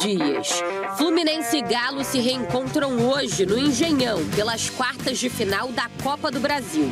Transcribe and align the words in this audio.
dias. 0.00 0.62
Fluminense 0.96 1.58
e 1.58 1.62
Galo 1.62 2.02
se 2.02 2.18
reencontram 2.18 3.10
hoje 3.10 3.44
no 3.44 3.58
Engenhão 3.58 4.24
pelas 4.34 4.70
quartas 4.70 5.18
de 5.18 5.28
final 5.28 5.68
da 5.68 5.90
Copa 6.02 6.30
do 6.30 6.40
Brasil. 6.40 6.90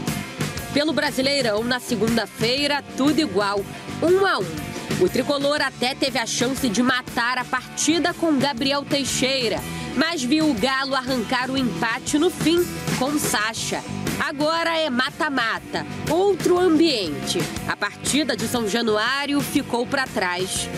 Pelo 0.74 0.92
Brasileirão, 0.92 1.64
na 1.64 1.80
segunda-feira, 1.80 2.84
tudo 2.96 3.18
igual, 3.18 3.64
um 4.02 4.26
a 4.26 4.38
um. 4.38 5.02
O 5.02 5.08
tricolor 5.08 5.62
até 5.62 5.94
teve 5.94 6.18
a 6.18 6.26
chance 6.26 6.68
de 6.68 6.82
matar 6.82 7.38
a 7.38 7.44
partida 7.44 8.12
com 8.12 8.38
Gabriel 8.38 8.84
Teixeira, 8.84 9.58
mas 9.96 10.22
viu 10.22 10.50
o 10.50 10.54
Galo 10.54 10.94
arrancar 10.94 11.50
o 11.50 11.56
empate 11.56 12.18
no 12.18 12.28
fim 12.30 12.58
com 12.98 13.18
Sacha. 13.18 13.82
Agora 14.20 14.76
é 14.76 14.90
mata-mata, 14.90 15.86
outro 16.10 16.58
ambiente. 16.58 17.38
A 17.66 17.76
partida 17.76 18.36
de 18.36 18.46
São 18.46 18.68
Januário 18.68 19.40
ficou 19.40 19.86
para 19.86 20.06
trás. 20.06 20.68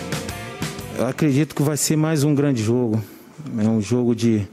Eu 0.97 1.07
acredito 1.07 1.55
que 1.55 1.63
vai 1.63 1.77
ser 1.77 1.95
mais 1.95 2.23
um 2.23 2.35
grande 2.35 2.61
jogo. 2.61 3.01
É 3.57 3.67
um 3.67 3.81
jogo 3.81 4.15
de, 4.15 4.47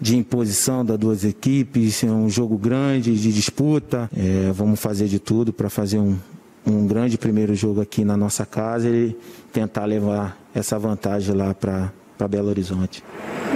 de 0.00 0.16
imposição 0.16 0.84
das 0.84 0.98
duas 0.98 1.24
equipes, 1.24 2.04
é 2.04 2.10
um 2.10 2.28
jogo 2.28 2.58
grande, 2.58 3.16
de 3.16 3.32
disputa. 3.32 4.10
É, 4.14 4.52
vamos 4.52 4.80
fazer 4.80 5.08
de 5.08 5.18
tudo 5.18 5.52
para 5.52 5.70
fazer 5.70 5.98
um, 5.98 6.16
um 6.66 6.86
grande 6.86 7.16
primeiro 7.16 7.54
jogo 7.54 7.80
aqui 7.80 8.04
na 8.04 8.16
nossa 8.16 8.44
casa 8.44 8.88
e 8.88 9.16
tentar 9.52 9.84
levar 9.84 10.36
essa 10.54 10.78
vantagem 10.78 11.34
lá 11.34 11.54
para 11.54 11.92
Belo 12.28 12.48
Horizonte. 12.48 13.02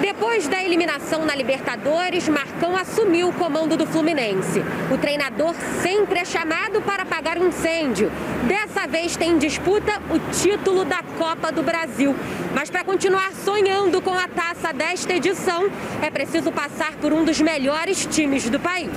Depois 0.06 0.46
da 0.46 0.62
eliminação 0.62 1.26
na 1.26 1.34
Libertadores, 1.34 2.28
Marcão 2.28 2.76
assumiu 2.76 3.28
o 3.28 3.32
comando 3.32 3.76
do 3.76 3.84
Fluminense. 3.84 4.62
O 4.94 4.96
treinador 4.96 5.52
sempre 5.82 6.20
é 6.20 6.24
chamado 6.24 6.80
para 6.80 7.02
apagar 7.02 7.36
um 7.38 7.48
incêndio. 7.48 8.08
Dessa 8.46 8.86
vez 8.86 9.16
tem 9.16 9.32
em 9.32 9.38
disputa 9.38 10.00
o 10.08 10.20
título 10.32 10.84
da 10.84 11.02
Copa 11.18 11.50
do 11.50 11.60
Brasil. 11.60 12.14
Mas 12.54 12.70
para 12.70 12.84
continuar 12.84 13.32
sonhando 13.44 14.00
com 14.00 14.16
a 14.16 14.28
taça 14.28 14.72
desta 14.72 15.12
edição, 15.12 15.68
é 16.00 16.08
preciso 16.08 16.52
passar 16.52 16.92
por 16.98 17.12
um 17.12 17.24
dos 17.24 17.40
melhores 17.40 18.06
times 18.06 18.48
do 18.48 18.60
país. 18.60 18.88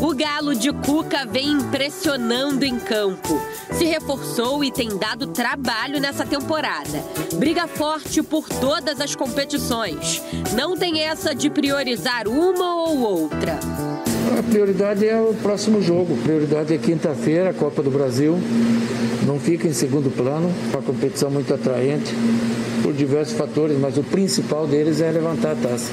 O 0.00 0.14
Galo 0.14 0.54
de 0.54 0.70
Cuca 0.72 1.24
vem 1.24 1.52
impressionando 1.52 2.64
em 2.64 2.78
campo. 2.78 3.40
Se 3.72 3.84
reforçou 3.84 4.62
e 4.62 4.70
tem 4.70 4.96
dado 4.98 5.28
trabalho 5.28 5.98
nessa 5.98 6.26
temporada. 6.26 7.02
Briga 7.34 7.66
forte 7.66 8.22
por 8.22 8.46
todas 8.46 9.00
as 9.00 9.14
competições. 9.14 10.22
Não 10.54 10.76
tem 10.76 11.00
essa 11.00 11.34
de 11.34 11.48
priorizar 11.48 12.28
uma 12.28 12.74
ou 12.84 13.00
outra. 13.00 13.58
A 14.38 14.42
prioridade 14.42 15.06
é 15.06 15.18
o 15.18 15.32
próximo 15.34 15.80
jogo. 15.80 16.14
A 16.14 16.22
prioridade 16.22 16.74
é 16.74 16.78
quinta-feira, 16.78 17.54
Copa 17.54 17.82
do 17.82 17.90
Brasil. 17.90 18.38
Não 19.26 19.40
fica 19.40 19.66
em 19.66 19.72
segundo 19.72 20.14
plano. 20.14 20.52
Uma 20.72 20.82
competição 20.82 21.30
muito 21.30 21.52
atraente 21.54 22.14
por 22.82 22.92
diversos 22.92 23.36
fatores, 23.36 23.78
mas 23.78 23.96
o 23.96 24.02
principal 24.02 24.66
deles 24.66 25.00
é 25.00 25.10
levantar 25.10 25.52
a 25.52 25.56
taça. 25.56 25.90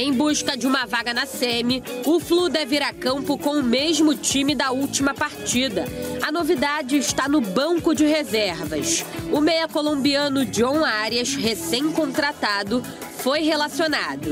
Em 0.00 0.12
busca 0.12 0.56
de 0.56 0.64
uma 0.64 0.86
vaga 0.86 1.12
na 1.12 1.26
SEMI, 1.26 1.82
o 2.06 2.20
Flu 2.20 2.48
deve 2.48 2.76
ir 2.76 2.82
a 2.84 2.92
campo 2.92 3.36
com 3.36 3.58
o 3.58 3.62
mesmo 3.64 4.14
time 4.14 4.54
da 4.54 4.70
última 4.70 5.12
partida. 5.12 5.86
A 6.22 6.30
novidade 6.30 6.96
está 6.96 7.28
no 7.28 7.40
banco 7.40 7.92
de 7.96 8.06
reservas. 8.06 9.04
O 9.32 9.40
meia 9.40 9.66
colombiano 9.66 10.44
John 10.44 10.84
Arias, 10.84 11.34
recém-contratado, 11.34 12.80
foi 13.18 13.40
relacionado. 13.40 14.28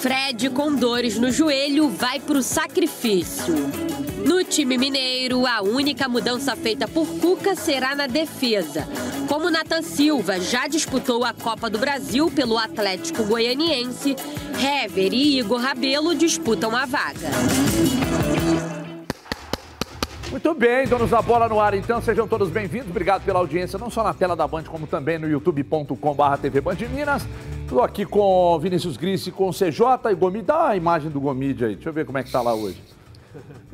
Fred, 0.00 0.50
com 0.50 0.74
dores 0.74 1.16
no 1.16 1.30
joelho, 1.30 1.88
vai 1.88 2.18
para 2.18 2.38
o 2.38 2.42
sacrifício. 2.42 3.54
No 4.26 4.42
time 4.42 4.76
mineiro, 4.76 5.46
a 5.46 5.62
única 5.62 6.08
mudança 6.08 6.56
feita 6.56 6.88
por 6.88 7.06
Cuca 7.20 7.54
será 7.54 7.94
na 7.94 8.08
defesa. 8.08 8.88
Como 9.28 9.50
Nathan 9.50 9.82
Silva 9.82 10.38
já 10.38 10.68
disputou 10.68 11.24
a 11.24 11.32
Copa 11.32 11.68
do 11.68 11.78
Brasil 11.78 12.30
pelo 12.30 12.56
Atlético 12.56 13.24
Goianiense, 13.24 14.14
Hever 14.54 15.12
e 15.12 15.38
Igor 15.40 15.60
Rabelo 15.60 16.14
disputam 16.14 16.74
a 16.76 16.86
vaga. 16.86 17.28
Muito 20.30 20.54
bem, 20.54 20.86
donos 20.86 21.10
da 21.10 21.20
bola 21.20 21.48
no 21.48 21.60
ar, 21.60 21.74
então 21.74 22.00
sejam 22.00 22.28
todos 22.28 22.50
bem-vindos. 22.50 22.88
Obrigado 22.90 23.24
pela 23.24 23.38
audiência, 23.40 23.78
não 23.78 23.90
só 23.90 24.04
na 24.04 24.14
tela 24.14 24.36
da 24.36 24.46
Band, 24.46 24.64
como 24.64 24.86
também 24.86 25.18
no 25.18 25.28
youtube.com/tv 25.28 26.60
Band 26.60 26.76
Minas. 26.92 27.26
Estou 27.62 27.82
aqui 27.82 28.04
com 28.06 28.58
Vinícius 28.60 28.96
Gris, 28.96 29.28
com 29.28 29.50
CJ 29.50 30.10
e 30.10 30.14
Gomide. 30.14 30.46
Dá 30.46 30.68
a 30.68 30.76
imagem 30.76 31.10
do 31.10 31.20
Gomide 31.20 31.64
aí, 31.64 31.74
deixa 31.74 31.88
eu 31.88 31.92
ver 31.92 32.06
como 32.06 32.18
é 32.18 32.22
que 32.22 32.30
tá 32.30 32.40
lá 32.40 32.54
hoje 32.54 32.95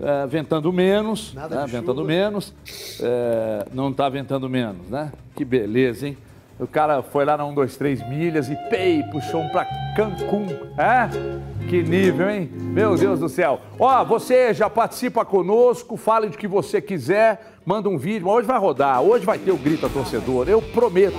é, 0.00 0.26
ventando 0.26 0.72
menos, 0.72 1.32
Nada 1.34 1.56
né? 1.56 1.66
ventando 1.66 2.00
chuva. 2.00 2.06
menos, 2.06 2.54
é, 3.00 3.66
não 3.72 3.90
está 3.90 4.08
ventando 4.08 4.48
menos, 4.48 4.88
né? 4.88 5.12
Que 5.34 5.44
beleza, 5.44 6.08
hein? 6.08 6.16
O 6.60 6.66
cara 6.66 7.02
foi 7.02 7.24
lá 7.24 7.36
na 7.36 7.44
1, 7.44 7.54
2, 7.54 7.76
3 7.76 8.08
milhas 8.08 8.48
e 8.48 8.56
pei, 8.70 9.02
puxou 9.10 9.40
um 9.40 9.48
para 9.48 9.66
Cancún, 9.96 10.46
é? 10.78 11.08
Que 11.68 11.82
nível, 11.82 12.30
hein? 12.30 12.48
Meu 12.54 12.96
Deus 12.96 13.18
do 13.18 13.28
céu. 13.28 13.60
Ó, 13.78 14.04
você 14.04 14.54
já 14.54 14.68
participa 14.70 15.24
conosco, 15.24 15.96
fale 15.96 16.28
de 16.28 16.36
que 16.36 16.46
você 16.46 16.80
quiser, 16.80 17.52
manda 17.64 17.88
um 17.88 17.98
vídeo. 17.98 18.28
Hoje 18.28 18.46
vai 18.46 18.58
rodar, 18.58 19.00
hoje 19.00 19.24
vai 19.24 19.38
ter 19.38 19.50
o 19.50 19.56
Grita 19.56 19.88
Torcedor, 19.88 20.48
eu 20.48 20.60
prometo. 20.62 21.16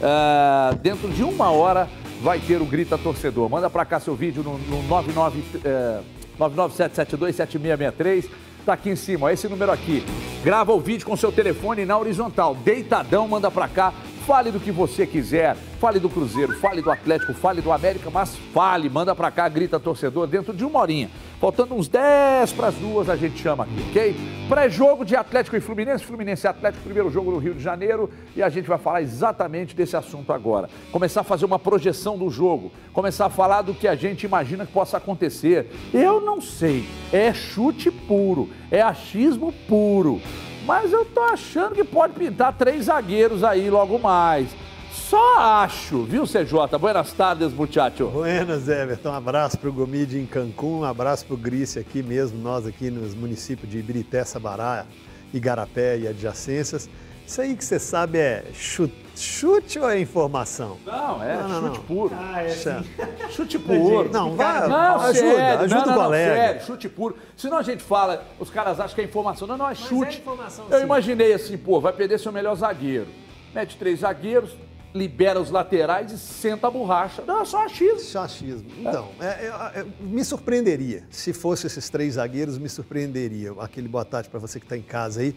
É, 0.00 0.74
dentro 0.76 1.08
de 1.08 1.24
uma 1.24 1.50
hora 1.50 1.88
vai 2.22 2.38
ter 2.38 2.60
o 2.60 2.66
Grita 2.66 2.96
Torcedor. 2.96 3.48
Manda 3.48 3.68
para 3.68 3.84
cá 3.84 3.98
seu 3.98 4.14
vídeo 4.14 4.42
no, 4.42 4.58
no 4.58 4.82
99... 4.84 5.42
É, 5.64 6.00
997727663. 6.38 8.26
Tá 8.64 8.72
aqui 8.72 8.90
em 8.90 8.96
cima, 8.96 9.26
ó, 9.26 9.30
esse 9.30 9.48
número 9.48 9.70
aqui. 9.70 10.04
Grava 10.42 10.72
o 10.72 10.80
vídeo 10.80 11.06
com 11.06 11.16
seu 11.16 11.30
telefone 11.30 11.84
na 11.84 11.96
horizontal, 11.96 12.54
deitadão, 12.54 13.28
manda 13.28 13.50
para 13.50 13.68
cá. 13.68 13.92
Fale 14.26 14.50
do 14.50 14.58
que 14.58 14.72
você 14.72 15.06
quiser. 15.06 15.56
Fale 15.78 16.00
do 16.00 16.10
Cruzeiro, 16.10 16.58
fale 16.58 16.82
do 16.82 16.90
Atlético, 16.90 17.32
fale 17.32 17.62
do 17.62 17.70
América, 17.70 18.10
mas 18.10 18.34
fale, 18.52 18.90
manda 18.90 19.14
para 19.14 19.30
cá, 19.30 19.48
grita 19.48 19.78
torcedor 19.78 20.26
dentro 20.26 20.52
de 20.52 20.64
uma 20.64 20.80
horinha. 20.80 21.08
Faltando 21.40 21.76
uns 21.76 21.86
10 21.86 22.50
para 22.52 22.68
as 22.68 22.74
duas, 22.74 23.08
a 23.08 23.14
gente 23.14 23.40
chama 23.40 23.62
aqui, 23.62 23.84
ok? 23.88 24.16
Pré-jogo 24.48 25.04
de 25.04 25.14
Atlético 25.14 25.54
e 25.56 25.60
Fluminense. 25.60 26.04
Fluminense 26.04 26.44
e 26.44 26.48
Atlético, 26.48 26.82
primeiro 26.82 27.08
jogo 27.08 27.30
no 27.30 27.38
Rio 27.38 27.54
de 27.54 27.62
Janeiro. 27.62 28.10
E 28.34 28.42
a 28.42 28.48
gente 28.48 28.66
vai 28.66 28.78
falar 28.78 29.00
exatamente 29.00 29.76
desse 29.76 29.96
assunto 29.96 30.32
agora. 30.32 30.68
Começar 30.90 31.20
a 31.20 31.24
fazer 31.24 31.44
uma 31.44 31.58
projeção 31.58 32.18
do 32.18 32.28
jogo. 32.28 32.72
Começar 32.92 33.26
a 33.26 33.30
falar 33.30 33.62
do 33.62 33.74
que 33.74 33.86
a 33.86 33.94
gente 33.94 34.26
imagina 34.26 34.66
que 34.66 34.72
possa 34.72 34.96
acontecer. 34.96 35.70
Eu 35.94 36.20
não 36.20 36.40
sei. 36.40 36.84
É 37.12 37.32
chute 37.32 37.92
puro. 37.92 38.48
É 38.72 38.82
achismo 38.82 39.52
puro. 39.68 40.20
Mas 40.66 40.92
eu 40.92 41.04
tô 41.04 41.20
achando 41.22 41.76
que 41.76 41.84
pode 41.84 42.14
pintar 42.14 42.52
três 42.52 42.86
zagueiros 42.86 43.44
aí 43.44 43.70
logo 43.70 44.00
mais. 44.00 44.48
Só 44.92 45.38
acho, 45.38 46.02
viu, 46.02 46.24
CJ? 46.24 46.76
Buenas 46.80 47.12
tardes, 47.12 47.52
muchacho. 47.52 48.08
Buenas, 48.08 48.68
Everton. 48.68 49.10
Um 49.10 49.14
abraço 49.14 49.56
para 49.56 49.68
o 49.68 49.72
Gomide 49.72 50.18
em 50.18 50.26
Cancún, 50.26 50.80
um 50.80 50.84
abraço 50.84 51.24
para 51.24 51.34
o 51.34 51.36
Grícia 51.36 51.80
aqui 51.80 52.02
mesmo, 52.02 52.36
nós 52.40 52.66
aqui 52.66 52.90
nos 52.90 53.14
municípios 53.14 53.70
de 53.70 53.78
Ibirité, 53.78 54.24
Sabará, 54.24 54.84
Igarapé 55.32 55.98
e 55.98 56.08
adjacências. 56.08 56.90
Isso 57.24 57.40
aí 57.40 57.54
que 57.54 57.64
você 57.64 57.78
sabe 57.78 58.18
é 58.18 58.46
chute, 58.52 59.05
chute 59.20 59.78
ou 59.78 59.88
é 59.88 60.00
informação? 60.00 60.78
Não, 60.84 61.22
é 61.22 61.36
não, 61.36 61.48
não, 61.48 61.60
chute 61.62 61.78
não. 61.78 61.84
puro. 61.84 62.14
Ah, 62.14 62.42
é 62.42 62.46
assim. 62.46 62.90
Chute 63.30 63.58
puro. 63.58 64.10
Não, 64.12 64.36
vai, 64.36 64.68
não, 64.68 65.00
ajuda, 65.00 65.14
sério, 65.14 65.64
ajuda 65.64 65.86
não, 65.86 65.92
o 65.92 65.96
colega. 65.96 66.34
sério, 66.34 66.66
chute 66.66 66.88
puro. 66.88 67.16
Senão 67.36 67.58
a 67.58 67.62
gente 67.62 67.82
fala, 67.82 68.26
os 68.38 68.50
caras 68.50 68.80
acham 68.80 68.94
que 68.94 69.00
é 69.00 69.04
informação. 69.04 69.46
Não, 69.46 69.56
não, 69.56 69.66
é 69.66 69.70
Mas 69.70 69.78
chute. 69.78 70.16
É 70.16 70.18
informação, 70.20 70.66
Eu 70.70 70.78
sim. 70.78 70.84
imaginei 70.84 71.32
assim, 71.32 71.56
pô, 71.56 71.80
vai 71.80 71.92
perder 71.92 72.18
seu 72.18 72.32
melhor 72.32 72.54
zagueiro. 72.54 73.08
Mete 73.54 73.76
três 73.76 74.00
zagueiros, 74.00 74.56
libera 74.94 75.40
os 75.40 75.50
laterais 75.50 76.10
e 76.10 76.18
senta 76.18 76.66
a 76.66 76.70
borracha. 76.70 77.22
Não, 77.26 77.42
é 77.42 77.44
só 77.44 77.64
achismo. 77.64 78.00
Só 78.00 78.20
achismo. 78.22 78.68
Então, 78.78 79.10
é, 79.20 79.26
é, 79.26 79.80
é, 79.80 79.86
me 80.00 80.24
surpreenderia. 80.24 81.04
Se 81.10 81.32
fosse 81.32 81.66
esses 81.66 81.88
três 81.88 82.14
zagueiros, 82.14 82.58
me 82.58 82.68
surpreenderia. 82.68 83.52
Aquele 83.60 83.88
boa 83.88 84.04
tarde 84.04 84.28
para 84.28 84.40
você 84.40 84.58
que 84.58 84.66
está 84.66 84.76
em 84.76 84.82
casa 84.82 85.20
aí. 85.20 85.36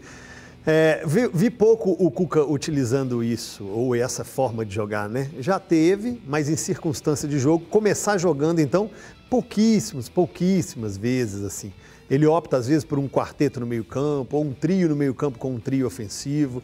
É, 0.66 1.02
vi, 1.06 1.26
vi, 1.32 1.50
pouco 1.50 1.90
o 1.98 2.10
Cuca 2.10 2.44
utilizando 2.44 3.24
isso, 3.24 3.64
ou 3.64 3.94
essa 3.94 4.24
forma 4.24 4.64
de 4.64 4.74
jogar, 4.74 5.08
né? 5.08 5.30
Já 5.38 5.58
teve, 5.58 6.20
mas 6.26 6.50
em 6.50 6.56
circunstância 6.56 7.26
de 7.26 7.38
jogo, 7.38 7.64
começar 7.66 8.18
jogando, 8.18 8.60
então, 8.60 8.90
pouquíssimos, 9.30 10.10
pouquíssimas 10.10 10.98
vezes, 10.98 11.42
assim. 11.42 11.72
Ele 12.10 12.26
opta, 12.26 12.58
às 12.58 12.68
vezes, 12.68 12.84
por 12.84 12.98
um 12.98 13.08
quarteto 13.08 13.58
no 13.58 13.66
meio-campo, 13.66 14.36
ou 14.36 14.44
um 14.44 14.52
trio 14.52 14.90
no 14.90 14.96
meio-campo 14.96 15.38
com 15.38 15.54
um 15.54 15.58
trio 15.58 15.86
ofensivo. 15.86 16.62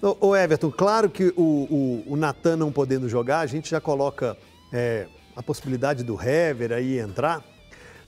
Ô, 0.00 0.34
Everton, 0.34 0.70
claro 0.70 1.10
que 1.10 1.34
o, 1.36 2.04
o, 2.06 2.12
o 2.12 2.16
Natan 2.16 2.56
não 2.56 2.72
podendo 2.72 3.06
jogar, 3.06 3.40
a 3.40 3.46
gente 3.46 3.68
já 3.68 3.80
coloca 3.80 4.36
é, 4.72 5.06
a 5.34 5.42
possibilidade 5.42 6.02
do 6.02 6.18
Hever 6.18 6.72
aí 6.72 6.98
entrar. 6.98 7.44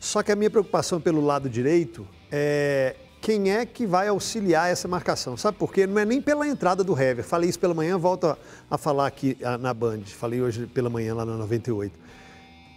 Só 0.01 0.23
que 0.23 0.33
a 0.33 0.37
minha 0.37 0.49
preocupação 0.49 1.01
pelo 1.01 1.21
lado 1.21 1.51
direito 1.51 2.07
é 2.31 2.95
quem 3.21 3.51
é 3.51 3.67
que 3.67 3.87
vai 3.87 4.09
auxiliar 4.09 4.71
essa 4.71 4.87
marcação. 4.87 5.37
Sabe 5.37 5.59
por 5.59 5.73
quê? 5.73 5.87
Não 5.87 5.99
é 5.99 6.05
nem 6.05 6.21
pela 6.21 6.47
entrada 6.47 6.85
do 6.85 6.99
Hever. 6.99 7.25
Falei 7.25 7.51
isso 7.51 7.59
pela 7.59 7.75
manhã, 7.75 7.99
volto 7.99 8.37
a, 8.71 8.79
falar 8.79 9.07
aqui 9.07 9.37
na 9.61 9.75
Band. 9.75 10.03
Falei 10.07 10.41
hoje 10.41 10.67
pela 10.67 10.89
manhã 10.89 11.15
lá 11.15 11.25
na 11.25 11.37
98. 11.37 11.93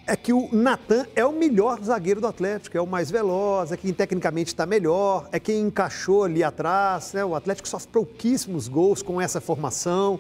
É 0.08 0.16
que 0.16 0.34
o 0.34 0.50
Natan 0.52 1.06
é 1.16 1.24
o 1.24 1.32
melhor 1.32 1.80
zagueiro 1.82 2.20
do 2.20 2.28
Atlético, 2.28 2.76
é 2.76 2.82
o 2.82 2.88
mais 2.88 3.12
veloz, 3.12 3.72
é 3.72 3.78
quem 3.78 3.94
tecnicamente 3.94 4.48
está 4.48 4.66
melhor, 4.66 5.30
é 5.32 5.40
quem 5.40 5.62
encaixou 5.62 6.24
ali 6.24 6.44
atrás. 6.44 7.14
Né? 7.14 7.24
O 7.24 7.36
Atlético 7.36 7.68
sofre 7.68 7.90
pouquíssimos 7.90 8.68
gols 8.68 9.02
com 9.02 9.22
essa 9.22 9.40
formação. 9.40 10.20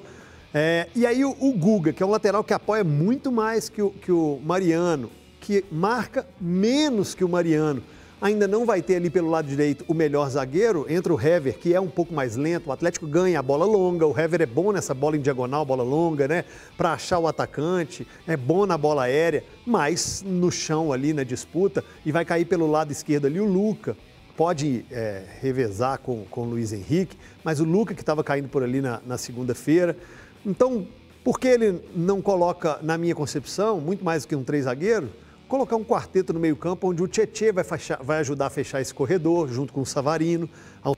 É, 0.53 0.87
e 0.95 1.05
aí 1.05 1.25
o, 1.25 1.35
o, 1.39 1.53
Guga, 1.53 1.93
que 1.93 2.03
é 2.03 2.05
um 2.05 2.09
lateral 2.09 2.43
que 2.43 2.53
apoia 2.53 2.83
muito 2.83 3.31
mais 3.31 3.69
que 3.69 3.81
o, 3.81 3.89
que 3.89 4.11
o 4.11 4.39
Mariano, 4.43 5.09
que 5.39 5.65
marca 5.71 6.27
menos 6.39 7.15
que 7.15 7.23
o 7.23 7.29
Mariano, 7.29 7.81
ainda 8.21 8.47
não 8.47 8.65
vai 8.65 8.81
ter 8.81 8.97
ali 8.97 9.09
pelo 9.09 9.29
lado 9.29 9.47
direito 9.47 9.83
o 9.87 9.93
melhor 9.93 10.29
zagueiro, 10.29 10.85
entra 10.87 11.11
o 11.11 11.19
Hever, 11.19 11.57
que 11.57 11.73
é 11.73 11.81
um 11.81 11.89
pouco 11.89 12.13
mais 12.13 12.35
lento, 12.35 12.67
o 12.67 12.71
Atlético 12.71 13.07
ganha 13.07 13.39
a 13.39 13.41
bola 13.41 13.65
longa, 13.65 14.05
o 14.05 14.17
Hever 14.17 14.43
é 14.43 14.45
bom 14.45 14.71
nessa 14.71 14.93
bola 14.93 15.17
em 15.17 15.21
diagonal, 15.21 15.65
bola 15.65 15.83
longa, 15.83 16.27
né? 16.27 16.45
Para 16.77 16.93
achar 16.93 17.17
o 17.17 17.27
atacante, 17.27 18.07
é 18.27 18.37
bom 18.37 18.67
na 18.67 18.77
bola 18.77 19.03
aérea, 19.03 19.43
mas 19.65 20.23
no 20.25 20.51
chão 20.51 20.93
ali 20.93 21.13
na 21.13 21.23
disputa, 21.23 21.83
e 22.05 22.11
vai 22.11 22.23
cair 22.23 22.45
pelo 22.45 22.69
lado 22.69 22.91
esquerdo 22.91 23.25
ali 23.25 23.39
o 23.39 23.45
Luca, 23.45 23.97
pode 24.37 24.85
é, 24.91 25.23
revezar 25.39 25.99
com, 25.99 26.23
com 26.29 26.41
o 26.41 26.45
Luiz 26.45 26.71
Henrique, 26.71 27.17
mas 27.43 27.59
o 27.59 27.63
Luca 27.63 27.95
que 27.95 28.01
estava 28.01 28.23
caindo 28.23 28.47
por 28.47 28.63
ali 28.63 28.81
na, 28.81 29.01
na 29.05 29.17
segunda-feira. 29.17 29.97
Então, 30.45 30.87
por 31.23 31.39
que 31.39 31.47
ele 31.47 31.81
não 31.95 32.21
coloca, 32.21 32.79
na 32.81 32.97
minha 32.97 33.13
concepção, 33.13 33.79
muito 33.79 34.03
mais 34.03 34.23
do 34.23 34.29
que 34.29 34.35
um 34.35 34.43
três 34.43 34.65
zagueiro, 34.65 35.09
colocar 35.51 35.75
um 35.75 35.83
quarteto 35.83 36.31
no 36.31 36.39
meio-campo 36.39 36.87
onde 36.87 37.03
o 37.03 37.07
Tietê 37.09 37.51
vai, 37.51 37.65
vai, 38.01 38.19
ajudar 38.19 38.45
a 38.45 38.49
fechar 38.49 38.79
esse 38.79 38.93
corredor, 38.93 39.49
junto 39.49 39.73
com 39.73 39.81
o 39.81 39.85
Savarino, 39.85 40.49
o 40.81 40.95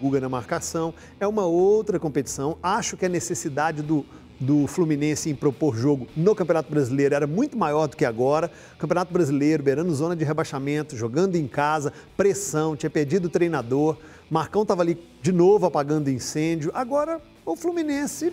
Guga 0.00 0.18
na 0.18 0.28
marcação. 0.28 0.94
É 1.20 1.26
uma 1.26 1.44
outra 1.44 2.00
competição. 2.00 2.56
Acho 2.62 2.96
que 2.96 3.04
a 3.04 3.10
necessidade 3.10 3.82
do, 3.82 4.06
do 4.40 4.66
Fluminense 4.66 5.28
em 5.28 5.34
propor 5.34 5.76
jogo 5.76 6.06
no 6.16 6.34
Campeonato 6.34 6.70
Brasileiro 6.70 7.14
era 7.14 7.26
muito 7.26 7.58
maior 7.58 7.88
do 7.88 7.94
que 7.94 8.06
agora. 8.06 8.50
Campeonato 8.78 9.12
Brasileiro, 9.12 9.62
beirando 9.62 9.94
zona 9.94 10.16
de 10.16 10.24
rebaixamento, 10.24 10.96
jogando 10.96 11.36
em 11.36 11.46
casa, 11.46 11.92
pressão, 12.16 12.74
tinha 12.74 12.88
pedido 12.88 13.26
o 13.26 13.30
treinador. 13.30 13.98
Marcão 14.30 14.62
estava 14.62 14.80
ali 14.80 14.96
de 15.20 15.30
novo 15.30 15.66
apagando 15.66 16.08
incêndio. 16.08 16.70
Agora, 16.72 17.20
o 17.44 17.54
Fluminense, 17.54 18.32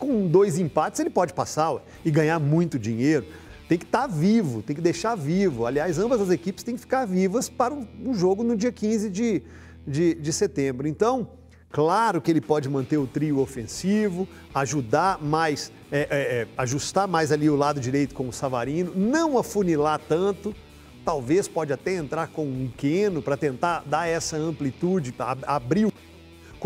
com 0.00 0.26
dois 0.26 0.58
empates, 0.58 0.98
ele 0.98 1.10
pode 1.10 1.32
passar 1.32 1.74
ué, 1.74 1.82
e 2.04 2.10
ganhar 2.10 2.40
muito 2.40 2.76
dinheiro. 2.76 3.24
Tem 3.68 3.78
que 3.78 3.84
estar 3.84 4.02
tá 4.02 4.06
vivo, 4.06 4.62
tem 4.62 4.76
que 4.76 4.82
deixar 4.82 5.14
vivo. 5.16 5.66
Aliás, 5.66 5.98
ambas 5.98 6.20
as 6.20 6.30
equipes 6.30 6.62
têm 6.62 6.74
que 6.74 6.80
ficar 6.80 7.04
vivas 7.04 7.48
para 7.48 7.74
um 7.74 8.14
jogo 8.14 8.44
no 8.44 8.56
dia 8.56 8.70
15 8.70 9.10
de, 9.10 9.42
de, 9.86 10.14
de 10.14 10.32
setembro. 10.32 10.86
Então, 10.86 11.28
Claro 11.76 12.22
que 12.22 12.30
ele 12.30 12.40
pode 12.40 12.70
manter 12.70 12.96
o 12.96 13.06
trio 13.06 13.38
ofensivo, 13.38 14.26
ajudar 14.54 15.22
mais, 15.22 15.70
é, 15.92 15.98
é, 15.98 16.06
é, 16.10 16.48
ajustar 16.56 17.06
mais 17.06 17.30
ali 17.30 17.50
o 17.50 17.54
lado 17.54 17.78
direito 17.80 18.14
com 18.14 18.28
o 18.28 18.32
Savarino, 18.32 18.92
não 18.96 19.36
afunilar 19.36 20.00
tanto. 20.08 20.54
Talvez 21.04 21.46
pode 21.46 21.74
até 21.74 21.94
entrar 21.94 22.28
com 22.28 22.46
um 22.46 22.70
Queno 22.74 23.20
para 23.20 23.36
tentar 23.36 23.82
dar 23.84 24.08
essa 24.08 24.38
amplitude, 24.38 25.14
abrir 25.46 25.92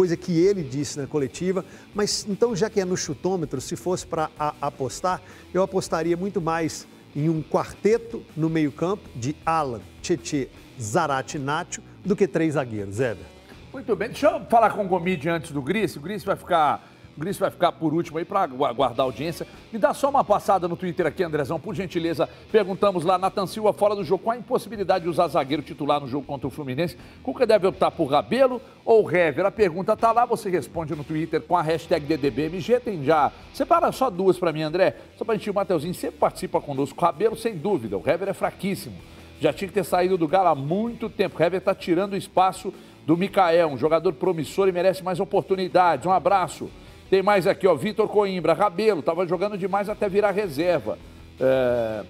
coisa 0.01 0.17
que 0.17 0.33
ele 0.33 0.63
disse 0.63 0.99
na 0.99 1.07
coletiva. 1.07 1.63
Mas 1.95 2.27
então, 2.27 2.57
já 2.57 2.71
que 2.71 2.81
é 2.81 2.87
no 2.87 2.97
chutômetro, 2.97 3.61
se 3.61 3.77
fosse 3.77 4.07
para 4.07 4.31
apostar, 4.59 5.21
eu 5.53 5.63
apostaria 5.63 6.17
muito 6.17 6.41
mais 6.41 6.89
em 7.15 7.29
um 7.29 7.43
quarteto 7.43 8.25
no 8.35 8.49
meio-campo 8.49 9.07
de 9.15 9.37
Alan, 9.45 9.83
Tietê, 10.01 10.49
Zarate 10.81 11.37
e 11.37 11.41
Nacho 11.41 11.83
do 12.03 12.17
que 12.17 12.27
três 12.27 12.55
zagueiros, 12.55 12.99
Everton. 12.99 13.29
Muito 13.75 13.95
bem. 13.95 14.09
Deixa 14.09 14.29
eu 14.29 14.41
falar 14.47 14.71
com 14.71 14.87
o 14.87 14.89
Gomide 14.89 15.29
antes 15.29 15.53
do 15.53 15.61
Gris. 15.61 15.95
O 15.97 16.01
Gris 16.01 16.25
vai 16.25 16.35
ficar. 16.35 16.90
O 17.17 17.21
Gris 17.21 17.37
vai 17.39 17.51
ficar 17.51 17.73
por 17.73 17.93
último 17.93 18.19
aí 18.19 18.25
para 18.25 18.47
guardar 18.47 19.01
a 19.01 19.03
audiência. 19.03 19.47
Me 19.73 19.79
dá 19.79 19.93
só 19.93 20.09
uma 20.09 20.25
passada 20.25 20.67
no 20.67 20.77
Twitter 20.77 21.07
aqui, 21.07 21.23
Andrezão, 21.23 21.59
por 21.59 21.75
gentileza. 21.75 22.29
Perguntamos 22.51 23.05
lá, 23.05 23.19
Natan 23.19 23.47
Silva 23.47 23.73
fora 23.73 23.95
do 23.95 24.05
jogo, 24.05 24.25
qual 24.25 24.37
a 24.37 24.39
impossibilidade 24.39 25.05
de 25.05 25.11
usar 25.11 25.29
zagueiro 25.29 25.63
titular 25.63 26.01
no 26.01 26.07
jogo 26.07 26.27
contra 26.27 26.47
o 26.47 26.51
Fluminense? 26.51 26.97
Cuca 27.23 27.47
deve 27.47 27.67
optar 27.67 27.91
por 27.91 28.07
Rabelo 28.07 28.61
ou 28.85 29.11
Hever? 29.11 29.45
A 29.45 29.51
pergunta 29.51 29.97
tá 29.97 30.13
lá, 30.13 30.25
você 30.25 30.49
responde 30.49 30.95
no 30.95 31.05
Twitter 31.05 31.41
com 31.43 31.57
a 31.57 31.63
hashtag 31.63 32.07
DDBMG. 32.07 32.81
Tem 32.81 33.05
já. 33.05 33.33
Separa 33.53 33.91
só 33.93 34.09
duas 34.09 34.39
para 34.39 34.53
mim, 34.53 34.63
André. 34.63 34.97
Só 35.17 35.25
para 35.25 35.35
a 35.35 35.37
gente, 35.37 35.51
o 35.51 35.55
Mateuzinho 35.55 35.95
sempre 35.95 36.19
participa 36.19 36.61
conosco. 36.61 37.01
Rabelo, 37.01 37.37
sem 37.37 37.57
dúvida. 37.57 37.99
O 37.99 38.03
Hever 38.09 38.29
é 38.29 38.35
fraquíssimo. 38.35 38.97
Já 39.41 39.53
tinha 39.53 39.69
que 39.69 39.75
ter 39.75 39.85
saído 39.85 40.19
do 40.19 40.29
Galo 40.29 40.49
há 40.49 40.55
muito 40.55 41.09
tempo. 41.09 41.39
O 41.39 41.43
Hever 41.43 41.59
está 41.59 41.75
tirando 41.75 42.17
espaço 42.17 42.73
do 43.07 43.17
Micael, 43.17 43.69
um 43.69 43.79
jogador 43.79 44.13
promissor 44.13 44.69
e 44.69 44.73
merece 44.73 45.03
mais 45.03 45.19
oportunidades. 45.19 46.07
Um 46.07 46.13
abraço. 46.13 46.71
Tem 47.11 47.25
mais 47.25 47.45
aqui, 47.49 47.67
ó, 47.67 47.75
Vitor 47.75 48.07
Coimbra, 48.07 48.53
Rabelo, 48.53 49.01
estava 49.01 49.27
jogando 49.27 49.59
demais 49.59 49.89
até 49.89 50.09
virar 50.09 50.31
reserva. 50.31 50.97
É, 51.41 52.05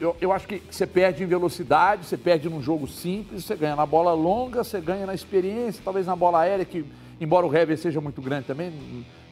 eu, 0.00 0.16
eu, 0.20 0.30
acho 0.30 0.46
que 0.46 0.62
você 0.70 0.86
perde 0.86 1.24
em 1.24 1.26
velocidade, 1.26 2.06
você 2.06 2.16
perde 2.16 2.48
num 2.48 2.62
jogo 2.62 2.86
simples, 2.86 3.44
você 3.44 3.56
ganha 3.56 3.74
na 3.74 3.84
bola 3.84 4.12
longa, 4.12 4.62
você 4.62 4.80
ganha 4.80 5.04
na 5.06 5.12
experiência, 5.12 5.82
talvez 5.84 6.06
na 6.06 6.14
bola 6.14 6.38
aérea, 6.42 6.64
que 6.64 6.84
embora 7.20 7.44
o 7.44 7.56
Hever 7.56 7.76
seja 7.76 8.00
muito 8.00 8.22
grande 8.22 8.46
também, 8.46 8.72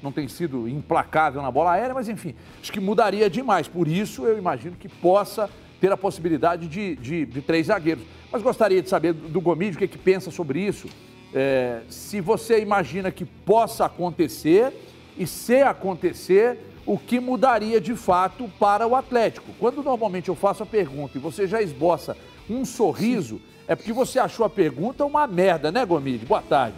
não 0.03 0.11
tem 0.11 0.27
sido 0.27 0.69
implacável 0.69 1.41
na 1.41 1.53
bola 1.53 1.75
aérea, 1.75 1.95
mas 1.95 2.09
enfim, 2.09 2.35
acho 2.61 2.73
que 2.73 2.81
mudaria 2.81 3.31
demais. 3.31 3.69
Por 3.69 3.87
isso 3.87 4.27
eu 4.27 4.37
imagino 4.37 4.75
que 4.75 4.89
possa 4.89 5.49
ter 5.81 5.93
a 5.93 5.97
possibilidade 5.97 6.67
de, 6.67 6.97
de, 6.97 7.27
de 7.27 7.41
três 7.41 7.69
zagueiros. 7.69 8.03
Mas 8.33 8.43
gostaria 8.43 8.83
de 8.83 8.89
saber 8.89 9.13
do 9.13 9.41
Gomide 9.41 9.77
o 9.77 9.79
que, 9.79 9.85
é 9.85 9.89
que 9.89 9.99
pensa 9.99 10.33
sobre 10.33 10.59
isso. 10.59 10.89
É, 11.33 11.83
se 11.89 12.21
você 12.21 12.61
imagina 12.61 13.13
que 13.13 13.25
possa 13.25 13.85
acontecer 13.85 14.73
e 15.17 15.27
se 15.27 15.63
acontecer, 15.63 16.59
o 16.85 16.99
que 16.99 17.19
mudaria 17.19 17.81
de 17.81 17.95
fato 17.95 18.51
para 18.59 18.87
o 18.87 18.95
Atlético? 18.95 19.53
Quando 19.59 19.83
normalmente 19.83 20.29
eu 20.29 20.35
faço 20.35 20.63
a 20.63 20.67
pergunta 20.67 21.19
e 21.19 21.21
você 21.21 21.47
já 21.47 21.61
esboça 21.61 22.17
um 22.49 22.65
sorriso, 22.65 23.41
é 23.67 23.75
porque 23.75 23.93
você 23.93 24.19
achou 24.19 24.47
a 24.47 24.51
pergunta 24.51 25.05
uma 25.05 25.27
merda, 25.27 25.73
né, 25.73 25.85
Gomide? 25.85 26.25
Boa 26.25 26.43
tarde. 26.43 26.77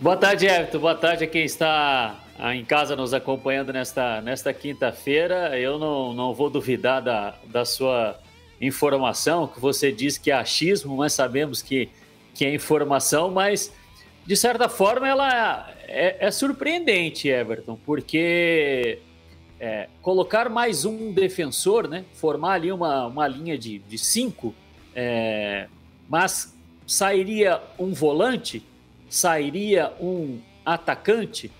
Boa 0.00 0.16
tarde, 0.16 0.46
Everton. 0.46 0.78
Boa 0.78 0.94
tarde 0.94 1.24
a 1.24 1.26
quem 1.26 1.44
está 1.44 2.20
ah, 2.38 2.54
em 2.54 2.64
casa 2.64 2.94
nos 2.96 3.14
acompanhando 3.14 3.72
nesta, 3.72 4.20
nesta 4.20 4.52
quinta-feira. 4.52 5.58
Eu 5.58 5.78
não, 5.78 6.12
não 6.14 6.34
vou 6.34 6.48
duvidar 6.50 7.02
da, 7.02 7.34
da 7.46 7.64
sua 7.64 8.18
informação, 8.60 9.46
que 9.46 9.60
você 9.60 9.92
diz 9.92 10.16
que 10.18 10.30
é 10.30 10.34
achismo, 10.34 10.96
mas 10.96 11.12
sabemos 11.12 11.60
que, 11.60 11.90
que 12.34 12.44
é 12.44 12.54
informação, 12.54 13.30
mas 13.30 13.72
de 14.24 14.36
certa 14.36 14.68
forma 14.68 15.06
ela 15.06 15.70
é, 15.86 16.26
é 16.26 16.30
surpreendente, 16.30 17.28
Everton, 17.28 17.78
porque 17.86 18.98
é, 19.60 19.88
colocar 20.02 20.48
mais 20.50 20.84
um 20.84 21.12
defensor, 21.12 21.88
né, 21.88 22.04
formar 22.14 22.54
ali 22.54 22.72
uma, 22.72 23.06
uma 23.06 23.28
linha 23.28 23.56
de, 23.56 23.78
de 23.78 23.96
cinco, 23.96 24.54
é, 24.94 25.68
mas 26.08 26.54
sairia 26.86 27.62
um 27.78 27.92
volante, 27.92 28.62
sairia 29.08 29.92
um 30.00 30.40
atacante, 30.64 31.50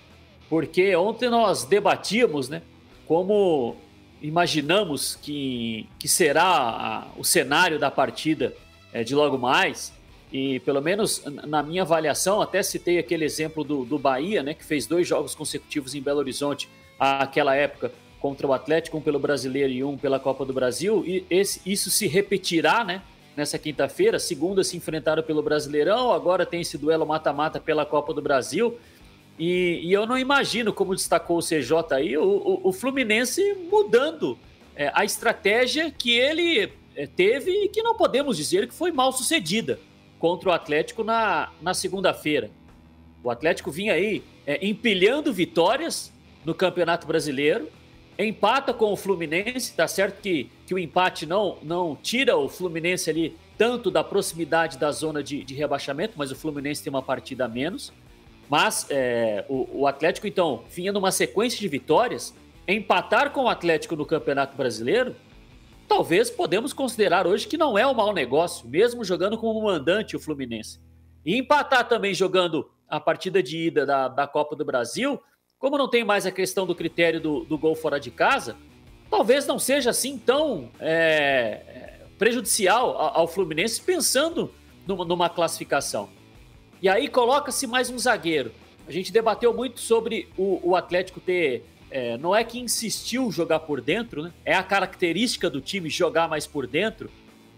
porque 0.49 0.95
ontem 0.95 1.29
nós 1.29 1.63
debatíamos, 1.63 2.49
né, 2.49 2.61
como 3.05 3.77
imaginamos 4.21 5.15
que, 5.15 5.87
que 5.97 6.07
será 6.07 6.43
a, 6.43 7.07
o 7.17 7.23
cenário 7.23 7.79
da 7.79 7.89
partida 7.89 8.53
é, 8.91 9.03
de 9.03 9.15
logo 9.15 9.37
mais. 9.37 9.93
E 10.31 10.59
pelo 10.61 10.81
menos 10.81 11.23
na 11.25 11.63
minha 11.63 11.83
avaliação, 11.83 12.41
até 12.41 12.61
citei 12.61 12.97
aquele 12.97 13.23
exemplo 13.23 13.63
do, 13.63 13.85
do 13.85 13.97
Bahia, 13.97 14.43
né, 14.43 14.53
que 14.53 14.63
fez 14.63 14.85
dois 14.85 15.07
jogos 15.07 15.33
consecutivos 15.33 15.95
em 15.95 16.01
Belo 16.01 16.19
Horizonte 16.19 16.69
àquela 16.99 17.55
época 17.55 17.91
contra 18.19 18.45
o 18.45 18.53
Atlético, 18.53 18.97
um 18.97 19.01
pelo 19.01 19.19
Brasileiro 19.19 19.71
e 19.71 19.83
um 19.83 19.95
pela 19.97 20.19
Copa 20.19 20.43
do 20.43 20.51
Brasil. 20.51 21.03
E 21.05 21.25
esse, 21.29 21.61
isso 21.65 21.89
se 21.89 22.07
repetirá, 22.07 22.83
né? 22.83 23.01
Nessa 23.37 23.59
quinta-feira, 23.59 24.17
segunda 24.17 24.63
se 24.63 24.75
enfrentaram 24.75 25.21
pelo 25.21 25.43
Brasileirão, 25.43 26.11
agora 26.11 26.43
tem 26.43 26.61
esse 26.61 26.75
duelo 26.75 27.05
mata-mata 27.05 27.59
pela 27.59 27.85
Copa 27.85 28.11
do 28.11 28.21
Brasil. 28.21 28.79
E, 29.37 29.79
e, 29.83 29.93
eu 29.93 30.07
não 30.07 30.17
imagino, 30.17 30.73
como 30.73 30.95
destacou 30.95 31.37
o 31.37 31.43
CJ 31.43 31.71
aí, 31.91 32.17
o, 32.17 32.23
o, 32.23 32.69
o 32.69 32.73
Fluminense 32.73 33.55
mudando 33.71 34.37
é, 34.75 34.91
a 34.95 35.05
estratégia 35.05 35.91
que 35.91 36.17
ele 36.17 36.71
é, 36.95 37.05
teve 37.05 37.51
e 37.51 37.69
que 37.69 37.83
não 37.83 37.95
podemos 37.95 38.35
dizer 38.35 38.67
que 38.67 38.73
foi 38.73 38.91
mal 38.91 39.13
sucedida 39.13 39.79
contra 40.19 40.49
o 40.49 40.51
Atlético 40.51 41.03
na, 41.03 41.49
na 41.61 41.73
segunda-feira. 41.73 42.49
O 43.23 43.29
Atlético 43.29 43.71
vinha 43.71 43.93
aí 43.93 44.23
é, 44.45 44.65
empilhando 44.65 45.33
vitórias 45.33 46.11
no 46.45 46.53
Campeonato 46.53 47.05
Brasileiro, 47.05 47.69
empata 48.17 48.73
com 48.73 48.91
o 48.91 48.95
Fluminense, 48.95 49.73
tá 49.73 49.87
certo 49.87 50.21
que, 50.21 50.49
que 50.65 50.73
o 50.73 50.79
empate 50.79 51.25
não, 51.25 51.57
não 51.61 51.95
tira 51.95 52.35
o 52.37 52.49
Fluminense 52.49 53.09
ali 53.09 53.35
tanto 53.57 53.89
da 53.89 54.03
proximidade 54.03 54.77
da 54.77 54.91
zona 54.91 55.23
de, 55.23 55.43
de 55.43 55.53
rebaixamento, 55.53 56.13
mas 56.15 56.31
o 56.31 56.35
Fluminense 56.35 56.83
tem 56.83 56.89
uma 56.89 57.01
partida 57.01 57.45
a 57.45 57.47
menos. 57.47 57.91
Mas 58.49 58.87
é, 58.89 59.43
o, 59.49 59.81
o, 59.81 59.87
Atlético, 59.87 60.27
então, 60.27 60.63
vinha 60.69 60.91
numa 60.91 61.11
sequência 61.11 61.59
de 61.59 61.67
vitórias, 61.67 62.33
empatar 62.67 63.31
com 63.31 63.43
o 63.43 63.49
Atlético 63.49 63.95
no 63.95 64.05
Campeonato 64.05 64.55
Brasileiro, 64.55 65.15
talvez 65.87 66.29
podemos 66.29 66.73
considerar 66.73 67.25
hoje 67.25 67.47
que 67.47 67.57
não 67.57 67.77
é 67.77 67.85
um 67.87 67.93
mau 67.93 68.13
negócio, 68.13 68.67
mesmo 68.67 69.03
jogando 69.03 69.37
como 69.37 69.63
mandante 69.63 70.15
o 70.15 70.19
Fluminense. 70.19 70.79
E 71.25 71.37
empatar 71.37 71.87
também 71.87 72.13
jogando 72.13 72.69
a 72.87 72.99
partida 72.99 73.41
de 73.41 73.57
ida 73.67 73.85
da, 73.85 74.07
da 74.07 74.27
Copa 74.27 74.55
do 74.55 74.65
Brasil, 74.65 75.21
como 75.59 75.77
não 75.77 75.89
tem 75.89 76.03
mais 76.03 76.25
a 76.25 76.31
questão 76.31 76.65
do 76.65 76.75
critério 76.75 77.19
do, 77.19 77.43
do 77.43 77.57
gol 77.57 77.75
fora 77.75 77.99
de 77.99 78.11
casa, 78.11 78.55
talvez 79.09 79.45
não 79.47 79.57
seja 79.57 79.89
assim 79.89 80.17
tão 80.17 80.69
é, 80.79 81.61
é 81.67 82.05
prejudicial 82.17 82.91
ao, 82.91 83.21
ao 83.21 83.27
Fluminense 83.27 83.81
pensando 83.81 84.51
numa, 84.85 85.03
numa 85.03 85.29
classificação. 85.29 86.09
E 86.81 86.87
aí 86.87 87.07
coloca-se 87.07 87.65
mais 87.65 87.89
um 87.89 87.97
zagueiro. 87.97 88.51
a 88.87 88.91
gente 88.91 89.11
debateu 89.11 89.53
muito 89.53 89.79
sobre 89.79 90.29
o, 90.37 90.59
o 90.63 90.75
Atlético 90.75 91.19
ter. 91.19 91.65
É, 91.89 92.17
não 92.17 92.35
é 92.35 92.43
que 92.43 92.59
insistiu 92.59 93.31
jogar 93.31 93.61
por 93.61 93.79
dentro, 93.79 94.23
né? 94.23 94.33
É 94.43 94.53
a 94.53 94.63
característica 94.63 95.49
do 95.49 95.61
time 95.61 95.89
jogar 95.89 96.27
mais 96.27 96.45
por 96.45 96.67
dentro. 96.67 97.09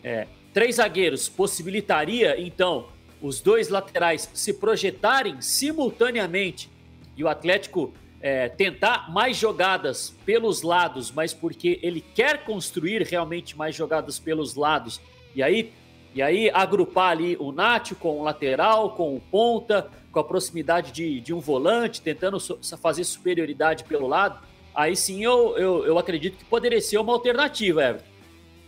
É, 0.03 0.27
três 0.53 0.75
zagueiros 0.75 1.27
possibilitaria, 1.27 2.39
então, 2.39 2.87
os 3.21 3.41
dois 3.41 3.69
laterais 3.69 4.29
se 4.33 4.53
projetarem 4.53 5.41
simultaneamente 5.41 6.69
e 7.17 7.23
o 7.23 7.27
Atlético 7.27 7.93
é, 8.21 8.49
tentar 8.49 9.11
mais 9.11 9.37
jogadas 9.37 10.15
pelos 10.25 10.61
lados, 10.61 11.11
mas 11.11 11.33
porque 11.33 11.79
ele 11.81 12.01
quer 12.01 12.43
construir 12.43 13.01
realmente 13.03 13.57
mais 13.57 13.75
jogadas 13.75 14.19
pelos 14.19 14.55
lados. 14.55 14.99
E 15.35 15.41
aí, 15.41 15.71
e 16.13 16.21
aí 16.21 16.49
agrupar 16.49 17.11
ali 17.11 17.37
o 17.39 17.51
Nath 17.51 17.93
com 17.99 18.19
o 18.19 18.23
lateral, 18.23 18.91
com 18.95 19.15
o 19.15 19.19
ponta, 19.19 19.89
com 20.11 20.19
a 20.19 20.23
proximidade 20.23 20.91
de, 20.91 21.19
de 21.21 21.33
um 21.33 21.39
volante, 21.39 22.01
tentando 22.01 22.39
so, 22.39 22.59
fazer 22.81 23.03
superioridade 23.03 23.83
pelo 23.83 24.07
lado. 24.07 24.39
Aí 24.73 24.95
sim 24.95 25.23
eu, 25.23 25.57
eu, 25.57 25.85
eu 25.85 25.97
acredito 25.97 26.37
que 26.37 26.45
poderia 26.45 26.81
ser 26.81 26.97
uma 26.97 27.13
alternativa, 27.13 27.83
Everton. 27.83 28.09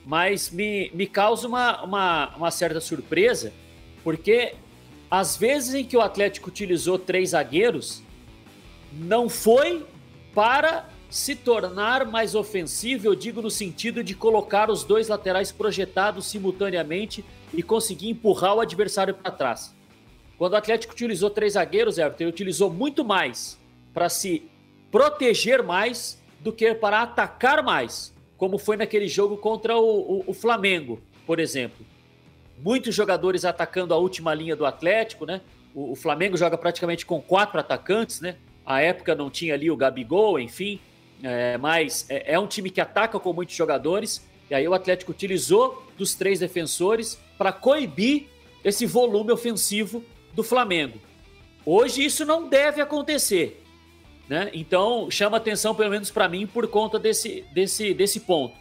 Mas 0.06 0.50
me, 0.50 0.92
me 0.94 1.08
causa 1.08 1.48
uma, 1.48 1.84
uma, 1.84 2.36
uma 2.36 2.52
certa 2.52 2.80
surpresa, 2.80 3.54
porque 4.04 4.56
às 5.10 5.36
vezes 5.36 5.74
em 5.74 5.84
que 5.84 5.98
o 5.98 6.02
Atlético 6.02 6.50
utilizou 6.50 6.98
três 6.98 7.30
zagueiros, 7.30 8.02
não 8.92 9.30
foi 9.30 9.86
para 10.34 10.90
se 11.12 11.36
tornar 11.36 12.06
mais 12.06 12.36
ofensivo, 12.36 13.06
eu 13.06 13.14
digo 13.14 13.42
no 13.42 13.52
sentido 13.52 14.02
de 14.02 14.16
colocar 14.16 14.72
os 14.72 14.86
dois 14.86 15.10
laterais 15.10 15.52
projetados 15.52 16.26
simultaneamente 16.26 17.26
e 17.54 17.62
conseguir 17.62 18.10
empurrar 18.10 18.56
o 18.56 18.62
adversário 18.62 19.14
para 19.14 19.30
trás. 19.30 19.76
Quando 20.38 20.54
o 20.54 20.56
Atlético 20.56 20.94
utilizou 20.94 21.30
três 21.30 21.54
zagueiros, 21.54 21.98
Everton, 21.98 22.24
ele 22.24 22.30
utilizou 22.30 22.72
muito 22.72 23.04
mais 23.04 23.60
para 23.94 24.08
se 24.08 24.50
proteger 24.90 25.62
mais 25.62 26.18
do 26.40 26.54
que 26.54 26.74
para 26.74 27.02
atacar 27.02 27.62
mais, 27.62 28.16
como 28.38 28.58
foi 28.58 28.78
naquele 28.78 29.10
jogo 29.10 29.36
contra 29.36 29.78
o, 29.78 30.20
o, 30.20 30.24
o 30.28 30.34
Flamengo, 30.34 31.02
por 31.28 31.42
exemplo. 31.42 31.86
Muitos 32.58 32.96
jogadores 32.96 33.44
atacando 33.44 33.94
a 33.94 33.98
última 33.98 34.34
linha 34.34 34.56
do 34.56 34.66
Atlético, 34.66 35.26
né? 35.26 35.42
O, 35.76 35.92
o 35.92 35.96
Flamengo 35.96 36.38
joga 36.38 36.58
praticamente 36.58 37.06
com 37.06 37.22
quatro 37.22 37.60
atacantes, 37.60 38.22
né? 38.22 38.38
A 38.66 38.80
época 38.80 39.14
não 39.14 39.30
tinha 39.30 39.56
ali 39.56 39.70
o 39.70 39.76
Gabigol, 39.76 40.40
enfim. 40.40 40.80
É, 41.24 41.58
mas 41.58 42.06
é, 42.10 42.34
é, 42.34 42.40
um 42.40 42.48
time 42.48 42.70
que 42.70 42.82
ataca 42.82 43.20
com 43.20 43.34
muitos 43.34 43.56
jogadores. 43.56 44.26
E 44.50 44.56
aí 44.56 44.68
o 44.68 44.74
Atlético 44.74 45.12
utilizou 45.12 45.86
dos 45.98 46.16
três 46.16 46.40
defensores 46.40 47.20
para 47.38 47.52
coibir 47.52 48.28
esse 48.64 48.86
volume 48.86 49.32
ofensivo 49.32 50.04
do 50.34 50.44
Flamengo. 50.44 51.00
Hoje 51.66 52.04
isso 52.04 52.26
não 52.26 52.50
deve 52.50 52.82
acontecer. 52.82 53.64
Né? 54.28 54.50
Então 54.54 55.10
chama 55.12 55.38
atenção, 55.38 55.76
pelo 55.76 55.90
menos 55.90 56.10
para 56.10 56.28
mim, 56.28 56.48
por 56.48 56.68
conta 56.68 56.98
desse, 56.98 57.46
desse, 57.54 57.94
desse 57.94 58.20
ponto. 58.22 58.56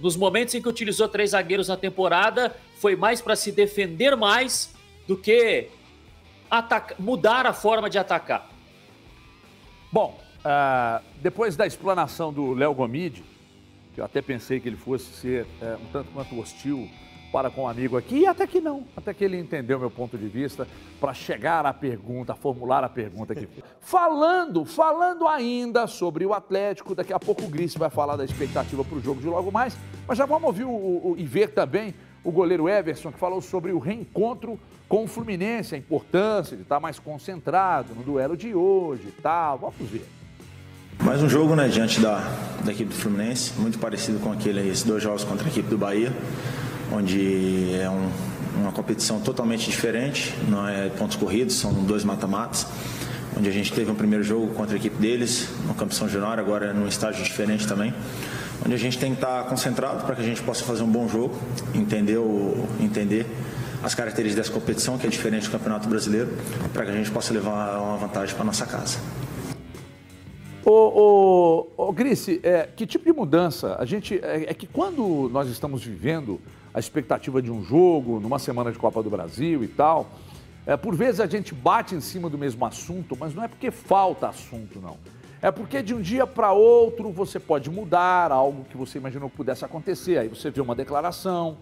Nos 0.00 0.16
momentos 0.16 0.54
em 0.54 0.62
que 0.62 0.68
utilizou 0.68 1.08
três 1.08 1.30
zagueiros 1.30 1.68
na 1.68 1.76
temporada, 1.76 2.54
foi 2.78 2.96
mais 2.96 3.20
para 3.20 3.34
se 3.34 3.50
defender 3.50 4.16
mais 4.16 4.74
do 5.06 5.16
que 5.16 5.68
mudar 6.98 7.46
a 7.46 7.52
forma 7.52 7.88
de 7.88 7.98
atacar. 7.98 8.48
Bom, 9.90 10.20
uh, 10.46 11.04
depois 11.20 11.56
da 11.56 11.66
explanação 11.66 12.32
do 12.32 12.54
Léo 12.54 12.72
Gomide, 12.72 13.24
que 13.94 14.00
eu 14.00 14.04
até 14.04 14.22
pensei 14.22 14.60
que 14.60 14.68
ele 14.68 14.76
fosse 14.76 15.04
ser 15.12 15.44
uh, 15.44 15.82
um 15.82 15.86
tanto 15.92 16.10
quanto 16.12 16.38
hostil 16.38 16.88
para 17.32 17.50
com 17.50 17.62
o 17.62 17.64
um 17.64 17.68
amigo 17.68 17.96
aqui, 17.98 18.20
e 18.20 18.26
até 18.26 18.46
que 18.46 18.60
não, 18.60 18.84
até 18.96 19.12
que 19.12 19.24
ele 19.24 19.36
entendeu 19.36 19.78
meu 19.78 19.90
ponto 19.90 20.16
de 20.16 20.26
vista 20.28 20.66
para 21.00 21.12
chegar 21.12 21.66
à 21.66 21.74
pergunta, 21.74 22.34
formular 22.34 22.84
a 22.84 22.88
pergunta 22.88 23.32
aqui. 23.32 23.48
falando, 23.80 24.64
falando 24.64 25.26
ainda 25.26 25.86
sobre 25.86 26.24
o 26.24 26.32
Atlético, 26.32 26.94
daqui 26.94 27.12
a 27.12 27.18
pouco 27.18 27.42
o 27.42 27.48
Gris 27.48 27.74
vai 27.74 27.90
falar 27.90 28.16
da 28.16 28.24
expectativa 28.24 28.84
para 28.84 28.96
o 28.96 29.02
jogo 29.02 29.20
de 29.20 29.26
logo 29.26 29.50
mais, 29.50 29.76
mas 30.06 30.16
já 30.16 30.24
vamos 30.24 30.44
ouvir 30.44 30.64
o, 30.64 30.70
o, 30.70 31.14
e 31.18 31.24
ver 31.24 31.50
também 31.50 31.94
o 32.22 32.30
goleiro 32.30 32.68
Everson, 32.68 33.12
que 33.12 33.18
falou 33.18 33.40
sobre 33.40 33.72
o 33.72 33.78
reencontro 33.78 34.58
com 34.88 35.04
o 35.04 35.06
Fluminense, 35.06 35.74
a 35.74 35.78
importância 35.78 36.56
de 36.56 36.62
estar 36.62 36.80
mais 36.80 36.98
concentrado 36.98 37.94
no 37.94 38.02
duelo 38.02 38.36
de 38.36 38.54
hoje 38.54 39.08
e 39.08 39.12
tal. 39.20 39.58
Vamos 39.58 39.90
ver. 39.90 40.15
Mais 41.00 41.22
um 41.22 41.28
jogo, 41.28 41.54
né, 41.54 41.68
diante 41.68 42.00
da, 42.00 42.18
da 42.64 42.72
equipe 42.72 42.90
do 42.90 42.96
Fluminense, 42.96 43.52
muito 43.58 43.78
parecido 43.78 44.18
com 44.18 44.32
aqueles 44.32 44.82
dois 44.82 45.02
jogos 45.02 45.24
contra 45.24 45.46
a 45.46 45.50
equipe 45.50 45.68
do 45.68 45.78
Bahia, 45.78 46.12
onde 46.90 47.74
é 47.74 47.88
um, 47.88 48.10
uma 48.60 48.72
competição 48.72 49.20
totalmente 49.20 49.70
diferente, 49.70 50.34
não 50.48 50.66
é 50.66 50.88
pontos 50.88 51.16
corridos, 51.16 51.54
são 51.56 51.72
dois 51.84 52.02
mata-matas, 52.02 52.66
onde 53.38 53.48
a 53.48 53.52
gente 53.52 53.72
teve 53.72 53.90
um 53.90 53.94
primeiro 53.94 54.24
jogo 54.24 54.48
contra 54.54 54.74
a 54.74 54.78
equipe 54.78 54.96
deles, 54.96 55.48
no 55.66 55.74
Campo 55.74 55.94
São 55.94 56.08
Januário, 56.08 56.42
agora 56.42 56.72
num 56.72 56.88
estágio 56.88 57.22
diferente 57.22 57.68
também, 57.68 57.94
onde 58.64 58.74
a 58.74 58.78
gente 58.78 58.98
tem 58.98 59.12
que 59.12 59.18
estar 59.22 59.44
concentrado 59.44 60.04
para 60.04 60.16
que 60.16 60.22
a 60.22 60.24
gente 60.24 60.42
possa 60.42 60.64
fazer 60.64 60.82
um 60.82 60.90
bom 60.90 61.08
jogo, 61.08 61.38
entender, 61.74 62.16
o, 62.16 62.66
entender 62.80 63.26
as 63.82 63.94
características 63.94 64.46
dessa 64.46 64.58
competição, 64.58 64.98
que 64.98 65.06
é 65.06 65.10
diferente 65.10 65.44
do 65.44 65.52
Campeonato 65.52 65.88
Brasileiro, 65.88 66.30
para 66.72 66.84
que 66.84 66.90
a 66.90 66.94
gente 66.94 67.10
possa 67.10 67.32
levar 67.32 67.78
uma 67.78 67.96
vantagem 67.98 68.34
para 68.34 68.44
nossa 68.44 68.66
casa. 68.66 68.98
Ô, 70.68 71.70
ô, 71.78 71.88
ô 71.88 71.92
Grice, 71.92 72.40
é, 72.42 72.66
que 72.74 72.88
tipo 72.88 73.04
de 73.04 73.12
mudança? 73.12 73.76
A 73.78 73.84
gente 73.84 74.18
é, 74.20 74.50
é, 74.50 74.52
que 74.52 74.66
quando 74.66 75.30
nós 75.32 75.48
estamos 75.48 75.84
vivendo 75.84 76.40
a 76.74 76.80
expectativa 76.80 77.40
de 77.40 77.52
um 77.52 77.62
jogo, 77.62 78.18
numa 78.18 78.40
semana 78.40 78.72
de 78.72 78.78
Copa 78.78 79.00
do 79.00 79.08
Brasil 79.08 79.62
e 79.62 79.68
tal, 79.68 80.10
é, 80.66 80.76
por 80.76 80.96
vezes 80.96 81.20
a 81.20 81.26
gente 81.26 81.54
bate 81.54 81.94
em 81.94 82.00
cima 82.00 82.28
do 82.28 82.36
mesmo 82.36 82.66
assunto, 82.66 83.16
mas 83.16 83.32
não 83.32 83.44
é 83.44 83.48
porque 83.48 83.70
falta 83.70 84.28
assunto, 84.28 84.80
não. 84.80 84.96
É 85.40 85.52
porque 85.52 85.80
de 85.84 85.94
um 85.94 86.00
dia 86.00 86.26
para 86.26 86.52
outro 86.52 87.12
você 87.12 87.38
pode 87.38 87.70
mudar 87.70 88.32
algo 88.32 88.64
que 88.64 88.76
você 88.76 88.98
imaginou 88.98 89.30
que 89.30 89.36
pudesse 89.36 89.64
acontecer. 89.64 90.18
Aí 90.18 90.26
você 90.26 90.50
vê 90.50 90.60
uma 90.60 90.74
declaração, 90.74 91.58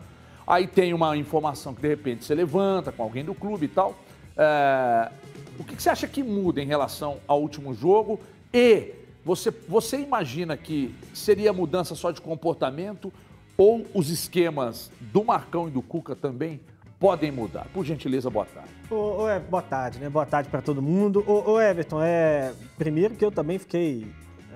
Aí 0.46 0.66
tem 0.66 0.92
uma 0.92 1.16
informação 1.16 1.74
que 1.74 1.80
de 1.80 1.88
repente 1.88 2.24
você 2.24 2.34
levanta 2.34 2.92
com 2.92 3.02
alguém 3.02 3.24
do 3.24 3.34
clube 3.34 3.64
e 3.66 3.68
tal. 3.68 3.94
É... 4.36 5.10
O 5.58 5.64
que 5.64 5.80
você 5.80 5.88
acha 5.88 6.08
que 6.08 6.22
muda 6.22 6.60
em 6.60 6.66
relação 6.66 7.18
ao 7.26 7.40
último 7.40 7.74
jogo? 7.74 8.20
E 8.54 8.92
você, 9.24 9.50
você 9.68 9.98
imagina 9.98 10.56
que 10.56 10.94
seria 11.12 11.52
mudança 11.52 11.96
só 11.96 12.12
de 12.12 12.20
comportamento 12.20 13.12
ou 13.56 13.84
os 13.92 14.10
esquemas 14.10 14.92
do 15.00 15.24
Marcão 15.24 15.66
e 15.66 15.72
do 15.72 15.82
Cuca 15.82 16.14
também 16.14 16.60
podem 17.00 17.32
mudar? 17.32 17.66
Por 17.74 17.84
gentileza, 17.84 18.30
boa 18.30 18.46
tarde. 18.46 18.70
Ô, 18.88 19.22
ô, 19.22 19.28
é, 19.28 19.40
boa 19.40 19.62
tarde, 19.62 19.98
né? 19.98 20.08
Boa 20.08 20.24
tarde 20.24 20.48
para 20.48 20.62
todo 20.62 20.80
mundo. 20.80 21.24
Ô, 21.26 21.50
ô, 21.50 21.60
Everton, 21.60 22.00
é, 22.00 22.52
primeiro 22.78 23.16
que 23.16 23.24
eu 23.24 23.32
também 23.32 23.58
fiquei 23.58 24.06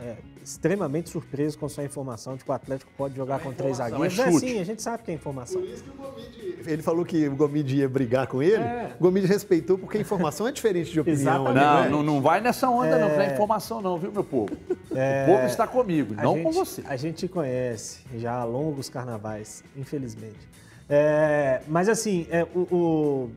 é, 0.02 0.16
extremamente 0.42 1.10
surpreso 1.10 1.58
com 1.58 1.68
sua 1.68 1.84
informação 1.84 2.36
de 2.36 2.44
que 2.44 2.50
o 2.50 2.54
Atlético 2.54 2.90
pode 2.96 3.16
jogar 3.16 3.40
com 3.40 3.52
três 3.52 3.76
zagueiros. 3.76 4.18
É, 4.18 4.28
é 4.28 4.32
sim, 4.32 4.60
a 4.60 4.64
gente 4.64 4.82
sabe 4.82 5.02
que 5.02 5.10
é 5.10 5.14
informação. 5.14 5.60
Por 5.60 5.70
isso 5.70 5.82
que 5.82 5.90
o 5.90 5.94
Gomide, 5.94 6.58
ele 6.66 6.82
falou 6.82 7.04
que 7.04 7.28
o 7.28 7.36
Gomide 7.36 7.76
ia 7.76 7.88
brigar 7.88 8.26
com 8.26 8.42
ele. 8.42 8.62
É. 8.62 8.92
O 8.98 9.02
Gomide 9.02 9.26
respeitou 9.26 9.76
porque 9.78 9.98
a 9.98 10.00
informação 10.00 10.46
é 10.48 10.52
diferente 10.52 10.90
de 10.90 11.00
opinião. 11.00 11.44
Não, 11.44 11.52
né? 11.52 11.88
não, 11.88 12.02
não 12.02 12.20
vai 12.20 12.40
nessa 12.40 12.68
onda 12.68 12.96
é... 12.96 13.00
não, 13.00 13.08
não 13.08 13.20
é 13.20 13.32
informação 13.32 13.80
não, 13.80 13.98
viu, 13.98 14.12
meu 14.12 14.24
povo? 14.24 14.56
É... 14.94 15.24
O 15.24 15.34
povo 15.34 15.46
está 15.46 15.66
comigo, 15.66 16.14
não 16.14 16.34
gente, 16.34 16.44
com 16.44 16.52
você. 16.52 16.82
A 16.86 16.96
gente 16.96 17.28
conhece 17.28 18.00
já 18.16 18.34
há 18.34 18.44
longos 18.44 18.88
carnavais, 18.88 19.62
infelizmente. 19.76 20.48
É, 20.88 21.60
mas 21.68 21.88
assim, 21.88 22.26
é, 22.30 22.44
o, 22.54 22.60
o 22.60 23.30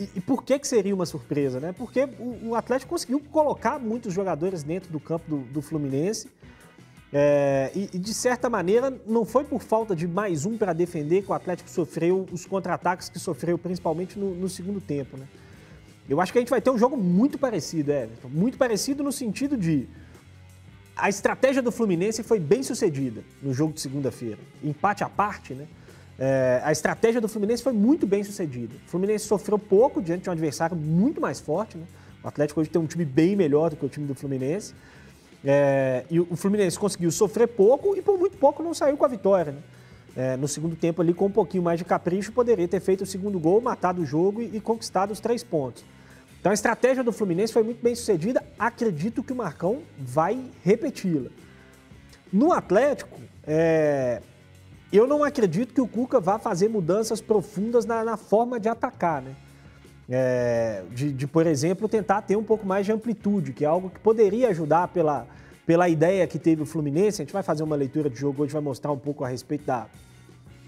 e, 0.00 0.08
e, 0.16 0.20
por 0.20 0.42
que, 0.42 0.58
que 0.58 0.66
seria 0.66 0.94
uma 0.94 1.04
surpresa? 1.04 1.60
Né? 1.60 1.74
Porque 1.76 2.08
o, 2.18 2.48
o, 2.48 2.54
Atlético 2.54 2.90
conseguiu 2.90 3.20
colocar 3.20 3.78
muitos 3.78 4.14
jogadores 4.14 4.62
dentro 4.62 4.90
do 4.90 4.98
campo 4.98 5.28
do, 5.28 5.38
do 5.52 5.60
Fluminense. 5.62 6.28
É, 7.12 7.70
e, 7.74 7.90
e, 7.92 7.98
de 7.98 8.14
certa 8.14 8.48
maneira, 8.48 8.90
não 9.06 9.24
foi 9.24 9.44
por 9.44 9.62
falta 9.62 9.94
de 9.94 10.08
mais 10.08 10.46
um 10.46 10.56
para 10.56 10.72
defender 10.72 11.22
que 11.22 11.30
o 11.30 11.34
Atlético 11.34 11.68
sofreu 11.68 12.26
os 12.32 12.46
contra-ataques 12.46 13.08
que 13.08 13.18
sofreu, 13.18 13.58
principalmente 13.58 14.18
no, 14.18 14.34
no, 14.34 14.48
segundo 14.48 14.80
tempo. 14.80 15.16
Né? 15.16 15.26
Eu 16.08 16.20
acho 16.20 16.32
que 16.32 16.38
a 16.38 16.40
gente 16.40 16.50
vai 16.50 16.60
ter 16.60 16.70
um 16.70 16.78
jogo 16.78 16.96
muito 16.96 17.38
parecido, 17.38 17.92
Everton. 17.92 18.28
Muito 18.28 18.56
parecido 18.56 19.02
no 19.02 19.12
sentido 19.12 19.56
de. 19.56 19.88
A 20.96 21.08
estratégia 21.08 21.62
do 21.62 21.72
Fluminense 21.72 22.22
foi 22.22 22.38
bem 22.38 22.62
sucedida 22.62 23.22
no 23.42 23.52
jogo 23.52 23.72
de 23.72 23.80
segunda-feira. 23.80 24.38
Empate 24.62 25.02
à 25.02 25.08
parte, 25.08 25.54
né? 25.54 25.66
É, 26.22 26.60
a 26.62 26.70
estratégia 26.70 27.18
do 27.18 27.26
Fluminense 27.26 27.62
foi 27.62 27.72
muito 27.72 28.06
bem 28.06 28.22
sucedida. 28.22 28.74
O 28.86 28.90
Fluminense 28.90 29.24
sofreu 29.24 29.58
pouco 29.58 30.02
diante 30.02 30.24
de 30.24 30.28
um 30.28 30.32
adversário 30.32 30.76
muito 30.76 31.18
mais 31.18 31.40
forte. 31.40 31.78
Né? 31.78 31.84
O 32.22 32.28
Atlético 32.28 32.60
hoje 32.60 32.68
tem 32.68 32.78
um 32.78 32.86
time 32.86 33.06
bem 33.06 33.34
melhor 33.34 33.70
do 33.70 33.76
que 33.76 33.86
o 33.86 33.88
time 33.88 34.06
do 34.06 34.14
Fluminense. 34.14 34.74
É, 35.42 36.04
e 36.10 36.20
o 36.20 36.36
Fluminense 36.36 36.78
conseguiu 36.78 37.10
sofrer 37.10 37.48
pouco 37.48 37.96
e 37.96 38.02
por 38.02 38.18
muito 38.18 38.36
pouco 38.36 38.62
não 38.62 38.74
saiu 38.74 38.98
com 38.98 39.04
a 39.06 39.08
vitória. 39.08 39.52
Né? 39.52 39.58
É, 40.14 40.36
no 40.36 40.46
segundo 40.46 40.76
tempo 40.76 41.00
ali, 41.00 41.14
com 41.14 41.24
um 41.24 41.30
pouquinho 41.30 41.62
mais 41.62 41.78
de 41.78 41.86
capricho, 41.86 42.32
poderia 42.32 42.68
ter 42.68 42.80
feito 42.80 43.04
o 43.04 43.06
segundo 43.06 43.40
gol, 43.40 43.58
matado 43.62 44.02
o 44.02 44.04
jogo 44.04 44.42
e, 44.42 44.56
e 44.56 44.60
conquistado 44.60 45.12
os 45.12 45.20
três 45.20 45.42
pontos. 45.42 45.82
Então 46.38 46.50
a 46.50 46.54
estratégia 46.54 47.02
do 47.02 47.12
Fluminense 47.12 47.50
foi 47.50 47.62
muito 47.62 47.82
bem 47.82 47.94
sucedida. 47.94 48.44
Acredito 48.58 49.22
que 49.22 49.32
o 49.32 49.36
Marcão 49.36 49.78
vai 49.98 50.38
repeti-la. 50.62 51.30
No 52.30 52.52
Atlético, 52.52 53.18
é, 53.46 54.20
eu 54.96 55.06
não 55.06 55.22
acredito 55.22 55.72
que 55.72 55.80
o 55.80 55.86
Cuca 55.86 56.20
vá 56.20 56.38
fazer 56.38 56.68
mudanças 56.68 57.20
profundas 57.20 57.84
na, 57.84 58.04
na 58.04 58.16
forma 58.16 58.58
de 58.58 58.68
atacar, 58.68 59.22
né? 59.22 59.34
É, 60.12 60.82
de, 60.90 61.12
de, 61.12 61.26
por 61.26 61.46
exemplo, 61.46 61.88
tentar 61.88 62.22
ter 62.22 62.36
um 62.36 62.42
pouco 62.42 62.66
mais 62.66 62.84
de 62.84 62.90
amplitude, 62.90 63.52
que 63.52 63.64
é 63.64 63.68
algo 63.68 63.90
que 63.90 64.00
poderia 64.00 64.48
ajudar 64.48 64.88
pela, 64.88 65.24
pela 65.64 65.88
ideia 65.88 66.26
que 66.26 66.36
teve 66.36 66.62
o 66.62 66.66
Fluminense. 66.66 67.22
A 67.22 67.24
gente 67.24 67.32
vai 67.32 67.44
fazer 67.44 67.62
uma 67.62 67.76
leitura 67.76 68.10
de 68.10 68.18
jogo 68.18 68.42
hoje, 68.42 68.52
vai 68.52 68.60
mostrar 68.60 68.90
um 68.90 68.98
pouco 68.98 69.24
a 69.24 69.28
respeito 69.28 69.64
da, 69.64 69.86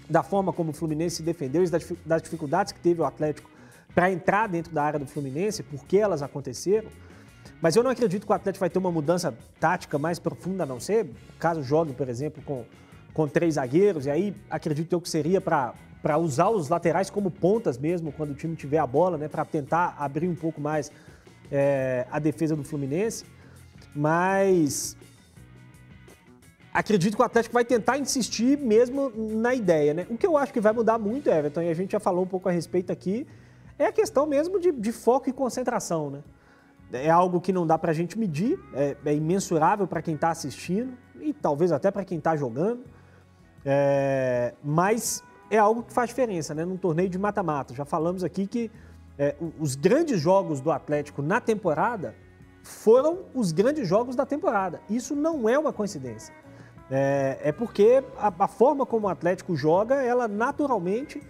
da 0.09 0.23
forma 0.23 0.53
como 0.53 0.71
o 0.71 0.73
Fluminense 0.73 1.17
se 1.17 1.23
defendeu 1.23 1.61
e 1.61 1.69
das 2.05 2.21
dificuldades 2.21 2.71
que 2.71 2.79
teve 2.79 3.01
o 3.01 3.05
Atlético 3.05 3.49
para 3.93 4.09
entrar 4.09 4.47
dentro 4.47 4.73
da 4.73 4.81
área 4.81 4.97
do 4.97 5.05
Fluminense, 5.05 5.61
por 5.61 5.83
que 5.83 5.97
elas 5.97 6.21
aconteceram. 6.21 6.87
Mas 7.61 7.75
eu 7.75 7.83
não 7.83 7.91
acredito 7.91 8.25
que 8.25 8.31
o 8.31 8.35
Atlético 8.35 8.61
vai 8.61 8.69
ter 8.69 8.79
uma 8.79 8.91
mudança 8.91 9.33
tática 9.59 9.99
mais 9.99 10.19
profunda, 10.19 10.63
a 10.63 10.65
não 10.65 10.79
ser 10.79 11.09
caso 11.37 11.61
jogue, 11.61 11.91
por 11.91 12.07
exemplo, 12.07 12.41
com, 12.43 12.63
com 13.13 13.27
três 13.27 13.55
zagueiros, 13.55 14.05
e 14.05 14.09
aí 14.09 14.35
acredito 14.49 14.93
eu 14.93 14.99
que 14.99 15.09
seria 15.09 15.39
para 15.39 16.17
usar 16.17 16.49
os 16.49 16.69
laterais 16.69 17.09
como 17.09 17.29
pontas 17.29 17.77
mesmo, 17.77 18.11
quando 18.11 18.31
o 18.31 18.35
time 18.35 18.55
tiver 18.55 18.79
a 18.79 18.87
bola, 18.87 19.17
né, 19.17 19.27
para 19.27 19.45
tentar 19.45 19.95
abrir 19.99 20.27
um 20.27 20.35
pouco 20.35 20.59
mais 20.59 20.91
é, 21.51 22.07
a 22.11 22.19
defesa 22.19 22.55
do 22.55 22.63
Fluminense. 22.63 23.25
Mas 23.95 24.97
acredito 26.73 27.15
que 27.15 27.21
o 27.21 27.25
Atlético 27.25 27.53
vai 27.53 27.63
tentar 27.63 27.99
insistir 27.99 28.57
mesmo 28.57 29.11
na 29.15 29.53
ideia. 29.53 29.93
Né? 29.93 30.07
O 30.09 30.17
que 30.17 30.25
eu 30.25 30.35
acho 30.35 30.51
que 30.51 30.59
vai 30.59 30.73
mudar 30.73 30.97
muito, 30.97 31.29
Everton, 31.29 31.61
e 31.61 31.69
a 31.69 31.73
gente 31.75 31.91
já 31.91 31.99
falou 31.99 32.23
um 32.23 32.27
pouco 32.27 32.49
a 32.49 32.51
respeito 32.51 32.91
aqui, 32.91 33.27
é 33.77 33.85
a 33.85 33.91
questão 33.91 34.25
mesmo 34.25 34.59
de, 34.59 34.71
de 34.71 34.91
foco 34.91 35.29
e 35.29 35.33
concentração. 35.33 36.09
Né? 36.09 36.23
É 36.91 37.09
algo 37.09 37.39
que 37.39 37.53
não 37.53 37.67
dá 37.67 37.77
para 37.77 37.91
a 37.91 37.93
gente 37.93 38.17
medir, 38.17 38.59
é, 38.73 38.97
é 39.05 39.13
imensurável 39.13 39.85
para 39.85 40.01
quem 40.01 40.15
está 40.15 40.31
assistindo 40.31 40.97
e 41.21 41.33
talvez 41.33 41.71
até 41.71 41.91
para 41.91 42.03
quem 42.03 42.17
está 42.17 42.35
jogando. 42.35 42.83
É, 43.65 44.53
mas 44.63 45.23
é 45.49 45.57
algo 45.57 45.83
que 45.83 45.93
faz 45.93 46.09
diferença, 46.09 46.53
né? 46.53 46.65
Num 46.65 46.77
torneio 46.77 47.09
de 47.09 47.17
mata-mata. 47.17 47.73
Já 47.73 47.85
falamos 47.85 48.23
aqui 48.23 48.47
que 48.47 48.71
é, 49.17 49.35
os 49.59 49.75
grandes 49.75 50.19
jogos 50.19 50.59
do 50.59 50.71
Atlético 50.71 51.21
na 51.21 51.39
temporada 51.39 52.15
foram 52.63 53.19
os 53.33 53.51
grandes 53.51 53.87
jogos 53.87 54.15
da 54.15 54.25
temporada. 54.25 54.81
Isso 54.89 55.15
não 55.15 55.47
é 55.47 55.57
uma 55.57 55.71
coincidência. 55.71 56.33
É, 56.89 57.37
é 57.43 57.51
porque 57.51 58.03
a, 58.17 58.33
a, 58.37 58.47
forma 58.47 58.85
como 58.85 59.07
o 59.07 59.09
Atlético 59.09 59.55
joga, 59.55 59.95
ela 59.95 60.27
naturalmente 60.27 61.21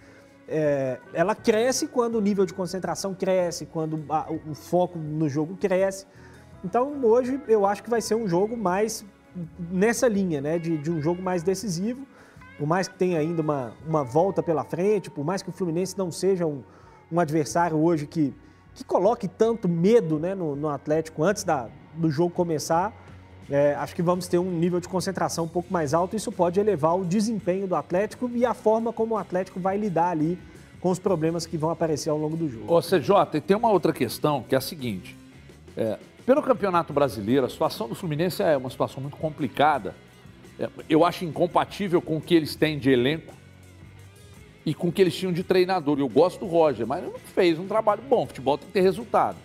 é, 0.48 0.98
ela 1.12 1.34
cresce 1.34 1.86
quando 1.86 2.16
o 2.16 2.20
nível 2.20 2.44
de 2.44 2.52
concentração 2.52 3.14
cresce, 3.14 3.66
quando 3.66 4.04
a, 4.08 4.26
o 4.30 4.54
foco 4.54 4.98
no 4.98 5.28
jogo 5.28 5.56
cresce. 5.56 6.06
Então 6.64 7.04
hoje 7.04 7.40
eu 7.46 7.66
acho 7.66 7.82
que 7.82 7.90
vai 7.90 8.00
ser 8.00 8.14
um 8.14 8.28
jogo 8.28 8.56
mais 8.56 9.04
nessa 9.58 10.08
linha, 10.08 10.40
né? 10.40 10.58
De, 10.58 10.78
de 10.78 10.90
um 10.90 11.00
jogo 11.00 11.20
mais 11.22 11.42
decisivo 11.42 12.06
por 12.58 12.66
mais 12.66 12.88
que 12.88 12.94
tenha 12.94 13.18
ainda 13.18 13.42
uma, 13.42 13.72
uma 13.86 14.04
volta 14.04 14.42
pela 14.42 14.64
frente, 14.64 15.10
por 15.10 15.24
mais 15.24 15.42
que 15.42 15.48
o 15.48 15.52
Fluminense 15.52 15.96
não 15.98 16.10
seja 16.10 16.46
um, 16.46 16.62
um 17.10 17.18
adversário 17.18 17.76
hoje 17.76 18.06
que, 18.06 18.34
que 18.74 18.84
coloque 18.84 19.26
tanto 19.26 19.68
medo 19.68 20.18
né, 20.18 20.34
no, 20.34 20.54
no 20.54 20.68
Atlético 20.68 21.24
antes 21.24 21.44
da, 21.44 21.68
do 21.94 22.10
jogo 22.10 22.30
começar, 22.30 22.92
é, 23.50 23.74
acho 23.74 23.94
que 23.94 24.02
vamos 24.02 24.26
ter 24.26 24.38
um 24.38 24.50
nível 24.50 24.80
de 24.80 24.88
concentração 24.88 25.44
um 25.44 25.48
pouco 25.48 25.72
mais 25.72 25.92
alto. 25.92 26.16
Isso 26.16 26.32
pode 26.32 26.58
elevar 26.58 26.96
o 26.96 27.04
desempenho 27.04 27.66
do 27.66 27.76
Atlético 27.76 28.30
e 28.34 28.46
a 28.46 28.54
forma 28.54 28.92
como 28.92 29.14
o 29.14 29.18
Atlético 29.18 29.60
vai 29.60 29.76
lidar 29.76 30.08
ali 30.08 30.38
com 30.80 30.90
os 30.90 30.98
problemas 30.98 31.44
que 31.46 31.56
vão 31.56 31.70
aparecer 31.70 32.10
ao 32.10 32.18
longo 32.18 32.36
do 32.36 32.48
jogo. 32.48 32.72
Ô, 32.72 32.80
CJ, 32.80 33.40
tem 33.46 33.56
uma 33.56 33.70
outra 33.70 33.92
questão 33.92 34.42
que 34.42 34.54
é 34.54 34.58
a 34.58 34.60
seguinte: 34.60 35.16
é, 35.76 35.98
pelo 36.24 36.42
Campeonato 36.42 36.92
Brasileiro, 36.92 37.44
a 37.44 37.48
situação 37.50 37.88
do 37.88 37.94
Fluminense 37.94 38.42
é 38.42 38.56
uma 38.56 38.70
situação 38.70 39.02
muito 39.02 39.16
complicada 39.16 39.94
eu 40.88 41.04
acho 41.04 41.24
incompatível 41.24 42.00
com 42.00 42.16
o 42.16 42.20
que 42.20 42.34
eles 42.34 42.54
têm 42.54 42.78
de 42.78 42.90
elenco 42.90 43.34
e 44.64 44.72
com 44.74 44.88
o 44.88 44.92
que 44.92 45.02
eles 45.02 45.14
tinham 45.14 45.32
de 45.32 45.42
treinador. 45.42 45.98
Eu 45.98 46.08
gosto 46.08 46.40
do 46.40 46.46
Roger, 46.46 46.86
mas 46.86 47.02
não 47.02 47.12
fez 47.34 47.58
um 47.58 47.66
trabalho 47.66 48.02
bom. 48.08 48.26
Futebol 48.26 48.56
tem 48.56 48.66
que 48.68 48.72
ter 48.72 48.80
resultado. 48.80 49.36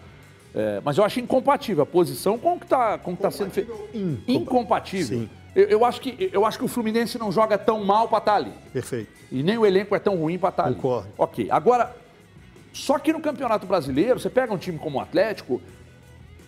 É, 0.53 0.81
mas 0.83 0.97
eu 0.97 1.03
acho 1.03 1.19
incompatível 1.19 1.83
a 1.83 1.86
posição 1.86 2.38
com 2.38 2.55
o 2.55 2.60
que 2.60 2.65
está 2.65 2.97
tá 2.97 3.31
sendo 3.31 3.51
feito. 3.51 3.71
Incompatível. 4.27 5.27
Eu, 5.55 5.65
eu, 5.65 5.86
acho 5.86 5.99
que, 5.99 6.29
eu 6.31 6.45
acho 6.45 6.57
que 6.57 6.65
o 6.65 6.67
Fluminense 6.67 7.17
não 7.17 7.31
joga 7.31 7.57
tão 7.57 7.83
mal 7.83 8.07
para 8.07 8.19
estar 8.19 8.31
tá 8.31 8.38
ali. 8.38 8.53
Perfeito. 8.71 9.12
E 9.31 9.43
nem 9.43 9.57
o 9.57 9.65
elenco 9.65 9.95
é 9.95 9.99
tão 9.99 10.15
ruim 10.15 10.38
para 10.38 10.49
estar 10.49 10.63
tá 10.63 10.69
ali. 10.69 10.75
Concordo. 10.75 11.10
Ok. 11.17 11.47
Agora, 11.51 11.95
só 12.71 12.97
que 12.97 13.12
no 13.12 13.19
Campeonato 13.19 13.65
Brasileiro, 13.65 14.19
você 14.19 14.29
pega 14.29 14.53
um 14.53 14.57
time 14.57 14.77
como 14.77 14.99
o 14.99 15.01
Atlético, 15.01 15.62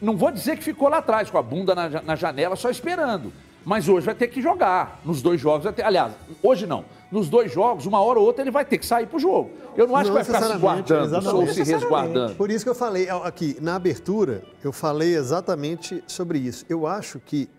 não 0.02 0.16
vou 0.16 0.32
dizer 0.32 0.58
que 0.58 0.64
ficou 0.64 0.88
lá 0.88 0.98
atrás 0.98 1.30
com 1.30 1.38
a 1.38 1.42
bunda 1.42 1.76
na, 1.76 2.02
na 2.02 2.16
janela 2.16 2.56
só 2.56 2.70
esperando. 2.70 3.34
Mas 3.64 3.88
hoje 3.88 4.06
vai 4.06 4.16
ter 4.16 4.28
que 4.28 4.42
jogar. 4.42 5.00
Nos 5.06 5.22
dois 5.22 5.40
jogos 5.40 5.64
vai 5.64 5.74
ter. 5.74 5.84
Aliás, 5.84 6.14
hoje 6.42 6.66
não. 6.66 6.84
Nos 7.12 7.30
dois 7.30 7.52
jogos, 7.52 7.86
uma 7.86 8.00
hora 8.02 8.20
ou 8.20 8.26
outra, 8.26 8.42
ele 8.42 8.52
vai 8.52 8.66
ter 8.66 8.78
que 8.78 8.86
sair 8.86 9.06
pro 9.06 9.20
jogo. 9.20 9.52
Eu 9.76 9.88
não 9.88 9.96
acho 9.96 10.10
não 10.12 10.18
que 10.18 10.24
vai 10.24 10.40
ficar 10.42 10.54
se 10.54 10.60
guardando 10.60 11.36
ou 11.36 11.48
se 11.48 11.64
resguardando. 11.64 12.36
Por 12.36 12.50
isso 12.50 12.66
que 12.66 12.70
eu 12.70 12.76
falei 12.76 13.10
aqui, 13.10 13.58
na 13.62 13.76
abertura, 13.76 14.44
eu 14.64 14.72
falei 14.72 15.16
exatamente 15.16 16.04
sobre 16.08 16.40
isso. 16.40 16.66
Eu 16.68 16.88
acho 16.88 17.20
que 17.20 17.50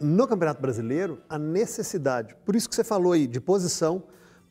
no 0.00 0.26
Campeonato 0.26 0.60
Brasileiro, 0.60 1.18
a 1.28 1.38
necessidade, 1.38 2.34
por 2.44 2.54
isso 2.54 2.68
que 2.68 2.74
você 2.74 2.84
falou 2.84 3.12
aí, 3.12 3.26
de 3.26 3.40
posição, 3.40 4.02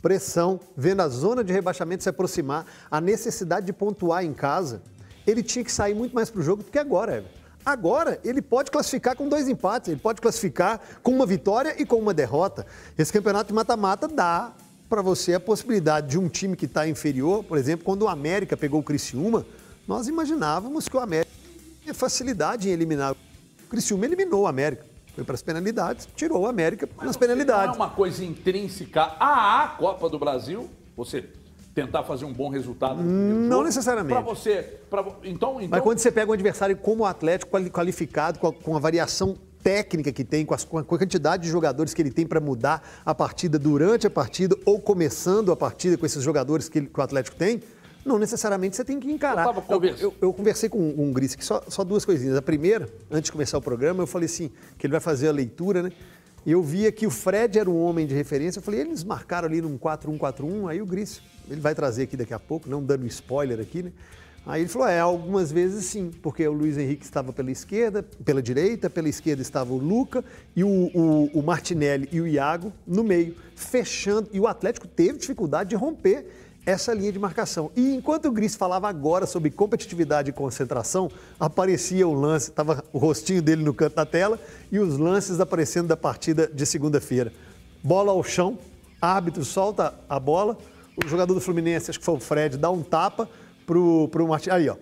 pressão, 0.02 0.60
vendo 0.76 1.02
a 1.02 1.08
zona 1.08 1.44
de 1.44 1.54
rebaixamento 1.54 2.04
se 2.04 2.10
aproximar, 2.10 2.66
a 2.92 3.00
necessidade 3.02 3.66
de 3.66 3.74
pontuar 3.74 4.24
em 4.24 4.34
casa, 4.34 4.82
ele 5.26 5.42
tinha 5.42 5.64
que 5.64 5.72
sair 5.72 5.96
muito 5.96 6.14
mais 6.14 6.30
pro 6.30 6.42
jogo 6.42 6.64
do 6.64 6.72
que 6.72 6.78
agora, 6.78 7.18
Everton. 7.18 7.45
Agora, 7.66 8.20
ele 8.24 8.44
pode 8.44 8.70
classificar 8.70 9.16
com 9.16 9.28
dois 9.28 9.48
empates, 9.48 9.90
ele 9.90 10.00
pode 10.00 10.22
classificar 10.22 10.80
com 11.02 11.12
uma 11.12 11.26
vitória 11.26 11.76
e 11.82 11.86
com 11.86 11.96
uma 11.96 12.14
derrota. 12.14 12.66
Esse 12.96 13.12
campeonato 13.12 13.48
de 13.48 13.54
mata-mata 13.54 14.08
dá 14.08 14.54
para 14.88 15.02
você 15.02 15.34
a 15.34 15.40
possibilidade 15.40 16.10
de 16.10 16.20
um 16.20 16.30
time 16.30 16.56
que 16.56 16.66
está 16.66 16.88
inferior, 16.88 17.44
por 17.44 17.58
exemplo, 17.58 17.84
quando 17.84 18.04
o 18.04 18.08
América 18.08 18.56
pegou 18.56 18.80
o 18.82 18.84
Criciúma, 18.84 19.44
nós 19.88 20.08
imaginávamos 20.08 20.88
que 20.88 20.96
o 20.96 21.00
América 21.00 21.32
tinha 21.82 21.94
facilidade 21.94 22.70
em 22.70 22.72
eliminar. 22.72 23.14
O 23.14 23.68
Criciúma 23.68 24.06
eliminou 24.06 24.44
o 24.44 24.48
América. 24.48 24.86
Foi 25.16 25.24
para 25.24 25.34
as 25.34 25.42
penalidades, 25.42 26.08
tirou 26.16 26.42
o 26.42 26.48
América 26.48 26.88
Mas 26.98 27.08
nas 27.08 27.18
penalidades. 27.18 27.78
Não 27.78 27.86
é 27.86 27.88
uma 27.88 27.96
coisa 27.96 28.24
intrínseca 28.24 29.04
à 29.20 29.76
Copa 29.80 30.08
do 30.10 30.20
Brasil? 30.20 30.70
Você 30.96 31.30
tentar 31.76 32.04
fazer 32.04 32.24
um 32.24 32.34
bom 32.34 32.48
resultado. 32.48 33.04
Não 33.04 33.62
necessariamente. 33.62 34.14
Para 34.14 34.24
você. 34.24 34.80
Pra, 34.90 35.02
então, 35.26 35.62
então... 35.62 35.68
Mas 35.70 35.82
quando 35.82 36.00
você 36.00 36.10
pega 36.10 36.32
um 36.32 36.34
adversário 36.34 36.78
como 36.78 37.04
o 37.04 37.06
Atlético, 37.06 37.52
qualificado, 37.70 38.40
com 38.40 38.48
a, 38.48 38.54
com 38.54 38.78
a 38.78 38.80
variação 38.80 39.36
técnica 39.62 40.14
que 40.14 40.24
tem, 40.24 40.46
com, 40.46 40.54
as, 40.54 40.64
com, 40.64 40.78
a 40.78 40.84
quantidade 40.84 41.44
de 41.44 41.50
jogadores 41.50 41.94
que 41.94 42.02
ele 42.02 42.12
tem 42.12 42.26
para 42.26 42.40
mudar 42.40 42.82
a 43.06 43.14
partida 43.14 43.60
durante 43.60 44.08
a 44.08 44.10
partida 44.10 44.56
ou 44.64 44.80
começando 44.80 45.52
a 45.52 45.56
partida 45.56 45.98
com 45.98 46.06
esses 46.06 46.24
jogadores 46.24 46.70
que, 46.70 46.80
ele, 46.80 46.88
que 46.88 47.00
o 47.00 47.04
Atlético 47.04 47.36
tem, 47.36 47.62
não 48.06 48.20
necessariamente 48.20 48.76
você 48.76 48.86
tem 48.86 49.00
que 49.00 49.12
encarar. 49.12 49.48
Eu, 49.68 49.84
eu, 49.84 49.96
eu, 50.00 50.14
eu 50.22 50.34
conversei 50.34 50.70
com 50.70 50.78
um, 50.78 51.08
um 51.08 51.12
Gris 51.12 51.34
aqui, 51.34 51.44
só, 51.44 51.62
só 51.68 51.84
duas 51.84 52.06
coisinhas. 52.06 52.38
A 52.38 52.42
primeira, 52.42 52.88
antes 53.10 53.26
de 53.26 53.32
começar 53.32 53.58
o 53.58 53.62
programa, 53.62 54.04
eu 54.04 54.08
falei 54.08 54.28
assim, 54.28 54.52
que 54.78 54.86
ele 54.86 54.92
vai 54.92 55.02
fazer 55.02 55.28
a 55.28 55.32
leitura, 55.32 55.82
né? 55.82 55.92
Eu 56.46 56.62
via 56.62 56.92
que 56.92 57.08
o 57.08 57.10
Fred 57.10 57.58
era 57.58 57.70
um 57.70 57.82
homem 57.82 58.06
de 58.06 58.14
referência. 58.14 58.60
Eu 58.60 58.64
falei, 58.64 58.82
eles 58.82 59.04
marcaram 59.04 59.48
ali 59.48 59.62
num 59.62 59.78
4-1-4-1, 59.78 60.70
aí 60.70 60.82
o 60.82 60.86
Gris 60.86 61.22
ele 61.50 61.60
vai 61.60 61.74
trazer 61.74 62.04
aqui 62.04 62.16
daqui 62.16 62.34
a 62.34 62.40
pouco, 62.40 62.70
não 62.70 62.84
dando 62.84 63.06
spoiler 63.08 63.60
aqui, 63.60 63.84
né? 63.84 63.92
Aí 64.46 64.62
ele 64.62 64.70
falou: 64.70 64.88
é, 64.88 65.00
algumas 65.00 65.52
vezes 65.52 65.86
sim, 65.86 66.12
porque 66.22 66.48
o 66.48 66.54
Luiz 66.54 66.78
Henrique 66.78 67.04
estava 67.04 67.34
pela 67.34 67.50
esquerda, 67.50 68.04
pela 68.04 68.42
direita, 68.42 68.90
pela 68.90 69.10
esquerda 69.10 69.42
estava 69.42 69.74
o 69.74 69.78
Luca 69.78 70.24
e 70.56 70.64
o, 70.64 70.68
o, 70.68 71.32
o, 71.34 71.44
Martinelli 71.44 72.08
e 72.12 72.22
o 72.22 72.28
Iago 72.28 72.72
no 72.86 73.04
meio, 73.04 73.36
fechando. 73.56 74.30
E 74.32 74.40
o 74.40 74.46
Atlético 74.46 74.88
teve 74.88 75.18
dificuldade 75.18 75.72
de 75.72 75.76
romper 75.76 76.28
essa 76.66 76.94
linha 76.94 77.12
de 77.12 77.20
marcação. 77.20 77.72
E 77.76 77.94
enquanto 77.96 78.26
o 78.26 78.32
Gris 78.32 78.56
falava 78.56 78.90
agora 78.90 79.26
sobre 79.26 79.52
competitividade 79.52 80.30
e 80.30 80.34
concentração, 80.34 81.12
aparecia 81.40 82.08
o 82.08 82.14
lance, 82.14 82.50
estava 82.50 82.84
o 82.92 82.98
rostinho 82.98 83.42
dele 83.42 83.64
no 83.64 83.74
canto 83.74 83.96
da 83.96 84.06
tela 84.06 84.40
e 84.72 84.80
os 84.80 84.98
lances 84.98 85.40
aparecendo 85.40 85.88
da 85.88 85.98
partida 85.98 86.48
de 86.48 86.66
segunda-feira. 86.66 87.32
Bola 87.84 88.12
ao 88.12 88.24
chão, 88.24 88.58
árbitro 89.02 89.46
solta 89.46 89.94
a 90.10 90.20
bola 90.20 90.58
o 91.04 91.08
jogador 91.08 91.34
do 91.34 91.42
Fluminense, 91.42 91.90
acho 91.90 92.00
que 92.00 92.06
foi 92.06 92.16
o 92.16 92.20
Fred, 92.20 92.58
dá 92.58 92.70
um 92.72 92.82
tapa 92.82 93.28
pro, 93.66 94.08
pro 94.10 94.28
Martins. 94.28 94.54
Aí, 94.54 94.70
ó. 94.70 94.76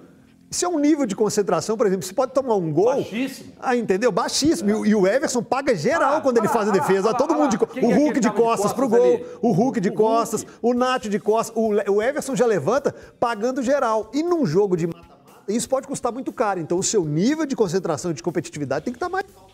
Isso 0.54 0.66
é 0.66 0.70
um 0.70 0.78
nível 0.78 1.08
de 1.08 1.16
concentração, 1.16 1.76
por 1.76 1.88
exemplo, 1.88 2.06
você 2.06 2.14
pode 2.14 2.32
tomar 2.32 2.54
um 2.54 2.72
gol. 2.72 2.94
Baixíssimo. 2.94 3.54
Ah, 3.60 3.76
entendeu? 3.76 4.12
Baixíssimo. 4.12 4.86
É. 4.86 4.88
E, 4.90 4.94
o 4.94 5.08
Everson 5.08 5.42
paga 5.42 5.76
geral 5.76 6.18
ah, 6.18 6.22
quando 6.22 6.38
ele 6.38 6.48
faz 6.48 6.70
a 6.70 6.72
defesa. 6.72 7.10
Ah, 7.10 7.14
todo 7.16 7.34
mundo 7.34 7.58
de, 7.58 7.84
o 7.84 7.90
Hulk 7.90 8.18
é 8.18 8.22
de 8.22 8.32
costas 8.32 8.72
pro 8.72 8.88
gol, 8.88 9.16
ali? 9.16 9.26
o 9.42 9.52
Hulk 9.52 9.82
de 9.82 9.90
o 9.90 9.94
costas, 9.94 10.44
Hulk. 10.44 10.60
o 10.62 10.74
Nath 10.76 11.08
de 11.08 11.20
costas. 11.20 11.58
O, 11.58 11.94
o 11.94 12.04
Everson 12.04 12.36
já 12.36 12.46
levanta 12.46 12.94
pagando 13.20 13.64
geral. 13.64 14.12
E 14.14 14.22
num 14.22 14.46
jogo 14.46 14.78
de 14.78 14.86
mata-mata, 14.86 15.42
isso 15.48 15.68
pode 15.68 15.88
custar 15.88 16.12
muito 16.12 16.32
caro. 16.32 16.60
Então 16.60 16.78
o 16.78 16.84
seu 16.84 17.04
nível 17.04 17.48
de 17.48 17.56
concentração 17.56 18.12
e 18.12 18.14
de 18.14 18.22
competitividade 18.22 18.86
tem 18.86 18.94
que 18.94 18.98
estar 18.98 19.10
mais 19.10 19.26
alto. 19.36 19.54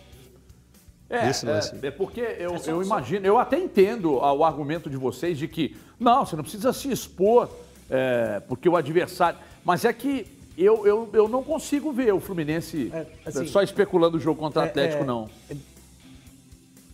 É, 1.10 1.28
é, 1.28 1.88
é, 1.88 1.92
porque 1.92 2.20
eu, 2.20 2.56
é 2.56 2.62
eu 2.68 2.84
imagino, 2.84 3.26
eu 3.26 3.38
até 3.38 3.58
entendo 3.58 4.16
o 4.16 4.44
argumento 4.44 4.90
de 4.90 4.98
vocês 4.98 5.38
de 5.38 5.48
que, 5.48 5.78
não, 5.98 6.26
você 6.26 6.36
não 6.36 6.44
precisa 6.44 6.74
se 6.74 6.92
expor, 6.92 7.50
é, 7.90 8.42
porque 8.50 8.68
o 8.68 8.76
adversário. 8.76 9.40
Mas 9.64 9.86
é 9.86 9.94
que 9.94 10.39
eu, 10.64 10.86
eu, 10.86 11.10
eu 11.14 11.28
não 11.28 11.44
consigo 11.44 11.92
ver 11.92 12.14
o 12.14 12.20
Fluminense 12.20 12.92
é, 12.94 13.06
assim, 13.26 13.48
só 13.48 13.62
especulando 13.62 14.18
o 14.18 14.20
jogo 14.20 14.40
contra 14.40 14.62
o 14.62 14.66
é, 14.66 14.68
Atlético, 14.68 15.04
não. 15.04 15.30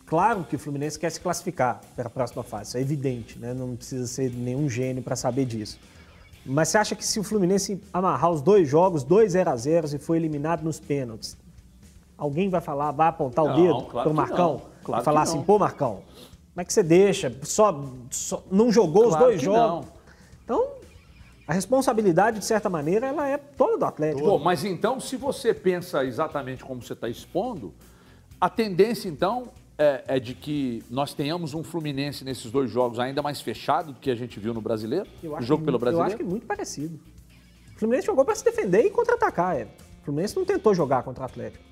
Claro 0.06 0.44
que 0.44 0.56
o 0.56 0.60
Fluminense 0.60 1.00
quer 1.00 1.10
se 1.10 1.20
classificar 1.20 1.82
para 1.96 2.08
a 2.08 2.10
próxima 2.10 2.44
fase, 2.44 2.70
isso 2.70 2.78
é 2.78 2.82
evidente, 2.82 3.40
né? 3.40 3.54
não 3.54 3.76
precisa 3.76 4.06
ser 4.06 4.32
nenhum 4.32 4.70
gênio 4.70 5.02
para 5.02 5.16
saber 5.16 5.46
disso. 5.46 5.80
Mas 6.46 6.70
você 6.70 6.78
acha 6.78 6.96
que 6.96 7.04
se 7.04 7.20
o 7.20 7.24
Fluminense 7.24 7.82
amarrar 7.92 8.30
os 8.30 8.40
dois 8.40 8.70
jogos, 8.70 9.04
dois 9.04 9.32
0 9.32 9.50
a 9.50 9.56
0 9.56 9.88
e 9.96 9.98
for 9.98 10.16
eliminado 10.16 10.62
nos 10.64 10.80
pênaltis, 10.80 11.36
alguém 12.16 12.50
vai 12.50 12.62
falar, 12.62 12.92
vai 12.92 13.08
apontar 13.08 13.46
o 13.46 13.48
Não, 13.48 13.56
dedo 13.56 13.82
claro 13.90 14.10
pro 14.10 14.10
que 14.12 14.16
Marcão? 14.16 14.62
Claro 14.84 15.04
falar 15.04 15.22
assim, 15.24 15.42
pô, 15.42 15.58
Marcão, 15.58 16.02
como 16.54 16.62
é 16.62 16.66
que 16.66 16.72
você 16.72 16.84
deixa? 16.84 17.36
Só, 17.42 17.84
só- 18.12 18.44
não 18.52 18.72
jogou 18.72 19.06
os 19.08 19.10
Claro 19.10 19.26
dois 19.26 19.40
que 19.40 19.46
jogos. 19.46 19.88
não. 19.88 19.96
Então, 20.44 20.68
a 21.48 21.54
responsabilidade, 21.54 22.40
de 22.40 22.46
certa 22.46 22.70
maneira, 22.70 23.06
ela 23.08 23.28
é 23.28 23.38
toda 23.38 23.78
do 23.78 23.86
Atlético. 23.86 24.28
Pô, 24.28 24.40
mas 24.40 24.64
então, 24.64 25.00
se 25.00 25.16
você 25.16 25.54
pensa 25.54 26.04
exatamente 26.04 26.64
como 26.64 26.82
você 26.82 26.94
está 26.94 27.08
expondo, 27.08 27.74
a 28.42 28.50
tendência 28.50 29.08
então 29.08 29.50
é, 29.78 30.04
é 30.08 30.20
de 30.20 30.34
que 30.34 30.84
nós 30.90 31.14
tenhamos 31.14 31.54
um 31.54 31.64
Fluminense 31.64 32.24
nesses 32.26 32.50
dois 32.52 32.72
jogos 32.72 32.98
ainda 32.98 33.22
mais 33.22 33.42
fechado 33.42 33.92
do 33.94 34.00
que 34.00 34.10
a 34.10 34.16
gente 34.16 34.40
viu 34.40 34.54
no 34.54 34.62
brasileiro, 34.62 35.06
Eu 35.22 35.36
acho 35.36 35.46
jogo 35.46 35.62
que- 35.62 35.66
pelo 35.66 35.76
Eu 35.76 35.80
brasileiro. 35.80 36.08
acho 36.14 36.18
que 36.18 36.24
muito 36.24 36.46
parecido. 36.48 37.00
O 37.76 37.80
Fluminense 37.80 38.08
jogou 38.08 38.24
para 38.26 38.36
se 38.36 38.44
defender 38.46 38.84
e 38.86 38.90
contra-atacar, 38.90 39.56
é. 39.58 39.64
O 40.02 40.06
Fluminense 40.06 40.36
não 40.36 40.46
tentou 40.46 40.74
jogar 40.74 41.04
contra 41.04 41.24
o 41.24 41.26
Atlético. 41.26 41.64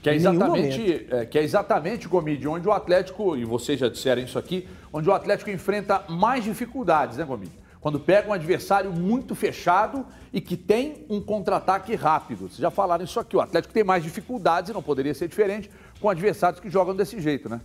Que 0.00 0.10
é 0.10 0.14
exatamente, 0.16 1.06
é, 1.10 1.26
que 1.26 1.38
é 1.38 1.42
exatamente, 1.42 2.08
Gomide, 2.08 2.48
onde 2.48 2.66
o 2.66 2.72
Atlético, 2.72 3.36
e 3.36 3.44
vocês 3.44 3.78
já 3.78 3.88
disseram 3.88 4.22
isso 4.22 4.38
aqui, 4.38 4.66
onde 4.92 5.08
o 5.08 5.12
Atlético 5.12 5.50
enfrenta 5.50 6.02
mais 6.08 6.42
dificuldades, 6.44 7.18
né, 7.18 7.24
Gomide? 7.24 7.52
Quando 7.82 7.98
pega 7.98 8.30
um 8.30 8.32
adversário 8.32 8.92
muito 8.92 9.34
fechado 9.34 10.06
e 10.32 10.40
que 10.40 10.56
tem 10.56 11.04
um 11.10 11.20
contra-ataque 11.20 11.94
rápido. 11.96 12.48
Vocês 12.48 12.58
já 12.60 12.70
falaram 12.70 13.04
isso 13.04 13.18
aqui, 13.18 13.36
o 13.36 13.40
Atlético 13.40 13.74
tem 13.74 13.82
mais 13.84 14.04
dificuldades 14.04 14.70
e 14.70 14.72
não 14.72 14.82
poderia 14.82 15.12
ser 15.12 15.26
diferente 15.28 15.68
com 16.00 16.08
adversários 16.08 16.60
que 16.60 16.70
jogam 16.70 16.94
desse 16.94 17.20
jeito, 17.20 17.48
né? 17.48 17.60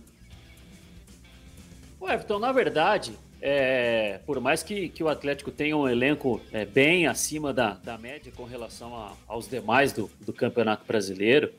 O 2.00 2.08
Everton, 2.08 2.40
na 2.40 2.50
verdade, 2.50 3.16
é, 3.40 4.18
por 4.26 4.40
mais 4.40 4.60
que, 4.62 4.88
que 4.88 5.04
o 5.04 5.08
Atlético 5.08 5.52
tenha 5.52 5.76
um 5.76 5.88
elenco 5.88 6.40
é, 6.52 6.64
bem 6.64 7.06
acima 7.06 7.52
da, 7.52 7.74
da 7.74 7.96
média 7.96 8.32
com 8.36 8.42
relação 8.44 8.96
a- 8.96 9.12
aos 9.28 9.48
demais 9.48 9.92
do, 9.92 10.10
do 10.20 10.32
Campeonato 10.32 10.84
Brasileiro, 10.84 11.52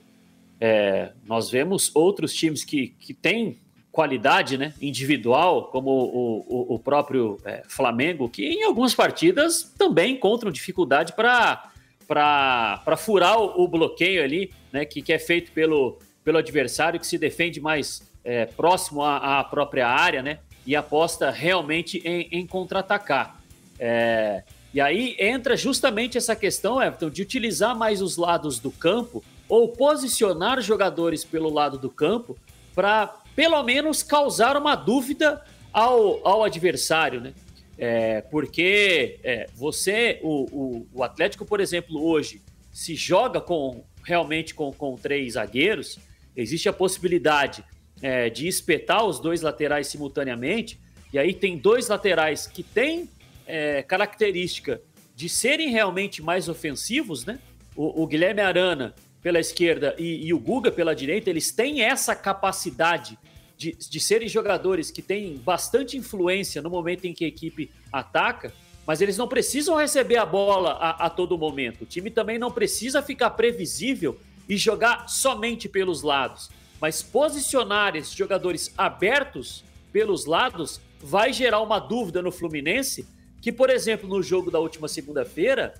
é, 0.59 1.13
nós 1.25 1.49
vemos 1.49 1.91
outros 1.95 2.33
times 2.33 2.65
que, 2.65 2.89
que 2.99 3.13
têm 3.13 3.57
qualidade 3.99 4.57
né, 4.57 4.73
individual, 4.81 5.65
como 5.65 5.89
o, 5.89 6.39
o, 6.47 6.75
o 6.75 6.79
próprio 6.79 7.37
é, 7.43 7.63
Flamengo, 7.67 8.29
que 8.29 8.45
em 8.45 8.63
algumas 8.63 8.95
partidas 8.95 9.73
também 9.77 10.13
encontram 10.13 10.49
dificuldade 10.49 11.11
para 11.11 12.95
furar 12.97 13.37
o, 13.37 13.61
o 13.61 13.67
bloqueio 13.67 14.23
ali, 14.23 14.53
né, 14.71 14.85
que, 14.85 15.01
que 15.01 15.11
é 15.11 15.19
feito 15.19 15.51
pelo, 15.51 15.99
pelo 16.23 16.37
adversário, 16.37 16.97
que 16.97 17.05
se 17.05 17.17
defende 17.17 17.59
mais 17.59 18.09
é, 18.23 18.45
próximo 18.45 19.03
à, 19.03 19.41
à 19.41 19.43
própria 19.43 19.89
área, 19.89 20.23
né, 20.23 20.39
e 20.65 20.77
aposta 20.77 21.29
realmente 21.29 22.01
em, 22.05 22.29
em 22.31 22.47
contra-atacar. 22.47 23.37
É, 23.77 24.43
e 24.73 24.79
aí 24.79 25.17
entra 25.19 25.57
justamente 25.57 26.17
essa 26.17 26.37
questão, 26.37 26.81
Everton, 26.81 27.09
de 27.09 27.21
utilizar 27.21 27.77
mais 27.77 28.01
os 28.01 28.15
lados 28.15 28.59
do 28.59 28.71
campo 28.71 29.21
ou 29.49 29.67
posicionar 29.67 30.61
jogadores 30.61 31.25
pelo 31.25 31.49
lado 31.51 31.77
do 31.77 31.89
campo 31.89 32.37
para 32.73 33.18
pelo 33.39 33.63
menos 33.63 34.03
causar 34.03 34.57
uma 34.57 34.75
dúvida 34.75 35.41
ao, 35.71 36.27
ao 36.27 36.43
adversário, 36.43 37.21
né? 37.21 37.33
É, 37.77 38.19
porque 38.19 39.17
é, 39.23 39.47
você, 39.55 40.19
o, 40.21 40.43
o, 40.51 40.87
o 40.95 41.03
Atlético, 41.05 41.45
por 41.45 41.61
exemplo, 41.61 42.03
hoje, 42.03 42.41
se 42.69 42.95
joga 42.95 43.39
com 43.39 43.81
realmente 44.03 44.53
com, 44.53 44.73
com 44.73 44.97
três 44.97 45.35
zagueiros, 45.35 45.97
existe 46.35 46.67
a 46.67 46.73
possibilidade 46.73 47.63
é, 48.01 48.29
de 48.29 48.45
espetar 48.45 49.05
os 49.05 49.21
dois 49.21 49.41
laterais 49.41 49.87
simultaneamente, 49.87 50.77
e 51.13 51.17
aí 51.17 51.33
tem 51.33 51.57
dois 51.57 51.87
laterais 51.87 52.45
que 52.45 52.61
têm 52.61 53.09
é, 53.47 53.81
característica 53.83 54.81
de 55.15 55.29
serem 55.29 55.69
realmente 55.69 56.21
mais 56.21 56.49
ofensivos, 56.49 57.25
né? 57.25 57.39
O, 57.73 58.03
o 58.03 58.05
Guilherme 58.05 58.41
Arana 58.41 58.93
pela 59.21 59.39
esquerda 59.39 59.95
e, 59.97 60.27
e 60.27 60.33
o 60.33 60.39
Guga 60.39 60.69
pela 60.69 60.93
direita, 60.93 61.29
eles 61.29 61.53
têm 61.53 61.83
essa 61.83 62.13
capacidade 62.13 63.17
de, 63.59 63.73
de 63.73 63.99
serem 63.99 64.29
jogadores 64.29 64.89
que 64.89 65.01
têm 65.01 65.35
bastante 65.35 65.97
influência 65.97 66.61
no 66.61 66.69
momento 66.69 67.03
em 67.03 67.13
que 67.13 67.25
a 67.25 67.27
equipe 67.27 67.69
ataca, 67.91 68.53
mas 68.87 69.01
eles 69.01 69.17
não 69.17 69.27
precisam 69.27 69.75
receber 69.75 70.15
a 70.15 70.25
bola 70.25 70.71
a, 70.71 71.07
a 71.07 71.09
todo 71.09 71.37
momento. 71.37 71.81
O 71.81 71.85
time 71.85 72.09
também 72.09 72.39
não 72.39 72.49
precisa 72.49 73.01
ficar 73.01 73.31
previsível 73.31 74.17
e 74.47 74.55
jogar 74.55 75.09
somente 75.09 75.67
pelos 75.67 76.01
lados, 76.03 76.49
mas 76.79 77.03
posicionar 77.03 77.97
esses 77.97 78.13
jogadores 78.13 78.73
abertos 78.77 79.65
pelos 79.91 80.25
lados 80.25 80.79
vai 81.01 81.33
gerar 81.33 81.59
uma 81.59 81.79
dúvida 81.79 82.21
no 82.21 82.31
Fluminense 82.31 83.05
que, 83.41 83.51
por 83.51 83.69
exemplo, 83.69 84.07
no 84.07 84.23
jogo 84.23 84.49
da 84.49 84.59
última 84.59 84.87
segunda-feira, 84.87 85.73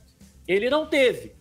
ele 0.46 0.70
não 0.70 0.86
teve 0.86 1.32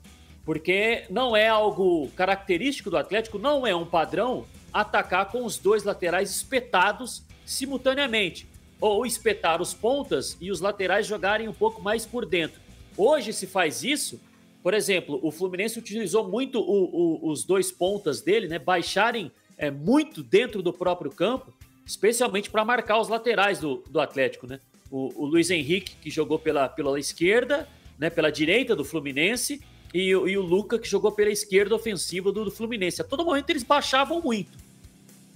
porque 0.45 1.05
não 1.11 1.37
é 1.37 1.47
algo 1.47 2.09
característico 2.17 2.89
do 2.89 2.97
Atlético, 2.97 3.39
não 3.39 3.67
é 3.67 3.77
um 3.77 3.85
padrão 3.85 4.47
atacar 4.73 5.31
com 5.31 5.45
os 5.45 5.59
dois 5.59 5.85
laterais 5.85 6.31
espetados 6.31 7.23
simultaneamente, 7.45 8.47
ou 8.81 9.05
espetar 9.05 9.61
os 9.61 9.75
pontas 9.75 10.37
e 10.41 10.51
os 10.51 10.61
laterais 10.61 11.07
jogarem 11.07 11.49
um 11.49 11.53
pouco 11.53 11.83
mais 11.83 12.07
por 12.07 12.25
dentro. 12.25 12.61
Hoje 12.97 13.33
se 13.33 13.47
faz 13.47 13.83
isso, 13.83 14.21
por 14.63 14.75
exemplo, 14.75 15.19
o 15.23 15.31
Fluminense 15.31 15.79
utilizou 15.79 16.29
muito 16.29 16.61
o- 16.61 17.25
o- 17.25 17.31
os 17.31 17.45
dois 17.45 17.71
pontas 17.73 18.21
dele, 18.21 18.49
né, 18.49 18.59
baixarem 18.59 19.31
é, 19.57 19.71
muito 19.73 20.23
dentro 20.23 20.63
do 20.63 20.73
próprio 20.73 21.11
campo, 21.11 21.53
especialmente 21.85 22.49
para 22.51 22.65
marcar 22.65 23.01
os 23.01 23.09
laterais 23.09 23.59
do, 23.59 23.83
do 23.91 23.99
Atlético, 23.99 24.47
né? 24.47 24.61
O, 24.91 25.25
o 25.25 25.27
Luiz 25.27 25.51
Henrique, 25.51 25.97
que 26.01 26.11
jogou 26.11 26.39
pela, 26.39 26.69
pela 26.69 26.99
esquerda, 27.01 27.69
né, 27.99 28.09
pela 28.09 28.31
direita 28.31 28.77
do 28.77 28.85
Fluminense, 28.85 29.61
e, 29.93 30.15
o- 30.15 30.29
e 30.29 30.37
o 30.37 30.43
Luca, 30.43 30.79
que 30.79 30.87
jogou 30.89 31.11
pela 31.11 31.31
esquerda 31.31 31.75
ofensiva 31.75 32.31
do, 32.31 32.45
do 32.45 32.51
Fluminense. 32.51 33.01
A 33.01 33.05
todo 33.05 33.25
momento 33.25 33.49
eles 33.51 33.63
baixavam 33.63 34.21
muito. 34.21 34.58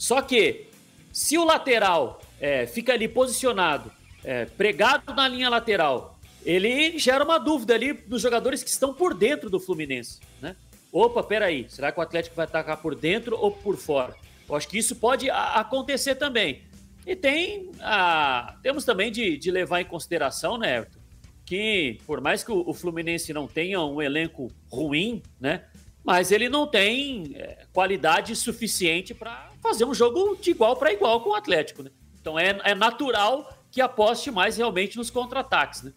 Só 0.03 0.21
que, 0.21 0.67
se 1.13 1.39
o 1.39 1.45
lateral 1.45 2.21
é, 2.41 2.67
fica 2.67 2.93
ali 2.93 3.07
posicionado, 3.07 3.89
é, 4.25 4.47
pregado 4.47 5.15
na 5.15 5.29
linha 5.29 5.49
lateral, 5.49 6.19
ele 6.45 6.99
gera 6.99 7.23
uma 7.23 7.39
dúvida 7.39 7.73
ali 7.77 7.97
nos 8.09 8.21
jogadores 8.21 8.65
que 8.65 8.69
estão 8.69 8.93
por 8.93 9.15
dentro 9.15 9.49
do 9.49 9.61
Fluminense, 9.61 10.19
né? 10.41 10.57
Opa, 10.91 11.23
peraí, 11.23 11.67
será 11.69 11.93
que 11.93 12.01
o 12.01 12.03
Atlético 12.03 12.35
vai 12.35 12.47
atacar 12.47 12.79
por 12.79 12.97
dentro 12.97 13.39
ou 13.39 13.53
por 13.53 13.77
fora? 13.77 14.13
Eu 14.49 14.57
acho 14.57 14.67
que 14.67 14.77
isso 14.77 14.97
pode 14.97 15.31
acontecer 15.31 16.17
também. 16.17 16.63
E 17.07 17.15
tem 17.15 17.71
a, 17.81 18.57
temos 18.61 18.85
também 18.85 19.13
de, 19.13 19.39
de 19.39 19.53
levar 19.53 19.83
em 19.83 19.85
consideração, 19.85 20.59
né, 20.59 20.79
Everton, 20.79 20.99
que 21.47 22.01
por 22.05 22.21
mais 22.21 22.43
que 22.43 22.51
o, 22.51 22.69
o 22.69 22.75
Fluminense 22.75 23.33
não 23.33 23.47
tenha 23.47 23.81
um 23.81 24.03
elenco 24.03 24.51
ruim, 24.69 25.23
né, 25.41 25.63
mas 26.05 26.33
ele 26.33 26.49
não 26.49 26.67
tem 26.67 27.33
é, 27.37 27.67
qualidade 27.73 28.35
suficiente 28.35 29.15
para 29.15 29.51
fazer 29.63 29.85
um 29.85 29.95
jogo 29.95 30.37
de 30.41 30.51
igual 30.51 30.77
para 30.77 30.93
igual 30.93 31.21
com 31.21 31.31
o 31.31 31.35
Atlético, 31.35 31.83
né? 31.83 31.91
Então 32.21 32.39
é, 32.39 32.59
é 32.65 32.75
natural 32.75 33.53
que 33.71 33.81
aposte 33.81 34.31
mais 34.31 34.57
realmente 34.57 34.97
nos 34.97 35.11
contra-ataques, 35.11 35.83
né? 35.83 35.93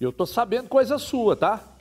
Eu 0.00 0.12
tô 0.12 0.26
sabendo 0.26 0.68
coisa 0.68 0.98
sua, 0.98 1.36
tá? 1.36 1.72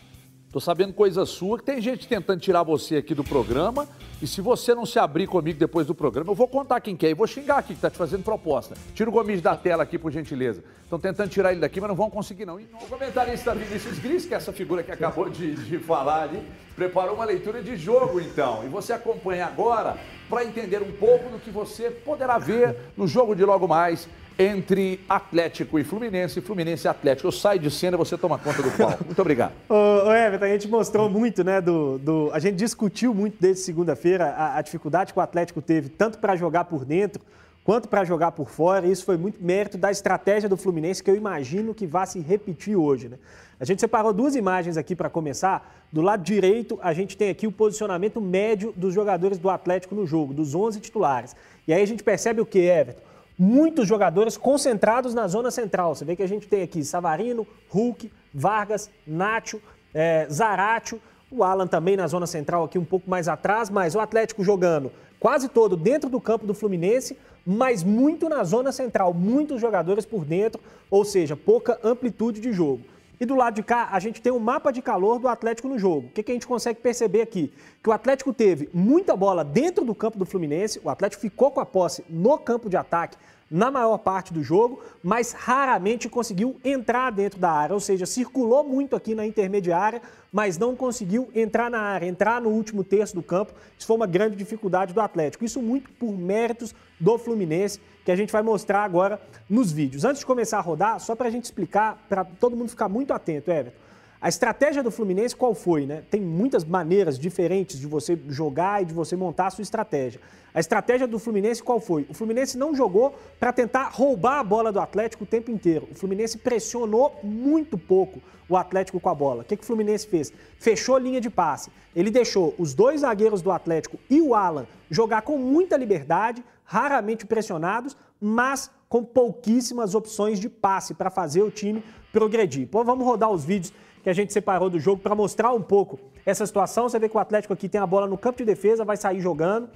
Tô 0.52 0.60
sabendo 0.60 0.94
coisa 0.94 1.26
sua, 1.26 1.58
que 1.58 1.64
tem 1.64 1.82
gente 1.82 2.08
tentando 2.08 2.42
tirar 2.42 2.62
você 2.62 2.98
aqui 2.98 3.16
do 3.16 3.24
programa. 3.24 3.88
E 4.22 4.28
se 4.28 4.42
você 4.42 4.76
não 4.76 4.86
se 4.86 5.00
abrir 5.00 5.26
comigo 5.26 5.58
depois 5.58 5.88
do 5.88 5.96
programa, 5.96 6.30
eu 6.30 6.36
vou 6.36 6.48
contar 6.48 6.82
quem 6.82 6.96
quer 6.96 7.10
e 7.10 7.14
vou 7.14 7.26
xingar 7.26 7.58
aqui 7.60 7.74
que 7.74 7.80
tá 7.80 7.90
te 7.90 7.98
fazendo 7.98 8.22
proposta. 8.22 8.76
Tira 8.94 9.10
o 9.10 9.14
Gomes 9.14 9.42
da 9.42 9.56
tela 9.56 9.84
aqui, 9.84 9.98
por 9.98 10.12
gentileza. 10.12 10.62
Estão 10.84 11.00
tentando 11.00 11.30
tirar 11.30 11.52
ele 11.52 11.62
daqui, 11.62 11.80
mas 11.80 11.88
não 11.88 11.96
vão 11.96 12.10
conseguir, 12.10 12.46
não. 12.46 12.60
E 12.60 12.66
o 12.66 12.86
comentarista 12.88 13.56
Vinícius 13.56 13.98
Gris, 14.00 14.26
que 14.26 14.34
é 14.34 14.38
essa 14.38 14.52
figura 14.52 14.84
que 14.84 14.92
acabou 14.92 15.30
de, 15.30 15.56
de 15.56 15.80
falar 15.80 16.24
ali, 16.24 16.46
preparou 16.82 17.14
uma 17.14 17.26
leitura 17.26 17.62
de 17.62 17.76
jogo, 17.78 18.20
então. 18.20 18.64
E 18.66 18.68
você 18.68 18.92
acompanha 18.92 19.46
agora 19.46 19.98
para 20.28 20.44
entender 20.44 20.82
um 20.82 20.92
pouco 20.92 21.30
do 21.30 21.38
que 21.38 21.52
você 21.52 21.92
poderá 21.92 22.40
ver 22.40 22.76
no 22.98 23.06
jogo 23.08 23.36
de 23.36 23.46
logo 23.46 23.68
mais 23.68 24.08
entre 24.40 25.00
Atlético 25.08 25.78
e 25.78 25.84
Fluminense, 25.84 26.42
Fluminense 26.42 26.88
e 26.88 26.90
Atlético. 26.90 27.28
Eu 27.28 27.32
saio 27.32 27.60
de 27.60 27.70
cena, 27.70 27.96
você 27.98 28.18
toma 28.18 28.40
conta 28.40 28.64
do 28.64 28.72
palco. 28.72 29.04
Muito 29.06 29.22
obrigado. 29.22 29.52
Ô, 29.70 29.76
ô, 30.08 30.12
Everton, 30.12 30.46
a 30.46 30.48
gente 30.48 30.68
mostrou 30.68 31.08
muito, 31.08 31.44
né, 31.44 31.62
do, 31.62 32.00
do- 32.00 32.32
a 32.34 32.40
gente 32.40 32.56
discutiu 32.56 33.14
muito 33.14 33.36
desde 33.40 33.62
segunda-feira 33.62 34.30
a, 34.36 34.58
a 34.58 34.62
dificuldade 34.64 35.14
que 35.14 35.20
o 35.20 35.22
Atlético 35.22 35.62
teve, 35.62 35.88
tanto 35.90 36.18
para 36.18 36.36
jogar 36.36 36.64
por 36.64 36.84
dentro 36.84 37.22
quanto 37.64 37.88
para 37.88 38.04
jogar 38.04 38.32
por 38.32 38.50
fora. 38.50 38.86
Isso 38.86 39.06
foi 39.06 39.18
muito 39.18 39.44
mérito 39.44 39.78
da 39.78 39.92
estratégia 39.92 40.50
do 40.50 40.58
Fluminense, 40.58 41.04
que 41.04 41.10
eu 41.10 41.16
imagino 41.16 41.74
que 41.74 41.86
vá 41.86 42.06
se 42.06 42.20
repetir 42.20 42.76
hoje, 42.76 43.10
né? 43.10 43.18
A 43.60 43.66
gente 43.66 43.80
separou 43.80 44.12
duas 44.12 44.36
imagens 44.36 44.76
aqui 44.76 44.96
para 44.96 45.10
começar. 45.10 45.86
Do 45.92 46.02
lado 46.02 46.24
direito, 46.24 46.80
a 46.82 46.94
gente 46.94 47.16
tem 47.16 47.30
aqui 47.30 47.46
o 47.46 47.52
posicionamento 47.52 48.20
médio 48.20 48.74
dos 48.76 48.92
jogadores 48.94 49.38
do 49.38 49.50
Atlético 49.50 49.94
no 49.94 50.08
jogo, 50.08 50.34
dos 50.34 50.56
11 50.56 50.80
titulares. 50.80 51.36
E 51.68 51.74
aí 51.74 51.84
a 51.84 51.86
gente 51.86 52.04
percebe 52.04 52.42
o 52.42 52.46
que, 52.46 52.60
Everton? 52.60 53.12
muitos 53.42 53.88
jogadores 53.88 54.38
concentrados 54.38 55.16
na 55.16 55.28
zona 55.28 55.50
central. 55.50 55.96
Você 55.96 56.06
vê 56.06 56.16
que 56.16 56.22
a 56.22 56.28
gente 56.28 56.48
tem 56.48 56.62
aqui 56.62 56.84
Savarino, 56.84 57.48
Hulk, 57.70 58.12
Vargas, 58.32 58.88
Nacho, 59.06 59.60
é, 59.96 60.28
Zaratio, 60.30 61.02
o 61.32 61.44
Alan 61.44 61.66
também 61.66 61.98
na 61.98 62.06
zona 62.06 62.28
central 62.28 62.66
aqui 62.66 62.78
um 62.78 62.86
pouco 62.86 63.10
mais 63.10 63.28
atrás, 63.28 63.68
mas 63.68 63.96
o 63.96 64.00
Atlético 64.00 64.44
jogando 64.44 64.92
quase 65.20 65.50
todo 65.50 65.76
dentro 65.76 66.08
do 66.08 66.22
campo 66.22 66.46
do 66.46 66.54
Fluminense, 66.54 67.18
mas 67.46 67.84
muito 67.84 68.30
na 68.30 68.44
zona 68.44 68.72
central, 68.72 69.14
muitos 69.14 69.60
jogadores 69.60 70.06
por 70.06 70.26
dentro, 70.26 70.62
ou 70.90 71.04
seja, 71.04 71.36
pouca 71.36 71.80
amplitude 71.84 72.40
de 72.40 72.52
jogo. 72.52 72.82
E 73.20 73.26
do 73.26 73.36
lado 73.36 73.54
de 73.54 73.62
cá, 73.62 73.90
a 73.92 74.00
gente 74.00 74.20
tem 74.20 74.32
um 74.32 74.40
mapa 74.40 74.72
de 74.72 74.82
calor 74.82 75.20
do 75.20 75.28
Atlético 75.28 75.68
no 75.68 75.78
jogo. 75.78 76.08
O 76.08 76.10
que, 76.10 76.24
que 76.24 76.32
a 76.32 76.34
gente 76.34 76.48
consegue 76.48 76.80
perceber 76.80 77.22
aqui? 77.22 77.54
Que 77.84 77.90
o 77.90 77.94
Atlético 77.94 78.34
teve 78.34 78.68
muita 78.74 79.16
bola 79.16 79.44
dentro 79.44 79.86
do 79.86 79.94
campo 79.94 80.18
do 80.18 80.26
Fluminense, 80.26 80.82
o 80.84 80.90
Atlético 80.90 81.22
ficou 81.22 81.52
com 81.52 81.60
a 81.60 81.66
posse 81.66 82.04
no 82.10 82.36
campo 82.40 82.68
de 82.68 82.78
ataque 82.78 83.18
na 83.52 83.70
maior 83.70 83.98
parte 83.98 84.34
do 84.34 84.42
jogo, 84.42 84.82
mas 85.04 85.34
raramente 85.34 86.08
conseguiu 86.08 86.56
entrar 86.64 87.12
dentro 87.12 87.38
da 87.38 87.52
área, 87.52 87.74
ou 87.74 87.82
seja, 87.82 88.06
circulou 88.06 88.64
muito 88.64 88.96
aqui 88.96 89.14
na 89.14 89.26
intermediária, 89.26 90.02
mas 90.32 90.58
não 90.58 90.74
conseguiu 90.74 91.30
entrar 91.36 91.70
na 91.70 91.82
área, 91.82 92.06
entrar 92.06 92.40
no 92.40 92.50
último 92.50 92.82
terço 92.82 93.14
do 93.14 93.22
campo. 93.22 93.54
Isso 93.78 93.86
foi 93.86 93.98
uma 93.98 94.08
grande 94.08 94.38
dificuldade 94.38 94.94
do 94.94 95.02
Atlético. 95.02 95.44
Isso 95.44 95.62
muito 95.62 95.92
por 95.92 96.18
méritos 96.18 96.74
do 96.98 97.18
Fluminense, 97.18 97.82
que 98.06 98.12
a 98.12 98.16
gente 98.16 98.32
vai 98.32 98.42
mostrar 98.42 98.86
agora 98.86 99.22
nos 99.50 99.70
vídeos. 99.70 100.06
Antes 100.06 100.22
de 100.22 100.26
começar 100.26 100.60
a 100.60 100.62
rodar, 100.62 101.02
só 101.02 101.14
para 101.14 101.28
a 101.28 101.32
gente 101.32 101.44
explicar, 101.44 102.06
para 102.08 102.24
todo 102.24 102.56
mundo 102.56 102.70
ficar 102.70 102.88
muito 102.88 103.12
atento, 103.14 103.52
Everton. 103.52 103.91
A 104.22 104.30
estratégia 104.30 104.84
do 104.84 104.92
Fluminense 104.92 105.36
qual 105.36 105.56
foi, 105.56 105.88
né? 105.88 106.04
Tem 106.12 106.22
muitas 106.22 106.64
maneiras 106.64 107.18
diferentes 107.18 107.80
de 107.80 107.88
você 107.88 108.16
jogar 108.28 108.84
e 108.84 108.86
de 108.86 108.94
você 108.94 109.16
montar 109.16 109.48
a 109.48 109.50
sua 109.50 109.64
estratégia. 109.64 110.22
A 110.54 110.60
estratégia 110.60 111.08
do 111.08 111.18
Fluminense 111.18 111.64
qual 111.64 111.80
foi? 111.80 112.06
O 112.08 112.14
Fluminense 112.14 112.56
não 112.56 112.76
jogou 112.76 113.16
para 113.40 113.52
tentar 113.52 113.90
roubar 113.90 114.38
a 114.38 114.44
bola 114.44 114.72
do 114.72 114.80
Atlético 114.80 115.24
o 115.24 115.28
tempo 115.28 115.50
inteiro. 115.50 115.88
O 115.92 115.96
Fluminense 115.96 116.38
pressionou 116.38 117.20
muito 117.24 117.80
pouco 117.80 118.22
o 118.48 118.56
Atlético 118.56 119.00
com 119.00 119.10
a 119.10 119.16
bola. 119.16 119.42
O 119.42 119.46
que, 119.46 119.58
que 119.58 119.64
o 119.64 119.66
Fluminense 119.66 120.06
fez? 120.06 120.32
Fechou 120.60 121.00
linha 121.00 121.20
de 121.20 121.32
passe. 121.32 121.72
Ele 121.96 122.12
deixou 122.12 122.54
os 122.60 122.76
dois 122.76 123.02
zagueiros 123.02 123.42
do 123.42 123.50
Atlético 123.50 123.98
e 124.08 124.22
o 124.22 124.36
Alan 124.36 124.68
jogar 124.88 125.24
com 125.24 125.36
muita 125.36 125.76
liberdade, 125.76 126.44
raramente 126.64 127.26
pressionados, 127.26 127.98
mas 128.20 128.70
com 128.88 129.04
pouquíssimas 129.04 129.96
opções 129.96 130.40
de 130.40 130.48
passe 130.48 130.94
para 130.94 131.10
fazer 131.10 131.42
o 131.42 131.50
time 131.50 131.84
progredir. 132.14 132.68
Pô, 132.68 132.84
vamos 132.84 133.04
rodar 133.04 133.32
os 133.32 133.44
vídeos 133.44 133.74
que 134.04 134.10
a 134.10 134.14
gente 134.14 134.34
separou 134.34 134.70
do 134.70 134.80
jogo 134.80 135.02
para 135.02 135.16
mostrar 135.16 135.52
um 135.54 135.62
pouco 135.62 136.00
essa 136.26 136.46
situação. 136.46 136.90
Você 136.90 137.00
vê 137.00 137.08
que 137.08 137.16
o 137.16 137.20
Atlético 137.20 137.54
aqui 137.54 137.70
tem 137.70 137.80
a 137.80 137.86
bola 137.86 138.08
no 138.08 138.18
campo 138.18 138.40
de 138.40 138.46
defesa, 138.46 138.84
vai 138.84 138.98
sair 138.98 139.20
jogando. 139.20 139.70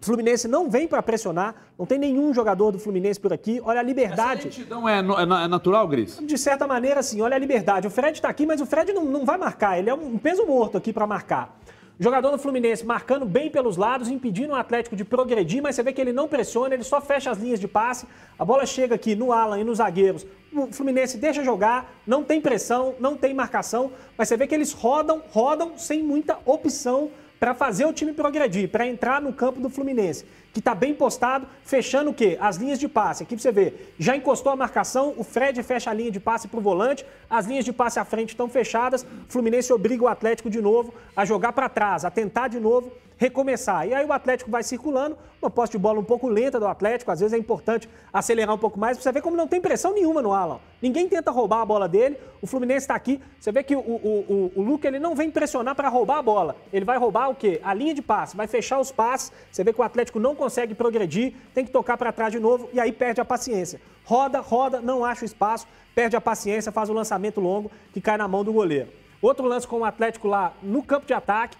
O 0.00 0.04
Fluminense 0.04 0.48
não 0.48 0.70
vem 0.70 0.88
para 0.88 1.02
pressionar, 1.02 1.54
não 1.78 1.84
tem 1.84 1.98
nenhum 1.98 2.32
jogador 2.32 2.70
do 2.72 2.78
Fluminense 2.78 3.20
por 3.20 3.34
aqui. 3.34 3.60
Olha 3.62 3.80
a 3.80 3.82
liberdade. 3.82 4.48
Essa 4.48 4.58
lentidão 4.58 4.88
é, 4.88 4.98
é, 4.98 5.44
é 5.44 5.48
natural, 5.48 5.86
Gris? 5.86 6.18
De 6.22 6.38
certa 6.38 6.66
maneira, 6.66 7.02
sim. 7.02 7.20
Olha 7.20 7.36
a 7.36 7.38
liberdade. 7.38 7.86
O 7.86 7.90
Fred 7.90 8.16
está 8.16 8.30
aqui, 8.30 8.46
mas 8.46 8.62
o 8.62 8.66
Fred 8.66 8.94
não, 8.94 9.04
não 9.04 9.26
vai 9.26 9.36
marcar. 9.36 9.78
Ele 9.78 9.90
é 9.90 9.94
um 9.94 10.16
peso 10.16 10.46
morto 10.46 10.78
aqui 10.78 10.90
para 10.90 11.06
marcar. 11.06 11.59
Jogador 12.02 12.30
do 12.30 12.38
Fluminense 12.38 12.82
marcando 12.82 13.26
bem 13.26 13.50
pelos 13.50 13.76
lados, 13.76 14.08
impedindo 14.08 14.54
o 14.54 14.56
Atlético 14.56 14.96
de 14.96 15.04
progredir, 15.04 15.62
mas 15.62 15.76
você 15.76 15.82
vê 15.82 15.92
que 15.92 16.00
ele 16.00 16.14
não 16.14 16.26
pressiona, 16.26 16.72
ele 16.72 16.82
só 16.82 16.98
fecha 16.98 17.30
as 17.30 17.36
linhas 17.36 17.60
de 17.60 17.68
passe. 17.68 18.06
A 18.38 18.44
bola 18.44 18.64
chega 18.64 18.94
aqui 18.94 19.14
no 19.14 19.34
Alan 19.34 19.60
e 19.60 19.64
nos 19.64 19.76
zagueiros. 19.76 20.26
O 20.50 20.72
Fluminense 20.72 21.18
deixa 21.18 21.44
jogar, 21.44 21.92
não 22.06 22.24
tem 22.24 22.40
pressão, 22.40 22.94
não 22.98 23.18
tem 23.18 23.34
marcação, 23.34 23.92
mas 24.16 24.28
você 24.28 24.36
vê 24.38 24.46
que 24.46 24.54
eles 24.54 24.72
rodam, 24.72 25.22
rodam 25.30 25.76
sem 25.76 26.02
muita 26.02 26.38
opção 26.46 27.10
para 27.38 27.52
fazer 27.52 27.84
o 27.84 27.92
time 27.92 28.14
progredir, 28.14 28.70
para 28.70 28.86
entrar 28.86 29.20
no 29.20 29.34
campo 29.34 29.60
do 29.60 29.68
Fluminense, 29.68 30.24
que 30.52 30.58
está 30.58 30.74
bem 30.74 30.94
postado, 30.94 31.46
fechando 31.64 32.10
o 32.10 32.14
quê? 32.14 32.36
As 32.40 32.56
linhas 32.56 32.78
de 32.78 32.88
passe. 32.88 33.22
Aqui 33.22 33.38
você 33.38 33.52
vê, 33.52 33.74
já 33.98 34.16
encostou 34.16 34.52
a 34.52 34.56
marcação, 34.56 35.14
o 35.16 35.22
Fred 35.22 35.62
fecha 35.62 35.90
a 35.90 35.94
linha 35.94 36.10
de 36.10 36.20
passe 36.20 36.48
para 36.48 36.58
o 36.58 36.62
volante, 36.62 37.04
as 37.28 37.46
linhas 37.46 37.64
de 37.64 37.72
passe 37.72 37.98
à 37.98 38.04
frente 38.04 38.30
estão 38.30 38.48
fechadas, 38.48 39.06
Fluminense 39.28 39.72
obriga 39.72 40.04
o 40.04 40.08
Atlético 40.08 40.50
de 40.50 40.60
novo 40.60 40.92
a 41.14 41.24
jogar 41.24 41.52
para 41.52 41.68
trás, 41.68 42.04
a 42.04 42.10
tentar 42.10 42.48
de 42.48 42.58
novo 42.58 42.92
recomeçar. 43.20 43.86
E 43.86 43.92
aí 43.92 44.06
o 44.06 44.14
Atlético 44.14 44.50
vai 44.50 44.62
circulando, 44.62 45.14
uma 45.42 45.50
posse 45.50 45.72
de 45.72 45.78
bola 45.78 46.00
um 46.00 46.04
pouco 46.04 46.26
lenta 46.26 46.58
do 46.58 46.66
Atlético, 46.66 47.10
às 47.10 47.20
vezes 47.20 47.34
é 47.34 47.38
importante 47.38 47.86
acelerar 48.10 48.54
um 48.54 48.58
pouco 48.58 48.80
mais, 48.80 48.96
você 48.96 49.12
vê 49.12 49.20
como 49.20 49.36
não 49.36 49.46
tem 49.46 49.60
pressão 49.60 49.92
nenhuma 49.92 50.22
no 50.22 50.32
Alan. 50.32 50.58
Ninguém 50.80 51.06
tenta 51.06 51.30
roubar 51.30 51.60
a 51.60 51.66
bola 51.66 51.86
dele, 51.86 52.16
o 52.40 52.46
Fluminense 52.46 52.84
está 52.84 52.94
aqui, 52.94 53.20
você 53.38 53.52
vê 53.52 53.62
que 53.62 53.76
o, 53.76 53.80
o, 53.80 54.52
o, 54.56 54.60
o 54.60 54.62
Luca 54.62 54.88
ele 54.88 54.98
não 54.98 55.14
vem 55.14 55.30
pressionar 55.30 55.74
para 55.74 55.90
roubar 55.90 56.16
a 56.16 56.22
bola, 56.22 56.56
ele 56.72 56.86
vai 56.86 56.96
roubar 56.96 57.28
o 57.28 57.34
quê? 57.34 57.60
A 57.62 57.74
linha 57.74 57.92
de 57.92 58.00
passe, 58.00 58.34
vai 58.34 58.46
fechar 58.46 58.80
os 58.80 58.90
passes, 58.90 59.30
você 59.52 59.62
vê 59.62 59.74
que 59.74 59.80
o 59.82 59.84
Atlético 59.84 60.18
não 60.18 60.34
consegue 60.40 60.74
progredir, 60.74 61.34
tem 61.54 61.66
que 61.66 61.70
tocar 61.70 61.98
para 61.98 62.10
trás 62.10 62.32
de 62.32 62.40
novo 62.40 62.70
e 62.72 62.80
aí 62.80 62.90
perde 62.90 63.20
a 63.20 63.24
paciência. 63.24 63.78
Roda, 64.04 64.40
roda, 64.40 64.80
não 64.80 65.04
acha 65.04 65.22
o 65.22 65.26
espaço, 65.26 65.66
perde 65.94 66.16
a 66.16 66.20
paciência, 66.20 66.72
faz 66.72 66.88
o 66.88 66.94
lançamento 66.94 67.42
longo 67.42 67.70
que 67.92 68.00
cai 68.00 68.16
na 68.16 68.26
mão 68.26 68.42
do 68.42 68.50
goleiro. 68.50 68.88
Outro 69.20 69.46
lance 69.46 69.68
com 69.68 69.80
o 69.80 69.84
Atlético 69.84 70.26
lá 70.26 70.54
no 70.62 70.82
campo 70.82 71.06
de 71.06 71.12
ataque, 71.12 71.58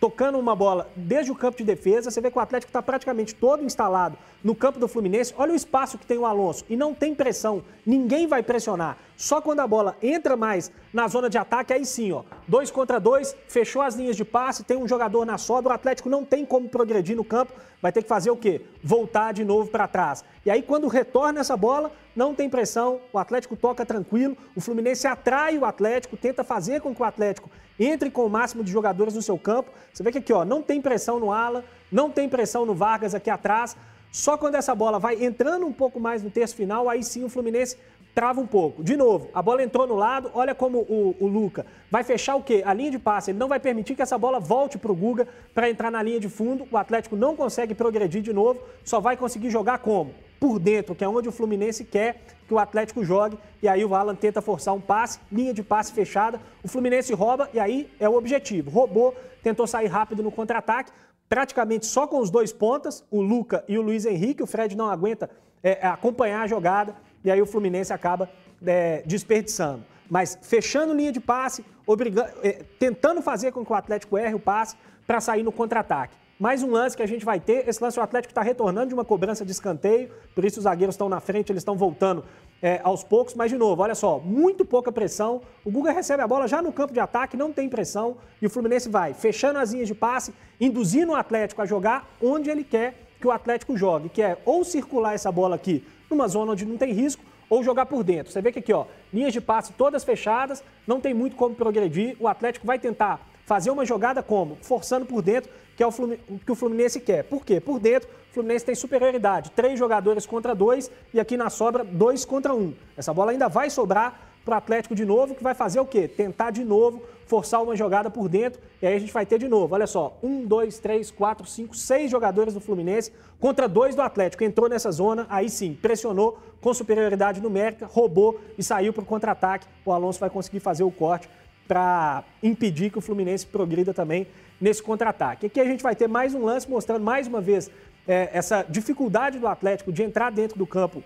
tocando 0.00 0.38
uma 0.38 0.56
bola 0.56 0.90
desde 0.96 1.30
o 1.30 1.34
campo 1.34 1.58
de 1.58 1.64
defesa. 1.64 2.10
Você 2.10 2.22
vê 2.22 2.30
que 2.30 2.38
o 2.38 2.40
Atlético 2.40 2.70
está 2.70 2.80
praticamente 2.80 3.34
todo 3.34 3.62
instalado 3.62 4.16
no 4.42 4.54
campo 4.54 4.78
do 4.78 4.88
Fluminense. 4.88 5.34
Olha 5.36 5.52
o 5.52 5.56
espaço 5.56 5.98
que 5.98 6.06
tem 6.06 6.16
o 6.16 6.24
Alonso 6.24 6.64
e 6.70 6.76
não 6.76 6.94
tem 6.94 7.14
pressão. 7.14 7.62
Ninguém 7.84 8.26
vai 8.26 8.42
pressionar. 8.42 8.96
Só 9.14 9.42
quando 9.42 9.60
a 9.60 9.66
bola 9.66 9.94
entra 10.02 10.36
mais 10.36 10.72
na 10.96 11.06
zona 11.08 11.28
de 11.28 11.36
ataque, 11.36 11.74
aí 11.74 11.84
sim, 11.84 12.10
ó. 12.10 12.22
Dois 12.48 12.70
contra 12.70 12.98
dois, 12.98 13.36
fechou 13.48 13.82
as 13.82 13.94
linhas 13.94 14.16
de 14.16 14.24
passe, 14.24 14.64
tem 14.64 14.78
um 14.78 14.88
jogador 14.88 15.26
na 15.26 15.36
sobra. 15.36 15.72
O 15.72 15.74
Atlético 15.74 16.08
não 16.08 16.24
tem 16.24 16.42
como 16.46 16.70
progredir 16.70 17.14
no 17.14 17.22
campo, 17.22 17.52
vai 17.82 17.92
ter 17.92 18.02
que 18.02 18.08
fazer 18.08 18.30
o 18.30 18.36
quê? 18.36 18.62
Voltar 18.82 19.34
de 19.34 19.44
novo 19.44 19.68
para 19.68 19.86
trás. 19.86 20.24
E 20.42 20.50
aí, 20.50 20.62
quando 20.62 20.88
retorna 20.88 21.40
essa 21.40 21.54
bola, 21.54 21.92
não 22.16 22.34
tem 22.34 22.48
pressão, 22.48 22.98
o 23.12 23.18
Atlético 23.18 23.54
toca 23.54 23.84
tranquilo, 23.84 24.38
o 24.56 24.60
Fluminense 24.62 25.06
atrai 25.06 25.58
o 25.58 25.66
Atlético, 25.66 26.16
tenta 26.16 26.42
fazer 26.42 26.80
com 26.80 26.94
que 26.94 27.02
o 27.02 27.04
Atlético 27.04 27.50
entre 27.78 28.10
com 28.10 28.24
o 28.24 28.30
máximo 28.30 28.64
de 28.64 28.72
jogadores 28.72 29.12
no 29.12 29.20
seu 29.20 29.38
campo. 29.38 29.70
Você 29.92 30.02
vê 30.02 30.10
que 30.10 30.16
aqui, 30.16 30.32
ó, 30.32 30.46
não 30.46 30.62
tem 30.62 30.80
pressão 30.80 31.20
no 31.20 31.30
Ala, 31.30 31.62
não 31.92 32.10
tem 32.10 32.26
pressão 32.26 32.64
no 32.64 32.74
Vargas 32.74 33.14
aqui 33.14 33.28
atrás. 33.28 33.76
Só 34.10 34.38
quando 34.38 34.54
essa 34.54 34.74
bola 34.74 34.98
vai 34.98 35.22
entrando 35.22 35.66
um 35.66 35.72
pouco 35.72 36.00
mais 36.00 36.22
no 36.22 36.30
terço 36.30 36.56
final, 36.56 36.88
aí 36.88 37.04
sim 37.04 37.22
o 37.22 37.28
Fluminense 37.28 37.76
trava 38.16 38.40
um 38.40 38.46
pouco. 38.46 38.82
De 38.82 38.96
novo, 38.96 39.28
a 39.34 39.42
bola 39.42 39.62
entrou 39.62 39.86
no 39.86 39.94
lado, 39.94 40.30
olha 40.32 40.54
como 40.54 40.78
o, 40.78 41.14
o 41.20 41.26
Luca 41.26 41.66
vai 41.90 42.02
fechar 42.02 42.34
o 42.34 42.42
quê? 42.42 42.62
A 42.64 42.72
linha 42.72 42.90
de 42.90 42.98
passe. 42.98 43.30
Ele 43.30 43.38
não 43.38 43.46
vai 43.46 43.60
permitir 43.60 43.94
que 43.94 44.00
essa 44.00 44.16
bola 44.16 44.40
volte 44.40 44.78
para 44.78 44.90
o 44.90 44.94
Guga 44.94 45.28
para 45.54 45.68
entrar 45.68 45.90
na 45.90 46.02
linha 46.02 46.18
de 46.18 46.26
fundo. 46.26 46.66
O 46.72 46.78
Atlético 46.78 47.14
não 47.14 47.36
consegue 47.36 47.74
progredir 47.74 48.22
de 48.22 48.32
novo, 48.32 48.58
só 48.82 49.00
vai 49.00 49.18
conseguir 49.18 49.50
jogar 49.50 49.80
como? 49.80 50.14
Por 50.40 50.58
dentro, 50.58 50.94
que 50.94 51.04
é 51.04 51.08
onde 51.08 51.28
o 51.28 51.32
Fluminense 51.32 51.84
quer 51.84 52.22
que 52.48 52.54
o 52.54 52.58
Atlético 52.58 53.04
jogue. 53.04 53.36
E 53.62 53.68
aí 53.68 53.84
o 53.84 53.94
Alan 53.94 54.14
tenta 54.14 54.40
forçar 54.40 54.72
um 54.72 54.80
passe, 54.80 55.18
linha 55.30 55.52
de 55.52 55.62
passe 55.62 55.92
fechada. 55.92 56.40
O 56.64 56.68
Fluminense 56.68 57.12
rouba 57.12 57.50
e 57.52 57.60
aí 57.60 57.86
é 58.00 58.08
o 58.08 58.14
objetivo. 58.14 58.70
Roubou, 58.70 59.14
tentou 59.42 59.66
sair 59.66 59.88
rápido 59.88 60.22
no 60.22 60.32
contra-ataque 60.32 60.90
praticamente 61.28 61.84
só 61.84 62.06
com 62.06 62.20
os 62.20 62.30
dois 62.30 62.50
pontas, 62.52 63.04
o 63.10 63.20
Luca 63.20 63.62
e 63.68 63.76
o 63.76 63.82
Luiz 63.82 64.06
Henrique. 64.06 64.42
O 64.42 64.46
Fred 64.46 64.74
não 64.74 64.88
aguenta 64.88 65.28
é, 65.62 65.86
acompanhar 65.86 66.42
a 66.42 66.46
jogada 66.46 66.94
e 67.26 67.30
aí 67.30 67.42
o 67.42 67.46
Fluminense 67.46 67.92
acaba 67.92 68.30
é, 68.64 69.02
desperdiçando. 69.04 69.82
Mas 70.08 70.38
fechando 70.40 70.94
linha 70.94 71.10
de 71.10 71.18
passe, 71.18 71.64
obriga... 71.84 72.32
é, 72.40 72.64
tentando 72.78 73.20
fazer 73.20 73.50
com 73.50 73.66
que 73.66 73.72
o 73.72 73.74
Atlético 73.74 74.16
erre 74.16 74.34
o 74.34 74.38
passe 74.38 74.76
para 75.04 75.20
sair 75.20 75.42
no 75.42 75.50
contra-ataque. 75.50 76.16
Mais 76.38 76.62
um 76.62 76.70
lance 76.70 76.96
que 76.96 77.02
a 77.02 77.06
gente 77.06 77.24
vai 77.24 77.40
ter. 77.40 77.68
Esse 77.68 77.82
lance 77.82 77.98
o 77.98 78.02
Atlético 78.02 78.30
está 78.30 78.42
retornando 78.42 78.88
de 78.88 78.94
uma 78.94 79.04
cobrança 79.04 79.44
de 79.44 79.50
escanteio, 79.50 80.08
por 80.36 80.44
isso 80.44 80.58
os 80.58 80.64
zagueiros 80.64 80.94
estão 80.94 81.08
na 81.08 81.18
frente, 81.18 81.50
eles 81.50 81.62
estão 81.62 81.76
voltando 81.76 82.22
é, 82.62 82.80
aos 82.84 83.02
poucos. 83.02 83.34
Mas, 83.34 83.50
de 83.50 83.58
novo, 83.58 83.82
olha 83.82 83.96
só, 83.96 84.20
muito 84.20 84.64
pouca 84.64 84.92
pressão. 84.92 85.42
O 85.64 85.70
Guga 85.70 85.90
recebe 85.90 86.22
a 86.22 86.28
bola 86.28 86.46
já 86.46 86.62
no 86.62 86.72
campo 86.72 86.92
de 86.92 87.00
ataque, 87.00 87.36
não 87.36 87.52
tem 87.52 87.68
pressão. 87.68 88.18
E 88.40 88.46
o 88.46 88.50
Fluminense 88.50 88.88
vai 88.88 89.14
fechando 89.14 89.58
as 89.58 89.72
linhas 89.72 89.88
de 89.88 89.96
passe, 89.96 90.32
induzindo 90.60 91.10
o 91.10 91.16
Atlético 91.16 91.60
a 91.60 91.66
jogar 91.66 92.08
onde 92.22 92.50
ele 92.50 92.62
quer 92.62 92.94
que 93.20 93.26
o 93.26 93.32
Atlético 93.32 93.76
jogue, 93.76 94.10
que 94.10 94.22
é 94.22 94.38
ou 94.44 94.62
circular 94.62 95.14
essa 95.14 95.32
bola 95.32 95.56
aqui 95.56 95.84
numa 96.10 96.28
zona 96.28 96.52
onde 96.52 96.64
não 96.64 96.76
tem 96.76 96.92
risco, 96.92 97.22
ou 97.48 97.62
jogar 97.62 97.86
por 97.86 98.02
dentro. 98.02 98.32
Você 98.32 98.40
vê 98.40 98.50
que 98.50 98.58
aqui, 98.58 98.72
ó, 98.72 98.86
linhas 99.12 99.32
de 99.32 99.40
passe 99.40 99.72
todas 99.72 100.04
fechadas, 100.04 100.62
não 100.86 101.00
tem 101.00 101.14
muito 101.14 101.36
como 101.36 101.54
progredir. 101.54 102.16
O 102.18 102.26
Atlético 102.26 102.66
vai 102.66 102.78
tentar 102.78 103.20
fazer 103.44 103.70
uma 103.70 103.84
jogada 103.84 104.22
como? 104.22 104.56
Forçando 104.62 105.06
por 105.06 105.22
dentro, 105.22 105.50
que 105.76 105.82
é 105.82 105.86
o 105.86 105.92
que 105.92 106.50
o 106.50 106.54
Fluminense 106.54 107.00
quer. 107.00 107.22
Por 107.24 107.44
quê? 107.44 107.60
Por 107.60 107.78
dentro, 107.78 108.08
o 108.30 108.34
Fluminense 108.34 108.64
tem 108.64 108.74
superioridade. 108.74 109.50
Três 109.52 109.78
jogadores 109.78 110.26
contra 110.26 110.54
dois 110.54 110.90
e 111.14 111.20
aqui 111.20 111.36
na 111.36 111.48
sobra, 111.48 111.84
dois 111.84 112.24
contra 112.24 112.52
um. 112.54 112.74
Essa 112.96 113.14
bola 113.14 113.30
ainda 113.30 113.48
vai 113.48 113.70
sobrar 113.70 114.20
para 114.46 114.54
o 114.54 114.58
Atlético 114.58 114.94
de 114.94 115.04
novo, 115.04 115.34
que 115.34 115.42
vai 115.42 115.54
fazer 115.54 115.80
o 115.80 115.84
quê? 115.84 116.06
Tentar 116.06 116.52
de 116.52 116.64
novo 116.64 117.02
forçar 117.26 117.60
uma 117.60 117.74
jogada 117.74 118.08
por 118.08 118.28
dentro. 118.28 118.62
E 118.80 118.86
aí 118.86 118.94
a 118.94 118.98
gente 118.98 119.12
vai 119.12 119.26
ter 119.26 119.40
de 119.40 119.48
novo, 119.48 119.74
olha 119.74 119.88
só, 119.88 120.16
um, 120.22 120.46
dois, 120.46 120.78
três, 120.78 121.10
quatro, 121.10 121.44
cinco, 121.44 121.76
seis 121.76 122.08
jogadores 122.08 122.54
do 122.54 122.60
Fluminense 122.60 123.12
contra 123.40 123.68
dois 123.68 123.96
do 123.96 124.02
Atlético. 124.02 124.44
Entrou 124.44 124.68
nessa 124.68 124.92
zona, 124.92 125.26
aí 125.28 125.50
sim, 125.50 125.74
pressionou 125.74 126.38
com 126.60 126.72
superioridade 126.72 127.40
numérica, 127.40 127.86
roubou 127.86 128.40
e 128.56 128.62
saiu 128.62 128.92
para 128.92 129.02
o 129.02 129.06
contra-ataque. 129.06 129.66
O 129.84 129.90
Alonso 129.90 130.20
vai 130.20 130.30
conseguir 130.30 130.60
fazer 130.60 130.84
o 130.84 130.92
corte 130.92 131.28
para 131.66 132.22
impedir 132.40 132.90
que 132.90 132.98
o 132.98 133.00
Fluminense 133.00 133.44
progrida 133.44 133.92
também 133.92 134.28
nesse 134.60 134.80
contra-ataque. 134.80 135.46
Aqui 135.46 135.60
a 135.60 135.64
gente 135.64 135.82
vai 135.82 135.96
ter 135.96 136.06
mais 136.06 136.32
um 136.32 136.44
lance 136.44 136.70
mostrando 136.70 137.02
mais 137.02 137.26
uma 137.26 137.40
vez 137.40 137.68
é, 138.06 138.30
essa 138.32 138.62
dificuldade 138.62 139.40
do 139.40 139.48
Atlético 139.48 139.92
de 139.92 140.04
entrar 140.04 140.30
dentro 140.30 140.56
do 140.56 140.66
campo 140.66 141.02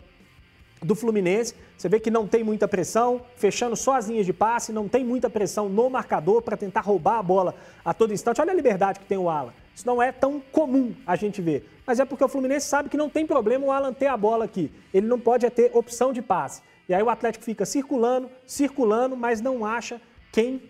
do 0.82 0.94
Fluminense. 0.94 1.54
Você 1.76 1.88
vê 1.88 2.00
que 2.00 2.10
não 2.10 2.26
tem 2.26 2.42
muita 2.42 2.66
pressão, 2.66 3.22
fechando 3.36 3.76
só 3.76 3.96
as 3.96 4.08
linhas 4.08 4.26
de 4.26 4.32
passe, 4.32 4.72
não 4.72 4.88
tem 4.88 5.04
muita 5.04 5.28
pressão 5.28 5.68
no 5.68 5.88
marcador 5.90 6.42
para 6.42 6.56
tentar 6.56 6.80
roubar 6.80 7.18
a 7.18 7.22
bola 7.22 7.54
a 7.84 7.92
todo 7.92 8.12
instante. 8.12 8.40
Olha 8.40 8.52
a 8.52 8.54
liberdade 8.54 9.00
que 9.00 9.06
tem 9.06 9.18
o 9.18 9.28
Alan. 9.28 9.52
Isso 9.74 9.86
não 9.86 10.02
é 10.02 10.12
tão 10.12 10.40
comum 10.52 10.94
a 11.06 11.16
gente 11.16 11.40
ver. 11.40 11.68
Mas 11.86 12.00
é 12.00 12.04
porque 12.04 12.24
o 12.24 12.28
Fluminense 12.28 12.66
sabe 12.66 12.88
que 12.88 12.96
não 12.96 13.08
tem 13.08 13.26
problema 13.26 13.66
o 13.66 13.72
Alan 13.72 13.92
ter 13.92 14.06
a 14.06 14.16
bola 14.16 14.44
aqui. 14.44 14.70
Ele 14.92 15.06
não 15.06 15.18
pode 15.18 15.46
é 15.46 15.50
ter 15.50 15.70
opção 15.74 16.12
de 16.12 16.20
passe. 16.20 16.62
E 16.88 16.94
aí 16.94 17.02
o 17.02 17.08
Atlético 17.08 17.44
fica 17.44 17.64
circulando, 17.64 18.28
circulando, 18.46 19.16
mas 19.16 19.40
não 19.40 19.64
acha 19.64 20.00
quem 20.32 20.62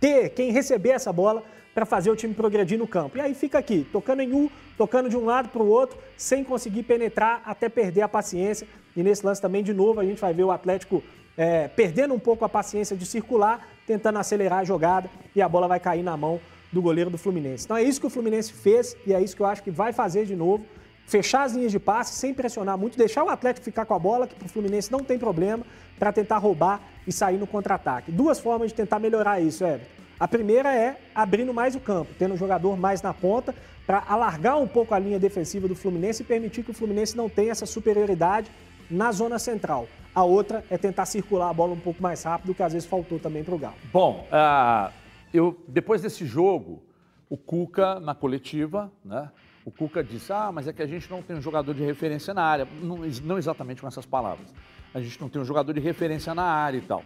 ter, 0.00 0.30
quem 0.30 0.50
receber 0.50 0.90
essa 0.90 1.12
bola 1.12 1.42
para 1.74 1.86
fazer 1.86 2.10
o 2.10 2.16
time 2.16 2.34
progredir 2.34 2.78
no 2.78 2.86
campo. 2.86 3.18
E 3.18 3.20
aí 3.20 3.34
fica 3.34 3.58
aqui, 3.58 3.86
tocando 3.92 4.20
em 4.20 4.32
um, 4.32 4.50
tocando 4.76 5.08
de 5.08 5.16
um 5.16 5.24
lado 5.24 5.48
para 5.48 5.62
o 5.62 5.68
outro, 5.68 5.98
sem 6.16 6.42
conseguir 6.42 6.82
penetrar 6.82 7.42
até 7.44 7.68
perder 7.68 8.02
a 8.02 8.08
paciência. 8.08 8.66
E 8.96 9.02
nesse 9.02 9.24
lance 9.24 9.40
também, 9.40 9.62
de 9.62 9.72
novo, 9.72 10.00
a 10.00 10.04
gente 10.04 10.20
vai 10.20 10.34
ver 10.34 10.44
o 10.44 10.50
Atlético 10.50 11.02
é, 11.36 11.68
perdendo 11.68 12.12
um 12.12 12.18
pouco 12.18 12.44
a 12.44 12.48
paciência 12.48 12.96
de 12.96 13.06
circular, 13.06 13.66
tentando 13.86 14.18
acelerar 14.18 14.58
a 14.58 14.64
jogada 14.64 15.08
e 15.34 15.40
a 15.40 15.48
bola 15.48 15.68
vai 15.68 15.80
cair 15.80 16.02
na 16.02 16.16
mão 16.16 16.40
do 16.72 16.82
goleiro 16.82 17.10
do 17.10 17.18
Fluminense. 17.18 17.64
Então 17.64 17.76
é 17.76 17.82
isso 17.82 18.00
que 18.00 18.06
o 18.06 18.10
Fluminense 18.10 18.52
fez 18.52 18.96
e 19.06 19.14
é 19.14 19.20
isso 19.20 19.34
que 19.34 19.42
eu 19.42 19.46
acho 19.46 19.62
que 19.62 19.70
vai 19.70 19.92
fazer 19.92 20.26
de 20.26 20.36
novo. 20.36 20.64
Fechar 21.06 21.42
as 21.42 21.54
linhas 21.54 21.72
de 21.72 21.80
passe 21.80 22.14
sem 22.14 22.32
pressionar 22.32 22.78
muito, 22.78 22.96
deixar 22.96 23.24
o 23.24 23.28
Atlético 23.28 23.64
ficar 23.64 23.84
com 23.84 23.94
a 23.94 23.98
bola, 23.98 24.28
que 24.28 24.34
para 24.34 24.46
o 24.46 24.48
Fluminense 24.48 24.92
não 24.92 25.00
tem 25.00 25.18
problema, 25.18 25.64
para 25.98 26.12
tentar 26.12 26.38
roubar 26.38 26.80
e 27.06 27.10
sair 27.10 27.36
no 27.36 27.46
contra-ataque. 27.46 28.12
Duas 28.12 28.38
formas 28.38 28.68
de 28.68 28.74
tentar 28.74 29.00
melhorar 29.00 29.40
isso, 29.40 29.64
Everton. 29.64 30.00
A 30.20 30.28
primeira 30.28 30.70
é 30.76 31.00
abrindo 31.14 31.54
mais 31.54 31.74
o 31.74 31.80
campo, 31.80 32.12
tendo 32.18 32.34
um 32.34 32.36
jogador 32.36 32.76
mais 32.76 33.00
na 33.00 33.14
ponta, 33.14 33.54
para 33.86 34.04
alargar 34.06 34.58
um 34.58 34.68
pouco 34.68 34.94
a 34.94 34.98
linha 34.98 35.18
defensiva 35.18 35.66
do 35.66 35.74
Fluminense 35.74 36.22
e 36.22 36.26
permitir 36.26 36.62
que 36.62 36.70
o 36.70 36.74
Fluminense 36.74 37.16
não 37.16 37.26
tenha 37.26 37.52
essa 37.52 37.64
superioridade 37.64 38.50
na 38.90 39.10
zona 39.12 39.38
central. 39.38 39.88
A 40.14 40.22
outra 40.22 40.62
é 40.68 40.76
tentar 40.76 41.06
circular 41.06 41.48
a 41.48 41.54
bola 41.54 41.72
um 41.72 41.80
pouco 41.80 42.02
mais 42.02 42.22
rápido, 42.22 42.54
que 42.54 42.62
às 42.62 42.74
vezes 42.74 42.86
faltou 42.86 43.18
também 43.18 43.42
para 43.42 43.54
o 43.54 43.58
Galo. 43.58 43.76
Bom, 43.90 44.28
uh, 44.30 44.92
eu, 45.32 45.58
depois 45.66 46.02
desse 46.02 46.26
jogo, 46.26 46.82
o 47.30 47.36
Cuca, 47.38 47.98
na 47.98 48.14
coletiva, 48.14 48.92
né? 49.02 49.30
O 49.64 49.70
Cuca 49.70 50.04
disse: 50.04 50.32
Ah, 50.32 50.50
mas 50.52 50.68
é 50.68 50.72
que 50.72 50.82
a 50.82 50.86
gente 50.86 51.10
não 51.10 51.22
tem 51.22 51.36
um 51.36 51.40
jogador 51.40 51.72
de 51.72 51.82
referência 51.82 52.34
na 52.34 52.42
área. 52.42 52.68
Não, 52.82 52.98
não 53.24 53.38
exatamente 53.38 53.80
com 53.80 53.88
essas 53.88 54.04
palavras. 54.04 54.52
A 54.92 55.00
gente 55.00 55.18
não 55.18 55.28
tem 55.28 55.40
um 55.40 55.44
jogador 55.44 55.72
de 55.72 55.80
referência 55.80 56.34
na 56.34 56.42
área 56.42 56.78
e 56.78 56.82
tal. 56.82 57.04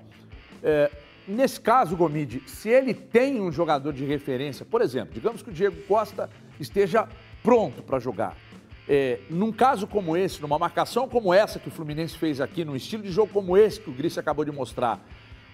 É, 0.63 0.91
Nesse 1.27 1.59
caso, 1.59 1.97
Gomide, 1.97 2.43
se 2.47 2.69
ele 2.69 2.93
tem 2.93 3.41
um 3.41 3.51
jogador 3.51 3.93
de 3.93 4.05
referência, 4.05 4.65
por 4.65 4.83
exemplo, 4.83 5.15
digamos 5.15 5.43
que 5.43 5.49
o 5.49 5.53
Diego 5.53 5.81
Costa 5.89 6.29
esteja 6.61 7.09
pronto 7.43 7.83
para 7.83 7.99
jogar. 7.99 8.37
É, 8.87 9.21
num 9.31 9.51
caso 9.51 9.87
como 9.87 10.15
esse, 10.15 10.43
numa 10.43 10.59
marcação 10.59 11.09
como 11.09 11.33
essa 11.33 11.59
que 11.59 11.69
o 11.69 11.71
Fluminense 11.71 12.19
fez 12.19 12.41
aqui, 12.41 12.65
num 12.65 12.77
estilo 12.77 13.03
de 13.03 13.11
jogo 13.11 13.33
como 13.33 13.57
esse 13.57 13.81
que 13.81 13.89
o 13.89 13.93
Gris 13.93 14.19
acabou 14.19 14.45
de 14.45 14.53
mostrar, 14.53 15.01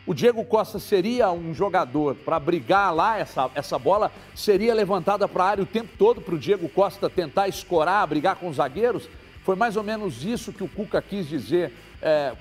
o 0.04 0.12
Diego 0.12 0.44
Costa 0.44 0.80
seria 0.80 1.30
um 1.30 1.54
jogador 1.54 2.16
para 2.16 2.40
brigar 2.40 2.92
lá, 2.92 3.18
essa, 3.18 3.48
essa 3.54 3.78
bola 3.78 4.10
seria 4.34 4.74
levantada 4.74 5.28
para 5.28 5.44
a 5.44 5.48
área 5.48 5.62
o 5.62 5.66
tempo 5.66 5.90
todo 5.96 6.20
para 6.20 6.34
o 6.34 6.38
Diego 6.38 6.68
Costa 6.68 7.08
tentar 7.08 7.46
escorar, 7.46 8.08
brigar 8.08 8.34
com 8.34 8.48
os 8.48 8.56
zagueiros? 8.56 9.08
Foi 9.44 9.54
mais 9.54 9.76
ou 9.76 9.84
menos 9.84 10.24
isso 10.24 10.52
que 10.52 10.64
o 10.64 10.68
Cuca 10.68 11.00
quis 11.00 11.28
dizer. 11.28 11.72
É, 12.02 12.32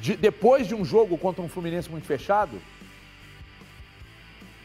de, 0.00 0.16
depois 0.16 0.66
de 0.66 0.74
um 0.74 0.84
jogo 0.84 1.16
contra 1.16 1.42
um 1.42 1.48
Fluminense 1.48 1.90
muito 1.90 2.06
fechado? 2.06 2.60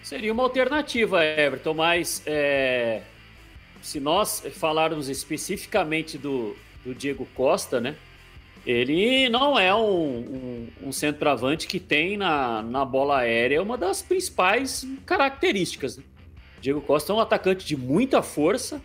Seria 0.03 0.33
uma 0.33 0.43
alternativa, 0.43 1.23
Everton, 1.23 1.73
mas 1.73 2.23
é, 2.25 3.01
se 3.81 3.99
nós 3.99 4.43
falarmos 4.53 5.09
especificamente 5.09 6.17
do, 6.17 6.55
do, 6.83 6.93
Diego 6.93 7.27
Costa, 7.35 7.79
né? 7.79 7.95
Ele 8.65 9.27
não 9.29 9.57
é 9.57 9.73
um, 9.73 9.79
um, 9.81 10.67
um 10.83 10.91
centroavante 10.91 11.65
que 11.65 11.79
tem 11.79 12.15
na, 12.15 12.61
na 12.61 12.85
bola 12.85 13.19
aérea 13.19 13.61
uma 13.61 13.75
das 13.75 14.03
principais 14.03 14.85
características. 15.03 15.97
Né? 15.97 16.03
Diego 16.61 16.79
Costa 16.79 17.11
é 17.11 17.15
um 17.15 17.19
atacante 17.19 17.65
de 17.65 17.75
muita 17.75 18.21
força, 18.21 18.79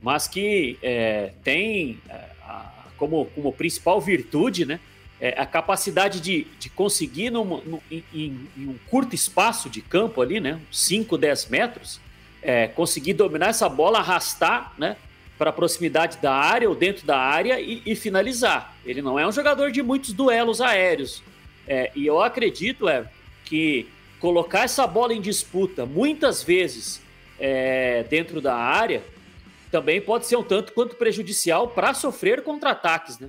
mas 0.00 0.26
que 0.26 0.78
é, 0.82 1.32
tem 1.44 2.00
é, 2.08 2.14
a, 2.42 2.72
como, 2.96 3.26
como 3.26 3.52
principal 3.52 4.00
virtude, 4.00 4.64
né? 4.64 4.80
É, 5.20 5.34
a 5.40 5.44
capacidade 5.44 6.20
de, 6.20 6.46
de 6.58 6.70
conseguir 6.70 7.30
num, 7.30 7.44
num, 7.44 7.80
em, 7.90 8.04
em, 8.14 8.48
um 8.56 8.76
curto 8.88 9.14
espaço 9.14 9.68
de 9.68 9.80
campo 9.80 10.22
ali, 10.22 10.40
né, 10.40 10.60
5, 10.70 11.18
10 11.18 11.48
metros, 11.48 12.00
é, 12.42 12.68
conseguir 12.68 13.14
dominar 13.14 13.48
essa 13.48 13.68
bola, 13.68 13.98
arrastar 13.98 14.72
né, 14.78 14.96
para 15.36 15.50
a 15.50 15.52
proximidade 15.52 16.18
da 16.18 16.32
área 16.32 16.68
ou 16.68 16.74
dentro 16.74 17.06
da 17.06 17.18
área 17.18 17.60
e, 17.60 17.82
e, 17.84 17.94
finalizar. 17.94 18.76
Ele 18.84 19.02
não 19.02 19.18
é 19.18 19.26
um 19.26 19.32
jogador 19.32 19.70
de 19.70 19.82
muitos 19.82 20.12
duelos 20.12 20.60
aéreos. 20.60 21.22
É, 21.66 21.90
e 21.94 22.06
eu 22.06 22.20
acredito 22.22 22.88
é, 22.88 23.04
que 23.44 23.88
colocar 24.20 24.60
essa 24.64 24.86
bola 24.86 25.14
em 25.14 25.20
disputa 25.20 25.86
muitas 25.86 26.42
vezes 26.42 27.00
é, 27.38 28.04
dentro 28.08 28.40
da 28.40 28.54
área 28.54 29.02
também 29.70 30.00
pode 30.00 30.26
ser 30.26 30.36
um 30.36 30.42
tanto 30.42 30.72
quanto 30.72 30.96
prejudicial 30.96 31.68
para 31.68 31.92
sofrer 31.92 32.42
contra-ataques, 32.42 33.18
né? 33.18 33.28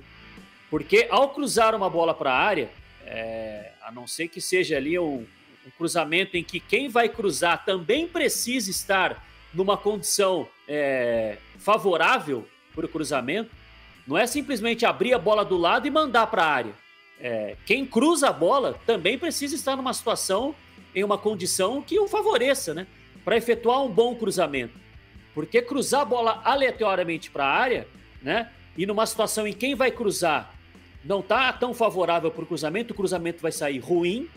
Porque 0.70 1.08
ao 1.10 1.30
cruzar 1.30 1.74
uma 1.74 1.90
bola 1.90 2.14
para 2.14 2.30
a 2.32 2.38
área, 2.38 2.70
é, 3.04 3.72
a 3.82 3.90
não 3.90 4.06
ser 4.06 4.28
que 4.28 4.40
seja 4.40 4.76
ali 4.76 4.96
um, 4.96 5.26
um, 5.66 5.70
cruzamento 5.76 6.36
em 6.36 6.44
que 6.44 6.60
quem 6.60 6.88
vai 6.88 7.08
cruzar 7.08 7.64
também 7.64 8.06
precisa 8.06 8.70
estar 8.70 9.26
numa 9.52 9.76
condição 9.76 10.46
é, 10.68 11.38
favorável 11.58 12.46
para 12.72 12.86
o 12.86 12.88
cruzamento, 12.88 13.50
não 14.06 14.16
é 14.16 14.28
simplesmente 14.28 14.86
abrir 14.86 15.12
a 15.12 15.18
bola 15.18 15.44
do 15.44 15.56
lado 15.56 15.88
e 15.88 15.90
mandar 15.90 16.28
para 16.28 16.44
a 16.44 16.48
área. 16.48 16.72
É, 17.18 17.56
quem 17.66 17.84
cruza 17.84 18.28
a 18.28 18.32
bola 18.32 18.80
também 18.86 19.18
precisa 19.18 19.56
estar 19.56 19.74
numa 19.74 19.92
situação, 19.92 20.54
em 20.94 21.02
uma 21.02 21.18
condição 21.18 21.82
que 21.82 21.98
o 21.98 22.08
favoreça, 22.08 22.72
né? 22.72 22.86
Para 23.24 23.36
efetuar 23.36 23.82
um 23.82 23.88
bom 23.88 24.14
cruzamento. 24.14 24.78
Porque 25.34 25.60
cruzar 25.60 26.02
a 26.02 26.04
bola 26.04 26.40
aleatoriamente 26.44 27.30
para 27.30 27.44
a 27.44 27.50
área, 27.50 27.88
né? 28.22 28.50
E 28.76 28.86
numa 28.86 29.04
situação 29.04 29.46
em 29.46 29.52
quem 29.52 29.74
vai 29.74 29.90
cruzar 29.90 30.59
não 31.04 31.20
está 31.20 31.52
tão 31.52 31.72
favorável 31.72 32.30
para 32.30 32.42
o 32.42 32.46
cruzamento, 32.46 32.92
o 32.92 32.96
cruzamento 32.96 33.40
vai 33.40 33.52
sair 33.52 33.78
ruim. 33.78 34.28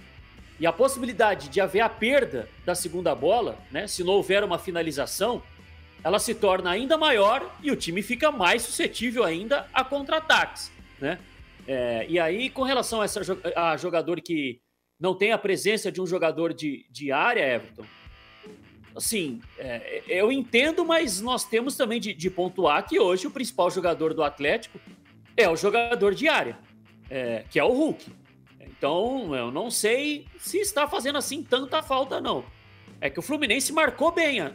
E 0.60 0.68
a 0.68 0.72
possibilidade 0.72 1.50
de 1.50 1.60
haver 1.60 1.82
a 1.82 1.90
perda 1.90 2.48
da 2.64 2.76
segunda 2.76 3.14
bola, 3.14 3.58
né, 3.72 3.88
se 3.88 4.04
não 4.04 4.14
houver 4.14 4.44
uma 4.44 4.60
finalização, 4.60 5.42
ela 6.04 6.20
se 6.20 6.36
torna 6.36 6.70
ainda 6.70 6.98
maior 6.98 7.54
e 7.62 7.72
o 7.72 7.76
time 7.76 8.02
fica 8.02 8.32
mais 8.32 8.62
suscetível 8.62 9.24
ainda 9.24 9.68
a 9.74 9.84
contra-ataques. 9.84 10.72
Né? 11.00 11.18
É, 11.68 12.06
e 12.08 12.20
aí, 12.20 12.50
com 12.50 12.64
relação 12.64 13.02
a, 13.02 13.06
essa, 13.06 13.22
a 13.56 13.78
jogador 13.78 14.22
que 14.22 14.60
não 15.00 15.16
tem 15.16 15.32
a 15.32 15.38
presença 15.38 15.92
de 15.92 16.02
um 16.02 16.08
jogador 16.08 16.54
de, 16.54 16.86
de 16.90 17.12
área, 17.12 17.56
Everton, 17.56 17.86
assim, 18.96 19.42
é, 19.58 20.04
eu 20.08 20.32
entendo, 20.32 20.86
mas 20.86 21.20
nós 21.20 21.46
temos 21.46 21.76
também 21.76 22.00
de, 22.00 22.14
de 22.14 22.30
pontuar 22.30 22.88
que 22.88 23.00
hoje 23.00 23.26
o 23.26 23.32
principal 23.32 23.72
jogador 23.72 24.14
do 24.14 24.24
Atlético 24.24 24.80
é 25.36 25.50
o 25.50 25.56
jogador 25.56 26.14
de 26.14 26.28
área, 26.28 26.58
é, 27.10 27.44
que 27.50 27.60
é 27.60 27.64
o 27.64 27.72
Hulk. 27.72 28.12
Então, 28.62 29.34
eu 29.36 29.52
não 29.52 29.72
sei 29.72 30.28
se 30.38 30.58
está 30.58 30.88
fazendo 30.88 31.18
assim 31.18 31.42
tanta 31.42 31.82
falta, 31.82 32.20
não. 32.20 32.44
É 33.00 33.10
que 33.10 33.20
o 33.20 33.22
Fluminense 33.22 33.72
marcou 33.72 34.12
bem. 34.12 34.42
O 34.42 34.52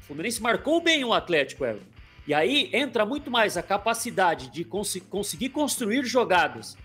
Fluminense 0.00 0.40
marcou 0.40 0.80
bem 0.80 1.04
o 1.04 1.12
Atlético, 1.12 1.64
Everton. 1.64 1.94
E 2.26 2.32
aí 2.32 2.70
entra 2.72 3.04
muito 3.04 3.30
mais 3.30 3.56
a 3.56 3.62
capacidade 3.62 4.50
de 4.50 4.64
cons 4.64 4.96
conseguir 5.10 5.50
construir 5.50 6.04
jogadas 6.04 6.76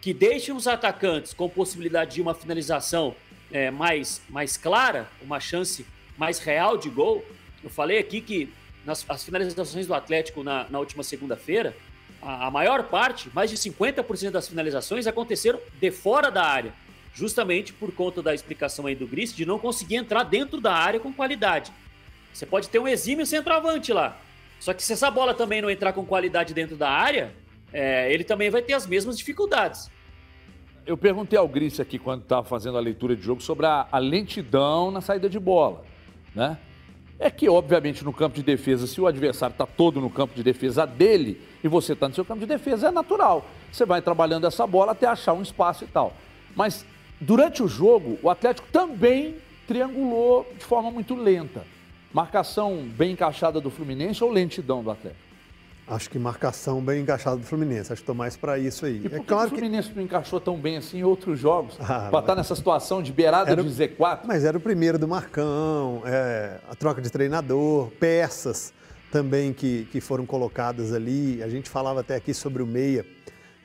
que 0.00 0.12
deixem 0.12 0.54
os 0.54 0.66
atacantes 0.66 1.32
com 1.32 1.48
possibilidade 1.48 2.14
de 2.14 2.22
uma 2.22 2.34
finalização 2.34 3.14
é, 3.52 3.70
mais, 3.70 4.20
mais 4.28 4.56
clara, 4.56 5.08
uma 5.22 5.40
chance 5.40 5.86
mais 6.16 6.38
real 6.38 6.76
de 6.76 6.88
gol. 6.88 7.24
Eu 7.62 7.70
falei 7.70 7.98
aqui 7.98 8.20
que 8.20 8.52
nas 8.84 9.04
as 9.08 9.24
finalizações 9.24 9.86
do 9.86 9.94
Atlético 9.94 10.42
na, 10.42 10.68
na 10.68 10.78
última 10.78 11.02
segunda-feira, 11.02 11.76
a, 12.28 12.50
maior 12.50 12.82
parte, 12.82 13.30
mais 13.32 13.48
de 13.48 13.56
50% 13.56 14.30
das 14.30 14.46
finalizações 14.46 15.06
aconteceram 15.06 15.58
de 15.80 15.90
fora 15.90 16.30
da 16.30 16.44
área, 16.44 16.74
justamente 17.14 17.72
por 17.72 17.90
conta 17.92 18.22
da 18.22 18.34
explicação 18.34 18.86
aí 18.86 18.94
do 18.94 19.06
Gris 19.06 19.34
de 19.34 19.46
não 19.46 19.58
conseguir 19.58 19.96
entrar 19.96 20.24
dentro 20.24 20.60
da 20.60 20.74
área 20.74 21.00
com 21.00 21.10
qualidade. 21.10 21.72
Você 22.30 22.44
pode 22.44 22.68
ter 22.68 22.78
um 22.78 22.86
exímio 22.86 23.24
centroavante 23.24 23.94
lá, 23.94 24.20
só 24.60 24.74
que 24.74 24.82
se 24.82 24.92
essa 24.92 25.10
bola 25.10 25.32
também 25.32 25.62
não 25.62 25.70
entrar 25.70 25.94
com 25.94 26.04
qualidade 26.04 26.52
dentro 26.52 26.76
da 26.76 26.90
área, 26.90 27.32
é, 27.72 28.12
ele 28.12 28.24
também 28.24 28.50
vai 28.50 28.60
ter 28.60 28.74
as 28.74 28.86
mesmas 28.86 29.16
dificuldades. 29.16 29.90
Eu 30.84 30.98
perguntei 30.98 31.38
ao 31.38 31.48
Gris 31.48 31.80
aqui 31.80 31.98
quando 31.98 32.22
estava 32.22 32.46
fazendo 32.46 32.76
a 32.76 32.80
leitura 32.80 33.16
de 33.16 33.22
jogo 33.22 33.42
sobre 33.42 33.64
a, 33.64 33.88
a 33.90 33.98
lentidão 33.98 34.90
na 34.90 35.00
saída 35.00 35.30
de 35.30 35.38
bola, 35.38 35.82
né? 36.34 36.58
É 37.18 37.30
que, 37.30 37.48
obviamente, 37.48 38.04
no 38.04 38.12
campo 38.12 38.36
de 38.36 38.42
defesa, 38.42 38.86
se 38.86 39.00
o 39.00 39.06
adversário 39.06 39.52
está 39.52 39.66
todo 39.66 40.00
no 40.00 40.08
campo 40.08 40.34
de 40.34 40.42
defesa 40.42 40.86
dele 40.86 41.40
e 41.64 41.68
você 41.68 41.92
está 41.92 42.08
no 42.08 42.14
seu 42.14 42.24
campo 42.24 42.40
de 42.40 42.46
defesa, 42.46 42.88
é 42.88 42.90
natural. 42.92 43.44
Você 43.72 43.84
vai 43.84 44.00
trabalhando 44.00 44.46
essa 44.46 44.66
bola 44.66 44.92
até 44.92 45.06
achar 45.06 45.32
um 45.32 45.42
espaço 45.42 45.84
e 45.84 45.88
tal. 45.88 46.12
Mas 46.54 46.86
durante 47.20 47.62
o 47.62 47.66
jogo, 47.66 48.18
o 48.22 48.30
Atlético 48.30 48.68
também 48.70 49.34
triangulou 49.66 50.46
de 50.56 50.64
forma 50.64 50.90
muito 50.90 51.16
lenta. 51.16 51.64
Marcação 52.12 52.76
bem 52.96 53.12
encaixada 53.12 53.60
do 53.60 53.70
Fluminense 53.70 54.22
ou 54.22 54.30
lentidão 54.30 54.82
do 54.82 54.90
Atlético? 54.90 55.27
Acho 55.90 56.10
que 56.10 56.18
marcação 56.18 56.82
bem 56.82 57.00
encaixada 57.00 57.38
do 57.38 57.46
Fluminense. 57.46 57.92
Acho 57.92 58.02
que 58.02 58.02
estou 58.02 58.14
mais 58.14 58.36
para 58.36 58.58
isso 58.58 58.84
aí. 58.84 59.00
E 59.02 59.08
por 59.08 59.18
é 59.18 59.22
claro 59.22 59.48
que 59.48 59.56
o 59.56 59.58
Fluminense 59.58 59.88
que... 59.88 59.96
não 59.96 60.02
encaixou 60.02 60.38
tão 60.38 60.58
bem 60.58 60.76
assim 60.76 60.98
em 60.98 61.04
outros 61.04 61.40
jogos? 61.40 61.76
Ah, 61.80 62.08
para 62.10 62.20
estar 62.20 62.22
tá 62.22 62.34
nessa 62.36 62.54
situação 62.54 63.02
de 63.02 63.10
beirada 63.10 63.50
era... 63.50 63.62
de 63.62 63.70
Z4? 63.70 64.20
Mas 64.24 64.44
era 64.44 64.58
o 64.58 64.60
primeiro 64.60 64.98
do 64.98 65.08
Marcão, 65.08 66.02
é, 66.04 66.58
a 66.70 66.74
troca 66.74 67.00
de 67.00 67.10
treinador, 67.10 67.90
peças 67.92 68.74
também 69.10 69.54
que, 69.54 69.88
que 69.90 69.98
foram 70.00 70.26
colocadas 70.26 70.92
ali. 70.92 71.42
A 71.42 71.48
gente 71.48 71.70
falava 71.70 72.00
até 72.00 72.16
aqui 72.16 72.34
sobre 72.34 72.62
o 72.62 72.66
Meia. 72.66 73.06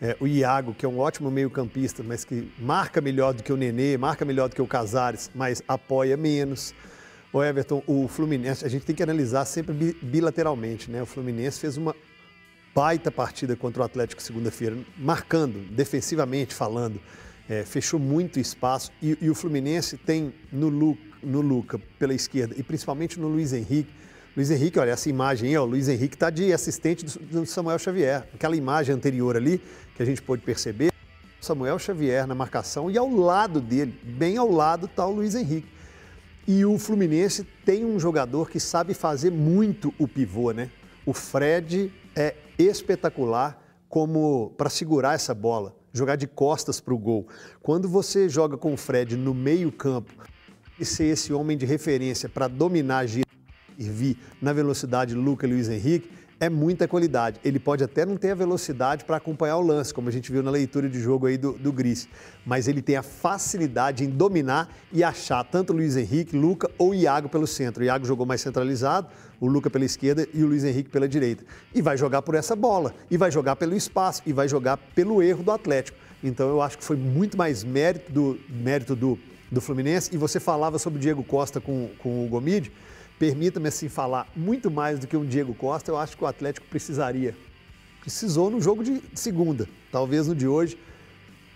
É, 0.02 0.16
o 0.20 0.28
Iago, 0.28 0.74
que 0.74 0.86
é 0.86 0.90
um 0.90 1.00
ótimo 1.00 1.30
meio-campista, 1.30 2.04
mas 2.04 2.24
que 2.24 2.52
marca 2.58 3.02
melhor 3.02 3.34
do 3.34 3.44
que 3.44 3.52
o 3.52 3.58
Nenê, 3.58 3.98
marca 3.98 4.24
melhor 4.24 4.48
do 4.50 4.56
que 4.56 4.62
o 4.62 4.68
Casares, 4.68 5.30
mas 5.36 5.62
apoia 5.68 6.16
menos. 6.16 6.74
O 7.32 7.44
Everton, 7.44 7.82
o 7.88 8.08
Fluminense, 8.08 8.66
a 8.66 8.70
gente 8.70 8.86
tem 8.86 8.96
que 8.96 9.02
analisar 9.02 9.44
sempre 9.46 9.98
bilateralmente, 10.02 10.92
né? 10.92 11.02
O 11.02 11.06
Fluminense 11.06 11.60
fez 11.60 11.78
uma 11.78 11.96
baita 12.74 13.12
partida 13.12 13.56
contra 13.56 13.82
o 13.82 13.86
Atlético 13.86 14.22
segunda-feira, 14.22 14.78
marcando, 14.98 15.60
defensivamente 15.72 16.54
falando, 16.54 17.00
é, 17.50 17.64
fechou 17.64 18.00
muito 18.00 18.40
espaço. 18.40 18.92
E, 19.02 19.18
e, 19.22 19.30
o 19.30 19.36
Fluminense 19.36 19.98
tem 19.98 20.34
no, 20.52 20.70
Lu, 20.70 20.98
no 21.22 21.42
Luca 21.42 21.80
pela 22.00 22.14
esquerda 22.14 22.56
e 22.58 22.64
principalmente 22.64 23.20
no 23.20 23.28
Luiz 23.28 23.54
Henrique. 23.54 23.92
Luiz 24.36 24.50
Henrique, 24.50 24.80
olha, 24.80 24.92
essa 24.92 25.10
imagem 25.10 25.50
aí, 25.50 25.58
ó, 25.58 25.64
o 25.64 25.66
Luiz 25.66 25.88
Henrique 25.88 26.16
está 26.16 26.30
de 26.30 26.52
assistente 26.52 27.06
do, 27.06 27.20
do 27.20 27.46
Samuel 27.46 27.78
Xavier. 27.78 28.28
Aquela 28.34 28.56
imagem 28.56 28.96
anterior 28.96 29.38
ali, 29.38 29.62
que 29.96 30.02
a 30.02 30.06
gente 30.06 30.22
pôde 30.22 30.42
perceber, 30.42 30.92
Samuel 31.40 31.78
Xavier 31.78 32.26
na 32.26 32.34
marcação 32.34 32.90
e 32.90 32.98
ao 32.98 33.10
lado 33.10 33.60
dele, 33.60 33.94
bem 34.02 34.38
ao 34.38 34.50
lado, 34.50 34.86
está 34.86 35.06
o 35.06 35.12
Luiz 35.12 35.36
Henrique. 35.36 35.68
E 36.48 36.66
o 36.66 36.78
Fluminense 36.80 37.46
tem 37.66 37.86
um 37.86 38.00
jogador 38.00 38.50
que 38.50 38.60
sabe 38.60 38.94
fazer 38.94 39.30
muito 39.30 39.94
o 40.00 40.08
pivô, 40.08 40.52
né? 40.52 40.70
O 41.06 41.14
Fred 41.14 41.92
é 42.16 42.36
espetacular 42.58 43.60
como 43.90 44.52
para 44.58 44.70
segurar 44.70 45.14
essa 45.14 45.34
bola, 45.34 45.76
jogar 45.92 46.16
de 46.16 46.28
costas 46.28 46.80
para 46.80 46.94
o 46.94 46.98
gol. 46.98 47.28
Quando 47.62 47.88
você 47.88 48.28
joga 48.28 48.58
com 48.58 48.74
o 48.74 48.78
Fred 48.78 49.16
no 49.16 49.34
meio-campo 49.34 50.12
e 50.80 50.86
ser 50.86 51.06
esse 51.06 51.32
homem 51.32 51.58
de 51.58 51.66
referência 51.66 52.28
para 52.28 52.48
dominar, 52.48 53.06
girar 53.06 53.28
e 53.78 53.84
vir 53.84 54.18
na 54.42 54.54
velocidade 54.54 55.14
Luca 55.14 55.46
e 55.46 55.50
Luiz 55.50 55.70
Henrique, 55.70 56.10
é 56.44 56.50
muita 56.50 56.88
qualidade. 56.88 57.40
Ele 57.44 57.60
pode 57.60 57.84
até 57.84 58.06
não 58.06 58.18
ter 58.18 58.32
a 58.32 58.36
velocidade 58.36 59.06
para 59.06 59.18
acompanhar 59.18 59.58
o 59.58 59.62
lance, 59.62 59.94
como 59.94 60.10
a 60.10 60.12
gente 60.12 60.32
viu 60.32 60.44
na 60.44 60.52
leitura 60.52 60.90
de 60.90 61.00
jogo 61.00 61.26
aí 61.26 61.38
do, 61.38 61.54
do 61.54 61.72
Gris, 61.72 62.08
mas 62.46 62.68
ele 62.68 62.82
tem 62.82 62.96
a 62.96 63.04
facilidade 63.04 64.04
em 64.04 64.10
dominar 64.10 64.70
e 64.92 65.04
achar 65.04 65.44
tanto 65.44 65.74
Luiz 65.74 65.96
Henrique, 65.96 66.36
Luca 66.36 66.70
ou 66.78 66.94
Iago 66.94 67.30
pelo 67.30 67.48
centro. 67.48 67.82
O 67.82 67.86
Iago 67.86 68.06
jogou 68.06 68.26
mais 68.26 68.42
centralizado, 68.42 69.08
o 69.40 69.48
Luca 69.48 69.70
pela 69.70 69.86
esquerda 69.86 70.28
e 70.34 70.44
o 70.44 70.48
Luiz 70.48 70.64
Henrique 70.64 70.90
pela 70.90 71.08
direita. 71.08 71.44
E 71.74 71.82
vai 71.82 71.98
jogar 71.98 72.22
por 72.22 72.36
essa 72.36 72.56
bola, 72.56 72.94
e 73.10 73.18
vai 73.18 73.32
jogar 73.32 73.56
pelo 73.56 73.76
espaço, 73.76 74.22
e 74.26 74.34
vai 74.34 74.48
jogar 74.48 74.78
pelo 74.78 75.22
erro 75.24 75.44
do 75.44 75.52
Atlético. 75.52 75.98
Então 76.24 76.50
eu 76.50 76.62
acho 76.62 76.78
que 76.78 76.84
foi 76.84 76.96
muito 76.96 77.38
mais 77.38 77.64
mérito 77.64 78.12
do, 78.12 78.40
mérito 78.50 78.96
do, 78.96 79.18
do 79.52 79.62
Fluminense. 79.62 80.14
E 80.14 80.18
você 80.18 80.40
falava 80.40 80.80
sobre 80.80 80.98
o 81.00 81.02
Diego 81.02 81.24
Costa 81.24 81.60
com, 81.62 81.90
com 82.00 82.26
o 82.26 82.30
Gomide 82.30 82.72
permita-me 83.24 83.70
assim 83.70 83.88
falar, 83.88 84.28
muito 84.36 84.70
mais 84.70 85.00
do 85.00 85.08
que 85.08 85.16
um 85.16 85.26
Diego 85.26 85.54
Costa, 85.54 85.90
eu 85.90 85.98
acho 85.98 86.18
que 86.18 86.26
o 86.26 86.28
Atlético 86.28 86.68
precisaria. 86.68 87.34
Precisou 88.02 88.50
no 88.50 88.60
jogo 88.60 88.84
de 88.84 89.02
segunda, 89.16 89.66
talvez 89.90 90.28
no 90.28 90.36
de 90.36 90.46
hoje. 90.46 90.78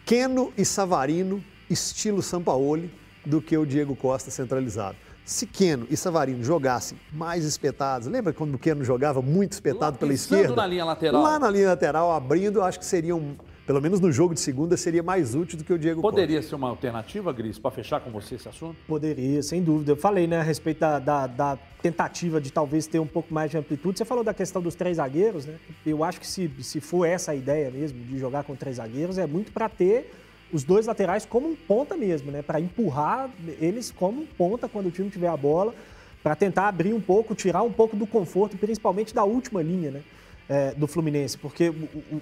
Keno 0.05 0.53
e 0.57 0.63
Savarino, 0.63 1.43
estilo 1.69 2.21
Sampaoli, 2.21 2.89
do 3.25 3.41
que 3.41 3.57
o 3.57 3.65
Diego 3.65 3.97
Costa 3.97 4.31
centralizado. 4.31 4.95
Se 5.25 5.45
Keno 5.45 5.85
e 5.89 5.97
Savarino 5.97 6.41
jogassem 6.41 6.97
mais 7.11 7.43
espetados, 7.43 8.07
lembra 8.07 8.31
quando 8.31 8.55
o 8.55 8.57
Keno 8.57 8.85
jogava 8.85 9.21
muito 9.21 9.51
espetado 9.51 9.91
Lá, 9.91 9.97
pela 9.97 10.13
esquerda? 10.13 10.55
na 10.55 10.67
linha 10.67 10.85
lateral. 10.85 11.21
Lá 11.21 11.37
na 11.37 11.49
linha 11.49 11.67
lateral, 11.67 12.13
abrindo, 12.13 12.59
eu 12.59 12.63
acho 12.63 12.79
que 12.79 12.85
seriam 12.85 13.35
pelo 13.67 13.81
menos 13.81 13.99
no 13.99 14.09
jogo 14.13 14.33
de 14.33 14.39
segunda, 14.39 14.77
seria 14.77 15.03
mais 15.03 15.35
útil 15.35 15.57
do 15.57 15.63
que 15.65 15.73
o 15.73 15.77
Diego 15.77 16.01
Poderia 16.01 16.37
Costa. 16.37 16.49
ser 16.51 16.55
uma 16.55 16.69
alternativa, 16.69 17.33
Gris, 17.33 17.59
para 17.59 17.69
fechar 17.69 17.99
com 17.99 18.09
você 18.09 18.35
esse 18.35 18.47
assunto? 18.47 18.77
Poderia, 18.87 19.43
sem 19.43 19.61
dúvida. 19.61 19.91
Eu 19.91 19.97
falei 19.97 20.25
né, 20.25 20.39
a 20.39 20.41
respeito 20.41 20.79
da, 20.79 20.99
da, 20.99 21.27
da, 21.27 21.59
tentativa 21.81 22.39
de 22.39 22.49
talvez 22.49 22.87
ter 22.87 22.99
um 22.99 23.05
pouco 23.05 23.33
mais 23.33 23.51
de 23.51 23.57
amplitude. 23.57 23.97
Você 23.97 24.05
falou 24.05 24.23
da 24.23 24.33
questão 24.33 24.61
dos 24.61 24.73
três 24.73 24.95
zagueiros, 24.97 25.45
né? 25.45 25.55
Eu 25.85 26.01
acho 26.01 26.17
que 26.17 26.25
se, 26.25 26.49
se 26.61 26.79
for 26.79 27.05
essa 27.05 27.33
a 27.33 27.35
ideia 27.35 27.69
mesmo, 27.69 27.99
de 28.05 28.17
jogar 28.17 28.45
com 28.45 28.55
três 28.55 28.77
zagueiros, 28.77 29.17
é 29.17 29.27
muito 29.27 29.51
para 29.51 29.67
ter 29.67 30.13
os 30.51 30.63
dois 30.63 30.87
laterais 30.87 31.25
como 31.25 31.49
um 31.49 31.55
ponta 31.55 31.97
mesmo, 31.97 32.31
né? 32.31 32.41
Para 32.41 32.61
empurrar 32.61 33.29
eles 33.59 33.91
como 33.91 34.21
um 34.21 34.25
ponta 34.25 34.69
quando 34.69 34.85
o 34.85 34.91
time 34.91 35.09
tiver 35.09 35.27
a 35.27 35.35
bola, 35.35 35.75
para 36.23 36.37
tentar 36.37 36.69
abrir 36.69 36.93
um 36.93 37.01
pouco, 37.01 37.35
tirar 37.35 37.63
um 37.63 37.71
pouco 37.71 37.97
do 37.97 38.07
conforto, 38.07 38.57
principalmente 38.57 39.13
da 39.13 39.25
última 39.25 39.61
linha, 39.61 39.91
né? 39.91 40.03
É, 40.49 40.73
do 40.73 40.87
Fluminense, 40.87 41.37
porque 41.37 41.73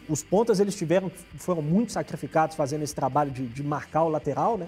os 0.09 0.23
pontas 0.23 0.59
eles 0.59 0.76
tiveram, 0.76 1.11
foram 1.38 1.61
muito 1.61 1.91
sacrificados 1.91 2.55
fazendo 2.55 2.84
esse 2.84 2.95
trabalho 2.95 3.32
de, 3.32 3.45
de 3.45 3.63
marcar 3.63 4.03
o 4.03 4.09
lateral, 4.09 4.57
né? 4.57 4.67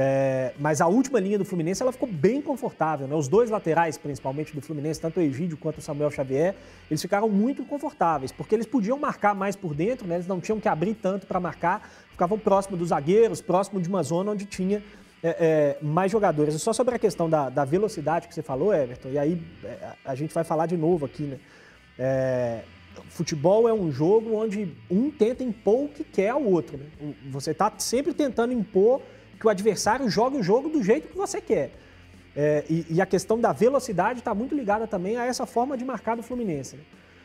É, 0.00 0.52
mas 0.58 0.80
a 0.80 0.86
última 0.86 1.18
linha 1.18 1.38
do 1.38 1.44
Fluminense 1.44 1.82
ela 1.82 1.90
ficou 1.90 2.08
bem 2.08 2.40
confortável, 2.40 3.08
né? 3.08 3.14
Os 3.14 3.26
dois 3.26 3.50
laterais, 3.50 3.98
principalmente 3.98 4.54
do 4.54 4.60
Fluminense, 4.60 5.00
tanto 5.00 5.18
o 5.18 5.22
Egídio 5.22 5.56
quanto 5.56 5.78
o 5.78 5.80
Samuel 5.80 6.10
Xavier, 6.10 6.54
eles 6.90 7.02
ficaram 7.02 7.28
muito 7.28 7.64
confortáveis, 7.64 8.30
porque 8.30 8.54
eles 8.54 8.66
podiam 8.66 8.98
marcar 8.98 9.34
mais 9.34 9.56
por 9.56 9.74
dentro, 9.74 10.06
né? 10.06 10.16
Eles 10.16 10.26
não 10.26 10.40
tinham 10.40 10.60
que 10.60 10.68
abrir 10.68 10.94
tanto 10.94 11.26
para 11.26 11.40
marcar, 11.40 11.90
ficavam 12.10 12.38
próximo 12.38 12.76
dos 12.76 12.90
zagueiros, 12.90 13.40
próximo 13.40 13.80
de 13.80 13.88
uma 13.88 14.02
zona 14.02 14.32
onde 14.32 14.44
tinha 14.44 14.82
é, 15.22 15.76
é, 15.80 15.84
mais 15.84 16.12
jogadores. 16.12 16.54
E 16.54 16.58
só 16.58 16.72
sobre 16.72 16.94
a 16.94 16.98
questão 16.98 17.28
da, 17.28 17.48
da, 17.48 17.64
velocidade 17.64 18.28
que 18.28 18.34
você 18.34 18.42
falou, 18.42 18.72
Everton, 18.72 19.08
e 19.08 19.18
aí 19.18 19.42
é, 19.64 19.92
a 20.04 20.14
gente 20.14 20.32
vai 20.32 20.44
falar 20.44 20.66
de 20.66 20.76
novo 20.76 21.06
aqui, 21.06 21.24
né? 21.24 21.38
Futebol 23.08 23.68
é 23.68 23.72
um 23.72 23.90
jogo 23.90 24.34
onde 24.34 24.74
um 24.90 25.10
tenta 25.10 25.42
impor 25.42 25.84
o 25.84 25.88
que 25.88 26.04
quer 26.04 26.30
ao 26.30 26.42
outro. 26.42 26.78
Né? 26.78 27.14
Você 27.30 27.52
está 27.52 27.72
sempre 27.78 28.12
tentando 28.12 28.52
impor 28.52 29.00
que 29.38 29.46
o 29.46 29.50
adversário 29.50 30.08
jogue 30.08 30.38
o 30.38 30.42
jogo 30.42 30.68
do 30.68 30.82
jeito 30.82 31.08
que 31.08 31.16
você 31.16 31.40
quer. 31.40 31.72
É, 32.36 32.64
e, 32.68 32.86
e, 32.90 33.00
a 33.00 33.06
questão 33.06 33.40
da 33.40 33.52
velocidade 33.52 34.20
está 34.20 34.32
muito 34.34 34.54
ligada 34.54 34.86
também 34.86 35.16
a 35.16 35.24
essa 35.26 35.44
forma 35.44 35.76
de 35.76 35.84
marcar 35.84 36.16
do 36.16 36.22
Fluminense. 36.22 36.76
Né? 36.76 36.82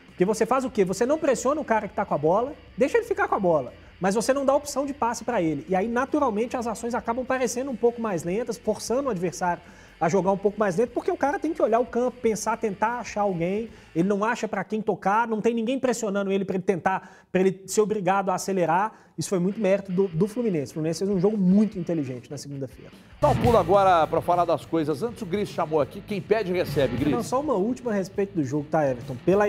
Porque 0.08 0.24
você 0.24 0.46
faz 0.46 0.64
o 0.64 0.70
quê? 0.70 0.84
Você 0.84 1.04
não 1.04 1.18
pressiona 1.18 1.60
o 1.60 1.64
cara 1.64 1.86
que 1.86 1.92
está 1.92 2.04
com 2.04 2.14
a 2.14 2.18
bola, 2.18 2.54
deixa 2.76 2.98
ele 2.98 3.06
ficar 3.06 3.28
com 3.28 3.34
a 3.34 3.38
bola, 3.38 3.72
mas 4.00 4.14
você 4.14 4.32
não 4.32 4.44
dá 4.44 4.54
opção 4.54 4.86
de 4.86 4.94
passe 4.94 5.24
para 5.24 5.40
ele. 5.42 5.64
E 5.68 5.74
aí, 5.74 5.88
naturalmente, 5.88 6.56
as 6.56 6.66
ações 6.66 6.94
acabam 6.94 7.24
parecendo 7.24 7.70
um 7.70 7.76
pouco 7.76 8.00
mais 8.00 8.24
lentas, 8.24 8.56
forçando 8.56 9.08
o 9.08 9.10
adversário 9.10 9.62
a 10.04 10.08
jogar 10.10 10.32
um 10.32 10.36
pouco 10.36 10.60
mais 10.60 10.76
dentro, 10.76 10.92
porque 10.92 11.10
o 11.10 11.16
cara 11.16 11.38
tem 11.38 11.54
que 11.54 11.62
olhar 11.62 11.80
o 11.80 11.86
campo, 11.86 12.20
pensar, 12.20 12.58
tentar 12.58 12.98
achar 12.98 13.22
alguém. 13.22 13.70
Ele 13.96 14.06
não 14.06 14.22
acha 14.22 14.46
para 14.46 14.62
quem 14.62 14.82
tocar, 14.82 15.26
não 15.26 15.40
tem 15.40 15.54
ninguém 15.54 15.78
pressionando 15.78 16.30
ele 16.30 16.44
para 16.44 16.56
ele 16.56 16.62
tentar, 16.62 17.10
para 17.32 17.40
ele 17.40 17.62
ser 17.64 17.80
obrigado 17.80 18.28
a 18.28 18.34
acelerar. 18.34 18.92
Isso 19.16 19.30
foi 19.30 19.38
muito 19.38 19.58
mérito 19.58 19.90
do, 19.90 20.06
do 20.08 20.28
Fluminense. 20.28 20.72
O 20.72 20.74
Fluminense 20.74 20.98
fez 20.98 21.10
um 21.10 21.18
jogo 21.18 21.38
muito 21.38 21.78
inteligente 21.78 22.30
na 22.30 22.36
segunda-feira. 22.36 22.92
Dá 23.18 23.30
um 23.30 23.36
pulo 23.36 23.56
agora 23.56 24.06
para 24.06 24.20
falar 24.20 24.44
das 24.44 24.66
coisas. 24.66 25.02
Antes 25.02 25.22
o 25.22 25.26
Gris 25.26 25.48
chamou 25.48 25.80
aqui, 25.80 26.02
quem 26.02 26.20
pede 26.20 26.52
recebe, 26.52 26.98
Gris. 26.98 27.10
Não, 27.10 27.22
só 27.22 27.40
uma 27.40 27.54
última 27.54 27.90
a 27.90 27.94
respeito 27.94 28.34
do 28.34 28.44
jogo, 28.44 28.66
tá, 28.70 28.86
Everton? 28.86 29.16
Pela, 29.24 29.46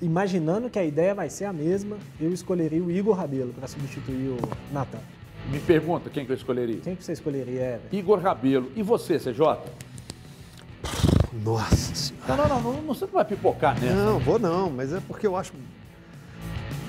imaginando 0.00 0.70
que 0.70 0.78
a 0.78 0.84
ideia 0.86 1.14
vai 1.14 1.28
ser 1.28 1.44
a 1.44 1.52
mesma, 1.52 1.98
eu 2.18 2.32
escolheria 2.32 2.82
o 2.82 2.90
Igor 2.90 3.14
Rabelo 3.14 3.52
para 3.52 3.68
substituir 3.68 4.30
o 4.30 4.38
Natan. 4.72 5.00
Me 5.50 5.60
pergunta 5.60 6.08
quem 6.08 6.24
que 6.24 6.32
eu 6.32 6.36
escolheria. 6.36 6.80
Quem 6.80 6.96
que 6.96 7.04
você 7.04 7.12
escolheria, 7.12 7.60
Everton? 7.60 7.96
Igor 7.96 8.18
Rabelo. 8.20 8.72
E 8.74 8.82
você, 8.82 9.18
CJ? 9.18 9.58
Nossa 11.44 11.94
senhora. 11.94 12.36
Não, 12.36 12.48
não, 12.48 12.60
não, 12.60 12.72
não, 12.72 12.94
você 12.94 13.04
não 13.04 13.12
vai 13.12 13.24
pipocar 13.24 13.78
nessa. 13.78 13.94
Não, 13.94 14.18
vou 14.18 14.38
não, 14.38 14.70
mas 14.70 14.92
é 14.92 15.00
porque 15.00 15.26
eu 15.26 15.36
acho. 15.36 15.52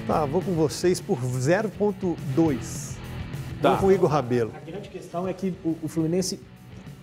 Tá, 0.08 0.26
vou 0.26 0.42
com 0.42 0.54
vocês 0.54 1.00
por 1.00 1.20
0,2. 1.20 2.96
Tá. 3.62 3.72
Vou 3.72 3.78
com 3.80 3.86
o 3.88 3.92
Igor 3.92 4.10
Rabelo. 4.10 4.52
A 4.56 4.60
grande 4.60 4.90
questão 4.90 5.28
é 5.28 5.34
que 5.34 5.54
o, 5.64 5.78
o 5.84 5.88
Fluminense 5.88 6.40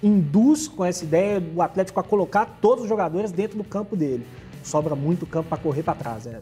induz 0.03 0.69
com 0.69 0.85
essa 0.85 1.05
ideia 1.05 1.43
o 1.55 1.63
Atlético 1.63 2.01
a 2.01 2.03
colocar 2.03 2.59
todos 2.61 2.85
os 2.85 2.89
jogadores 2.89 3.33
dentro 3.33 3.59
do 3.59 3.65
campo 3.65 3.97
dele. 3.97 4.27
Sobra 4.63 4.97
muito 4.97 5.27
campo 5.27 5.49
para 5.49 5.59
correr 5.59 5.83
para 5.83 5.95
trás. 5.95 6.27
É. 6.27 6.41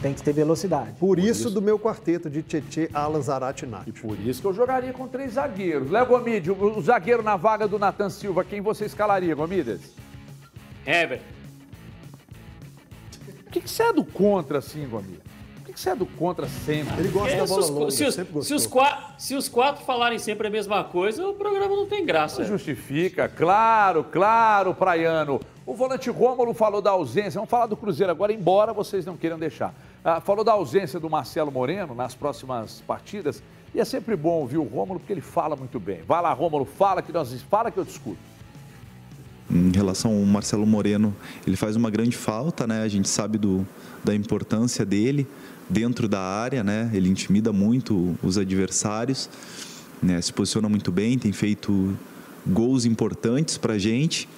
Tem 0.00 0.12
que 0.12 0.22
ter 0.22 0.32
velocidade. 0.32 0.92
Por, 0.92 1.16
por 1.16 1.18
isso, 1.18 1.42
isso, 1.42 1.50
do 1.50 1.62
meu 1.62 1.78
quarteto 1.78 2.28
de 2.28 2.42
Tietê, 2.42 2.90
Alan 2.92 3.20
Zarate 3.20 3.66
E 3.86 3.92
por 3.92 4.18
isso 4.20 4.40
que 4.40 4.46
eu 4.46 4.52
jogaria 4.52 4.92
com 4.92 5.08
três 5.08 5.32
zagueiros. 5.32 5.90
Léo 5.90 6.06
Gomide, 6.06 6.50
o, 6.50 6.78
o 6.78 6.82
zagueiro 6.82 7.22
na 7.22 7.36
vaga 7.36 7.66
do 7.66 7.78
Nathan 7.78 8.10
Silva, 8.10 8.44
quem 8.44 8.60
você 8.60 8.84
escalaria, 8.84 9.34
Gomides? 9.34 9.80
Heber. 10.86 11.20
Por 13.44 13.52
que, 13.52 13.60
que 13.60 13.70
você 13.70 13.84
é 13.84 13.92
do 13.92 14.04
contra 14.04 14.58
assim, 14.58 14.86
Gomir? 14.86 15.20
Por 15.56 15.64
que, 15.64 15.72
que 15.72 15.80
você 15.80 15.90
é 15.90 15.96
do 15.96 16.04
contra 16.04 16.46
sempre? 16.46 17.00
Ele 17.00 17.08
gosta 17.08 17.36
da 17.36 17.46
bola 17.46 17.62
se 17.62 17.72
longa, 17.72 17.90
se 17.90 18.04
os, 18.04 18.14
sempre 18.14 18.42
se 18.42 18.54
os, 18.54 18.66
quatro, 18.66 19.14
se 19.18 19.34
os 19.34 19.48
quatro 19.48 19.84
falarem 19.84 20.18
sempre 20.18 20.46
a 20.46 20.50
mesma 20.50 20.84
coisa, 20.84 21.26
o 21.26 21.32
programa 21.32 21.74
não 21.74 21.86
tem 21.86 22.04
graça. 22.04 22.42
Não 22.42 22.48
justifica, 22.48 23.28
claro, 23.28 24.04
claro, 24.04 24.74
Praiano. 24.74 25.40
O 25.64 25.74
volante 25.74 26.10
Rômulo 26.10 26.54
falou 26.54 26.80
da 26.80 26.90
ausência, 26.90 27.32
vamos 27.32 27.50
falar 27.50 27.66
do 27.66 27.76
Cruzeiro 27.76 28.12
agora, 28.12 28.32
embora 28.32 28.72
vocês 28.72 29.04
não 29.04 29.16
queiram 29.16 29.38
deixar. 29.38 29.74
Ah, 30.08 30.20
falou 30.20 30.44
da 30.44 30.52
ausência 30.52 31.00
do 31.00 31.10
Marcelo 31.10 31.50
Moreno 31.50 31.92
nas 31.92 32.14
próximas 32.14 32.80
partidas, 32.86 33.42
e 33.74 33.80
é 33.80 33.84
sempre 33.84 34.14
bom 34.14 34.38
ouvir 34.38 34.56
o 34.56 34.62
Rômulo, 34.62 35.00
porque 35.00 35.12
ele 35.12 35.20
fala 35.20 35.56
muito 35.56 35.80
bem. 35.80 36.02
Vai 36.06 36.22
lá, 36.22 36.32
Rômulo, 36.32 36.64
fala 36.64 37.02
que, 37.02 37.10
nós, 37.10 37.32
fala 37.50 37.72
que 37.72 37.76
eu 37.76 37.84
discuto 37.84 38.16
em 39.50 39.72
relação 39.72 40.12
ao 40.12 40.24
Marcelo 40.24 40.64
Moreno, 40.64 41.14
ele 41.44 41.56
faz 41.56 41.74
uma 41.74 41.90
grande 41.90 42.16
falta, 42.16 42.68
né? 42.68 42.82
A 42.82 42.88
gente 42.88 43.08
sabe 43.08 43.36
do, 43.36 43.66
da 44.04 44.14
importância 44.14 44.84
dele 44.84 45.26
dentro 45.68 46.08
da 46.08 46.20
área, 46.20 46.62
né? 46.62 46.88
Ele 46.94 47.08
intimida 47.08 47.52
muito 47.52 48.16
os 48.22 48.38
adversários, 48.38 49.28
né? 50.00 50.20
Se 50.20 50.32
posiciona 50.32 50.68
muito 50.68 50.92
bem, 50.92 51.18
tem 51.18 51.32
feito 51.32 51.96
gols 52.46 52.84
importantes 52.84 53.58
para 53.58 53.74
a 53.74 53.78
gente. 53.78 54.28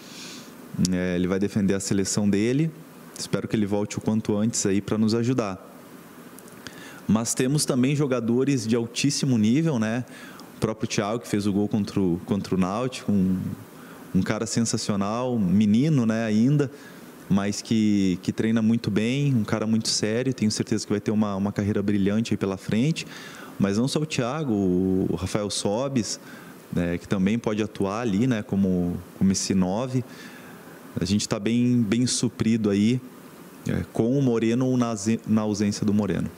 É, 0.90 1.16
ele 1.16 1.28
vai 1.28 1.38
defender 1.38 1.74
a 1.74 1.80
seleção 1.80 2.28
dele. 2.28 2.70
Espero 3.18 3.48
que 3.48 3.56
ele 3.56 3.66
volte 3.66 3.98
o 3.98 4.00
quanto 4.00 4.36
antes 4.36 4.64
aí 4.64 4.80
para 4.80 4.96
nos 4.96 5.14
ajudar. 5.14 5.58
Mas 7.06 7.34
temos 7.34 7.64
também 7.64 7.96
jogadores 7.96 8.66
de 8.66 8.76
altíssimo 8.76 9.36
nível, 9.36 9.78
né? 9.78 10.04
O 10.56 10.60
próprio 10.60 10.86
Thiago, 10.86 11.20
que 11.20 11.28
fez 11.28 11.46
o 11.46 11.52
gol 11.52 11.68
contra 11.68 12.00
o, 12.00 12.20
contra 12.26 12.54
o 12.54 12.58
Náutico, 12.58 13.10
um, 13.10 13.38
um 14.14 14.22
cara 14.22 14.46
sensacional, 14.46 15.38
menino 15.38 16.04
né, 16.04 16.24
ainda, 16.24 16.70
mas 17.28 17.62
que, 17.62 18.18
que 18.22 18.32
treina 18.32 18.60
muito 18.60 18.90
bem, 18.90 19.34
um 19.34 19.44
cara 19.44 19.66
muito 19.66 19.88
sério, 19.88 20.32
tenho 20.34 20.50
certeza 20.50 20.86
que 20.86 20.92
vai 20.92 21.00
ter 21.00 21.10
uma, 21.10 21.34
uma 21.34 21.52
carreira 21.52 21.82
brilhante 21.82 22.34
aí 22.34 22.36
pela 22.36 22.56
frente. 22.56 23.06
Mas 23.58 23.76
não 23.78 23.88
só 23.88 23.98
o 24.00 24.06
Thiago, 24.06 24.52
o 24.52 25.16
Rafael 25.16 25.50
Sobis, 25.50 26.20
né, 26.72 26.98
que 26.98 27.08
também 27.08 27.38
pode 27.38 27.62
atuar 27.62 28.02
ali 28.02 28.26
né, 28.26 28.42
como, 28.42 28.96
como 29.18 29.32
esse 29.32 29.54
nove. 29.54 30.04
A 31.00 31.04
gente 31.04 31.22
está 31.22 31.38
bem, 31.38 31.82
bem 31.82 32.06
suprido 32.06 32.70
aí 32.70 33.00
é, 33.68 33.84
com 33.92 34.18
o 34.18 34.22
Moreno 34.22 34.66
ou 34.66 34.76
na, 34.76 34.94
na 35.26 35.42
ausência 35.42 35.84
do 35.84 35.92
Moreno. 35.92 36.30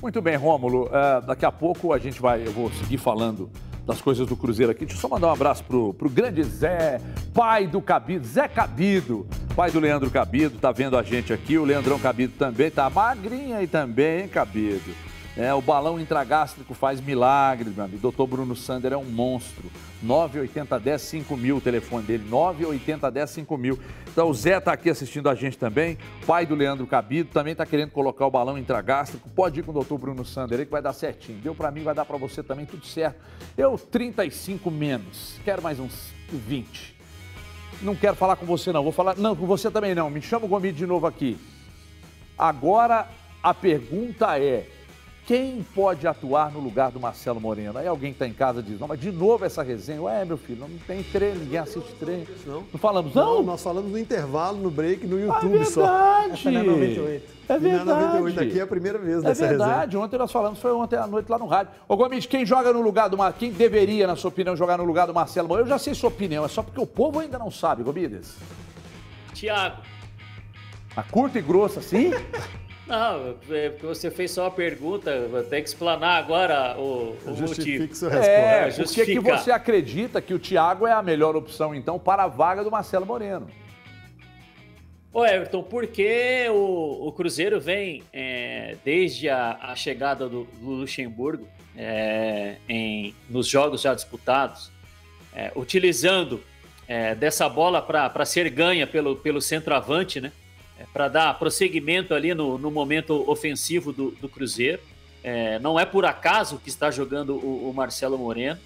Muito 0.00 0.20
bem, 0.20 0.36
Rômulo. 0.36 0.86
Uh, 0.86 1.26
daqui 1.26 1.44
a 1.44 1.52
pouco 1.52 1.92
a 1.92 1.98
gente 1.98 2.20
vai, 2.20 2.46
eu 2.46 2.52
vou 2.52 2.70
seguir 2.72 2.98
falando 2.98 3.50
das 3.86 4.00
coisas 4.00 4.26
do 4.26 4.36
Cruzeiro 4.36 4.72
aqui. 4.72 4.84
Deixa 4.84 4.96
eu 4.96 5.00
só 5.00 5.08
mandar 5.08 5.28
um 5.28 5.32
abraço 5.32 5.64
pro, 5.64 5.94
pro 5.94 6.10
grande 6.10 6.42
Zé, 6.42 7.00
pai 7.32 7.66
do 7.66 7.80
Cabido, 7.80 8.26
Zé 8.26 8.48
Cabido, 8.48 9.26
pai 9.54 9.70
do 9.70 9.80
Leandro 9.80 10.10
Cabido, 10.10 10.58
tá 10.58 10.72
vendo 10.72 10.98
a 10.98 11.02
gente 11.02 11.32
aqui. 11.32 11.56
O 11.56 11.64
Leandrão 11.64 11.98
Cabido 11.98 12.34
também 12.36 12.70
tá 12.70 12.90
magrinha 12.90 13.58
aí 13.58 13.66
também, 13.66 14.22
hein, 14.22 14.28
Cabido? 14.28 14.92
É, 15.36 15.52
o 15.54 15.60
balão 15.60 16.00
intragástrico 16.00 16.74
faz 16.74 17.00
milagres, 17.00 17.74
meu 17.74 17.84
amigo. 17.84 18.00
Doutor 18.00 18.26
Bruno 18.26 18.56
Sander 18.56 18.92
é 18.92 18.96
um 18.96 19.04
monstro. 19.04 19.70
980 20.02 20.78
10 20.78 21.02
5 21.02 21.36
mil 21.36 21.56
o 21.56 21.60
telefone 21.60 22.04
dele. 22.04 22.24
980 22.28 23.10
10 23.10 23.30
5 23.30 23.56
mil. 23.58 23.78
Então 24.08 24.28
o 24.28 24.34
Zé 24.34 24.58
está 24.58 24.72
aqui 24.72 24.90
assistindo 24.90 25.28
a 25.28 25.34
gente 25.34 25.58
também. 25.58 25.98
Pai 26.26 26.46
do 26.46 26.54
Leandro 26.54 26.86
Cabido 26.86 27.30
também 27.32 27.52
está 27.52 27.64
querendo 27.66 27.90
colocar 27.90 28.26
o 28.26 28.30
balão 28.30 28.58
intragástrico. 28.58 29.28
Pode 29.30 29.60
ir 29.60 29.62
com 29.62 29.70
o 29.70 29.74
doutor 29.74 29.98
Bruno 29.98 30.24
Sander 30.24 30.58
aí 30.58 30.64
que 30.64 30.72
vai 30.72 30.82
dar 30.82 30.92
certinho. 30.92 31.38
Deu 31.38 31.54
para 31.54 31.70
mim, 31.70 31.82
vai 31.82 31.94
dar 31.94 32.04
para 32.04 32.16
você 32.16 32.42
também, 32.42 32.66
tudo 32.66 32.84
certo. 32.86 33.20
Eu 33.56 33.78
35 33.78 34.70
menos. 34.70 35.38
Quero 35.44 35.62
mais 35.62 35.78
uns 35.80 36.12
20. 36.30 36.96
Não 37.82 37.94
quero 37.94 38.16
falar 38.16 38.36
com 38.36 38.46
você 38.46 38.72
não. 38.72 38.82
Vou 38.82 38.92
falar, 38.92 39.16
não, 39.16 39.36
com 39.36 39.46
você 39.46 39.70
também 39.70 39.94
não. 39.94 40.08
Me 40.08 40.22
chama 40.22 40.46
o 40.46 40.48
Gomide 40.48 40.78
de 40.78 40.86
novo 40.86 41.06
aqui. 41.06 41.38
Agora 42.38 43.08
a 43.42 43.54
pergunta 43.54 44.38
é: 44.38 44.66
quem 45.26 45.66
pode 45.74 46.06
atuar 46.06 46.52
no 46.52 46.60
lugar 46.60 46.92
do 46.92 47.00
Marcelo 47.00 47.40
Moreno? 47.40 47.76
Aí 47.76 47.86
alguém 47.86 48.12
que 48.12 48.14
está 48.14 48.28
em 48.28 48.32
casa 48.32 48.62
diz, 48.62 48.78
não, 48.78 48.86
mas 48.86 49.00
de 49.00 49.10
novo 49.10 49.44
essa 49.44 49.60
resenha. 49.60 50.00
Ué, 50.02 50.24
meu 50.24 50.36
filho, 50.38 50.60
não 50.60 50.68
tem 50.86 51.02
treino, 51.02 51.40
ninguém 51.40 51.58
assiste 51.58 51.92
treino. 51.94 52.24
Não, 52.46 52.64
não 52.72 52.78
falamos, 52.78 53.12
não? 53.12 53.38
não? 53.38 53.42
Nós 53.42 53.60
falamos 53.60 53.90
no 53.90 53.98
intervalo, 53.98 54.56
no 54.56 54.70
break, 54.70 55.04
no 55.04 55.18
YouTube 55.18 55.58
é 55.58 55.64
só. 55.64 55.80
verdade. 55.80 56.48
É 56.48 56.62
98. 56.62 57.36
É 57.48 57.58
verdade. 57.58 57.84
Na 57.86 58.14
98 58.14 58.40
aqui 58.40 58.60
é 58.60 58.62
a 58.62 58.66
primeira 58.68 58.98
vez 58.98 59.18
É 59.18 59.26
dessa 59.26 59.48
verdade. 59.48 59.86
resenha. 59.86 60.04
Ontem 60.04 60.16
nós 60.16 60.30
falamos, 60.30 60.60
foi 60.60 60.72
ontem 60.72 60.96
à 60.96 61.08
noite 61.08 61.28
lá 61.28 61.38
no 61.38 61.46
rádio. 61.46 61.72
Ô, 61.88 61.96
Gomes, 61.96 62.24
quem 62.26 62.46
joga 62.46 62.72
no 62.72 62.80
lugar 62.80 63.08
do 63.08 63.18
Mar... 63.18 63.32
Quem 63.32 63.50
deveria, 63.50 64.06
na 64.06 64.14
sua 64.14 64.28
opinião, 64.28 64.54
jogar 64.56 64.78
no 64.78 64.84
lugar 64.84 65.08
do 65.08 65.14
Marcelo 65.14 65.48
Moreno? 65.48 65.66
Eu 65.66 65.70
já 65.70 65.78
sei 65.78 65.92
sua 65.92 66.08
opinião, 66.08 66.44
é 66.44 66.48
só 66.48 66.62
porque 66.62 66.80
o 66.80 66.86
povo 66.86 67.18
ainda 67.18 67.36
não 67.36 67.50
sabe, 67.50 67.82
Gomides. 67.82 68.36
Tiago. 69.34 69.82
A 70.96 71.02
curta 71.02 71.36
e 71.38 71.42
grossa 71.42 71.80
assim? 71.80 72.12
Não, 72.86 73.30
é 73.50 73.68
porque 73.70 73.86
você 73.86 74.10
fez 74.12 74.30
só 74.30 74.44
uma 74.44 74.50
pergunta, 74.52 75.26
vou 75.28 75.42
ter 75.42 75.60
que 75.60 75.68
explanar 75.68 76.22
agora 76.22 76.78
o, 76.78 77.16
o 77.26 77.30
motivo. 77.40 77.92
Sua 77.94 78.12
É, 78.14 78.64
resposta. 78.66 78.84
por 78.84 78.94
que 78.94 79.12
que 79.12 79.20
você 79.20 79.50
acredita 79.50 80.20
que 80.22 80.32
o 80.32 80.38
Thiago 80.38 80.86
é 80.86 80.92
a 80.92 81.02
melhor 81.02 81.34
opção, 81.34 81.74
então, 81.74 81.98
para 81.98 82.22
a 82.24 82.28
vaga 82.28 82.62
do 82.62 82.70
Marcelo 82.70 83.04
Moreno? 83.04 83.48
Ô 85.12 85.24
Everton, 85.24 85.62
porque 85.64 86.46
o, 86.50 87.08
o 87.08 87.12
Cruzeiro 87.12 87.58
vem, 87.60 88.02
é, 88.12 88.76
desde 88.84 89.28
a, 89.30 89.58
a 89.62 89.74
chegada 89.74 90.28
do, 90.28 90.44
do 90.60 90.70
Luxemburgo, 90.70 91.48
é, 91.76 92.56
em, 92.68 93.14
nos 93.28 93.48
jogos 93.48 93.80
já 93.80 93.94
disputados, 93.94 94.70
é, 95.34 95.50
utilizando 95.56 96.40
é, 96.86 97.14
dessa 97.14 97.48
bola 97.48 97.82
para 97.82 98.24
ser 98.24 98.48
ganha 98.50 98.86
pelo, 98.86 99.16
pelo 99.16 99.40
centroavante, 99.40 100.20
né? 100.20 100.30
Para 100.92 101.08
dar 101.08 101.38
prosseguimento 101.38 102.14
ali 102.14 102.34
no, 102.34 102.58
no 102.58 102.70
momento 102.70 103.28
ofensivo 103.30 103.92
do, 103.92 104.10
do 104.12 104.28
Cruzeiro. 104.28 104.80
É, 105.22 105.58
não 105.58 105.78
é 105.78 105.84
por 105.84 106.04
acaso 106.04 106.60
que 106.62 106.68
está 106.68 106.90
jogando 106.90 107.34
o, 107.34 107.68
o 107.68 107.74
Marcelo 107.74 108.18
Moreno. 108.18 108.60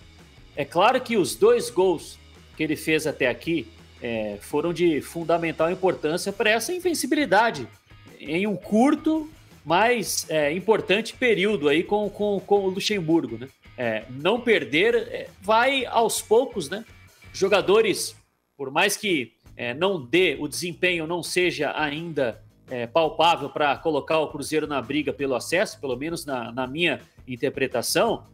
É 0.56 0.64
claro 0.64 1.00
que 1.00 1.16
os 1.16 1.34
dois 1.34 1.70
gols 1.70 2.18
que 2.56 2.62
ele 2.62 2.76
fez 2.76 3.06
até 3.06 3.28
aqui 3.28 3.66
é, 4.02 4.38
foram 4.40 4.72
de 4.72 5.00
fundamental 5.00 5.70
importância 5.70 6.32
para 6.32 6.50
essa 6.50 6.72
invencibilidade 6.72 7.66
em 8.18 8.46
um 8.46 8.56
curto, 8.56 9.30
mas 9.64 10.26
é, 10.28 10.52
importante 10.52 11.14
período 11.14 11.68
aí 11.68 11.82
com, 11.82 12.08
com, 12.10 12.40
com 12.40 12.64
o 12.64 12.68
Luxemburgo. 12.68 13.38
Né? 13.38 13.48
É, 13.78 14.04
não 14.10 14.40
perder 14.40 14.94
é, 14.94 15.28
vai 15.40 15.86
aos 15.86 16.20
poucos, 16.20 16.68
né? 16.68 16.84
Jogadores, 17.32 18.16
por 18.56 18.70
mais 18.70 18.96
que 18.96 19.32
é, 19.60 19.74
não 19.74 20.00
dê, 20.00 20.38
o 20.40 20.48
desempenho 20.48 21.06
não 21.06 21.22
seja 21.22 21.78
ainda 21.78 22.40
é, 22.70 22.86
palpável 22.86 23.50
para 23.50 23.76
colocar 23.76 24.18
o 24.18 24.28
Cruzeiro 24.28 24.66
na 24.66 24.80
briga 24.80 25.12
pelo 25.12 25.34
acesso, 25.34 25.78
pelo 25.78 25.94
menos 25.98 26.24
na, 26.24 26.50
na 26.50 26.66
minha 26.66 26.98
interpretação, 27.28 28.24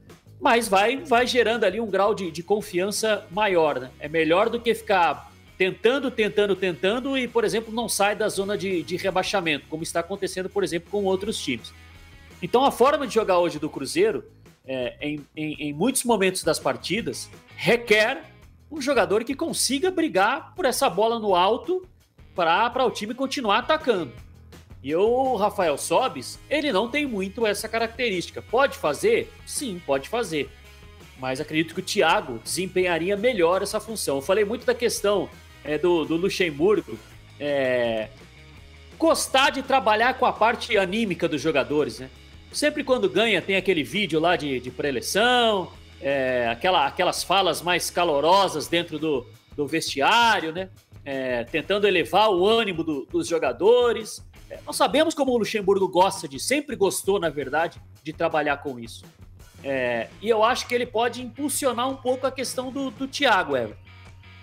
mas 0.41 0.69
vai, 0.69 0.99
vai 0.99 1.27
gerando 1.27 1.65
ali 1.65 1.81
um 1.81 1.91
grau 1.91 2.15
de, 2.15 2.31
de 2.31 2.45
confiança 2.45 3.27
maior. 3.33 3.81
Né? 3.81 3.91
É 3.99 4.09
melhor 4.09 4.49
do 4.49 4.61
que 4.61 4.73
ficar 4.73 5.33
tentando, 5.59 6.13
tentando, 6.13 6.55
tentando 6.55 7.19
e, 7.19 7.27
por 7.27 7.43
exemplo, 7.43 7.75
não 7.75 7.89
sai 7.89 8.15
da 8.15 8.29
zona 8.29 8.57
de, 8.57 8.85
de 8.85 8.97
rebaixamento, 8.97 9.67
como 9.69 9.83
está 9.83 9.99
acontecendo, 9.99 10.49
por 10.49 10.63
exemplo, 10.63 10.89
com 10.93 11.03
outros 11.03 11.37
times. 11.43 11.75
Então, 12.41 12.65
a 12.65 12.71
forma 12.71 13.05
de 13.05 13.13
jogar 13.13 13.41
hoje 13.41 13.59
do 13.59 13.69
Cruzeiro, 13.69 14.25
é, 14.65 14.95
em, 15.01 15.27
em, 15.37 15.55
em 15.59 15.73
muitos 15.73 16.05
momentos 16.05 16.45
das 16.45 16.61
partidas, 16.61 17.29
requer 17.57 18.23
um 18.71 18.81
jogador 18.81 19.25
que 19.25 19.35
consiga 19.35 19.91
brigar 19.91 20.55
por 20.55 20.65
essa 20.65 20.89
bola 20.91 21.19
no 21.19 21.35
alto 21.35 21.87
para 22.35 22.85
o 22.85 22.91
time 22.91 23.15
continuar 23.15 23.59
atacando. 23.59 24.13
E 24.83 24.95
o 24.95 25.37
Rafael 25.37 25.77
Sobis, 25.77 26.39
ele 26.49 26.73
não 26.73 26.89
tem 26.89 27.07
muito 27.07 27.47
essa 27.47 27.69
característica. 27.69 28.43
Pode 28.43 28.77
fazer? 28.77 29.33
Sim, 29.45 29.81
pode 29.85 30.09
fazer. 30.09 30.49
Mas 31.19 31.41
acredito 31.41 31.75
que 31.75 31.81
o 31.81 31.83
Thiago 31.83 32.39
desempenharia 32.45 33.17
melhor 33.17 33.63
essa 33.63 33.81
função. 33.81 34.17
Eu 34.17 34.23
falei 34.23 34.45
muito 34.45 34.67
da 34.67 34.75
questão 34.75 35.29
é, 35.65 35.79
do, 35.79 36.05
do 36.05 36.17
Luxemburgo 36.17 36.99
é, 37.41 38.09
gostar 38.99 39.51
de 39.51 39.63
trabalhar 39.63 40.15
com 40.15 40.27
a 40.27 40.33
parte 40.33 40.77
anímica 40.77 41.29
dos 41.29 41.41
jogadores, 41.41 41.99
né? 41.99 42.11
Sempre 42.53 42.85
quando 42.85 43.09
ganha 43.09 43.43
tem 43.43 43.57
aquele 43.57 43.83
vídeo 43.83 44.19
lá 44.19 44.37
de, 44.37 44.61
de 44.61 44.71
preleção, 44.71 45.71
é, 46.07 46.49
aquela, 46.49 46.87
aquelas 46.87 47.25
falas 47.25 47.61
mais 47.61 47.91
calorosas 47.91 48.69
dentro 48.69 48.97
do, 48.97 49.27
do 49.57 49.67
vestiário, 49.67 50.53
né? 50.53 50.69
É, 51.05 51.43
tentando 51.43 51.85
elevar 51.87 52.31
o 52.31 52.47
ânimo 52.47 52.85
do- 52.85 53.07
dos 53.07 53.27
jogadores. 53.27 54.25
É, 54.49 54.61
nós 54.65 54.77
sabemos 54.77 55.15
como 55.15 55.33
o 55.33 55.39
Luxemburgo 55.39 55.89
gosta 55.89 56.29
de, 56.29 56.39
sempre 56.39 56.77
gostou, 56.77 57.19
na 57.19 57.29
verdade, 57.29 57.81
de 58.05 58.13
trabalhar 58.13 58.59
com 58.59 58.79
isso. 58.79 59.05
É, 59.65 60.09
e 60.23 60.29
eu 60.29 60.45
acho 60.45 60.69
que 60.69 60.75
ele 60.77 60.87
pode 60.87 61.21
impulsionar 61.23 61.89
um 61.89 61.97
pouco 61.97 62.25
a 62.25 62.31
questão 62.31 62.71
do, 62.71 62.91
do 62.93 63.09
Thiago, 63.09 63.57
Everton. 63.57 63.83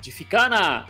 De 0.01 0.11
ficar 0.11 0.49
na, 0.49 0.85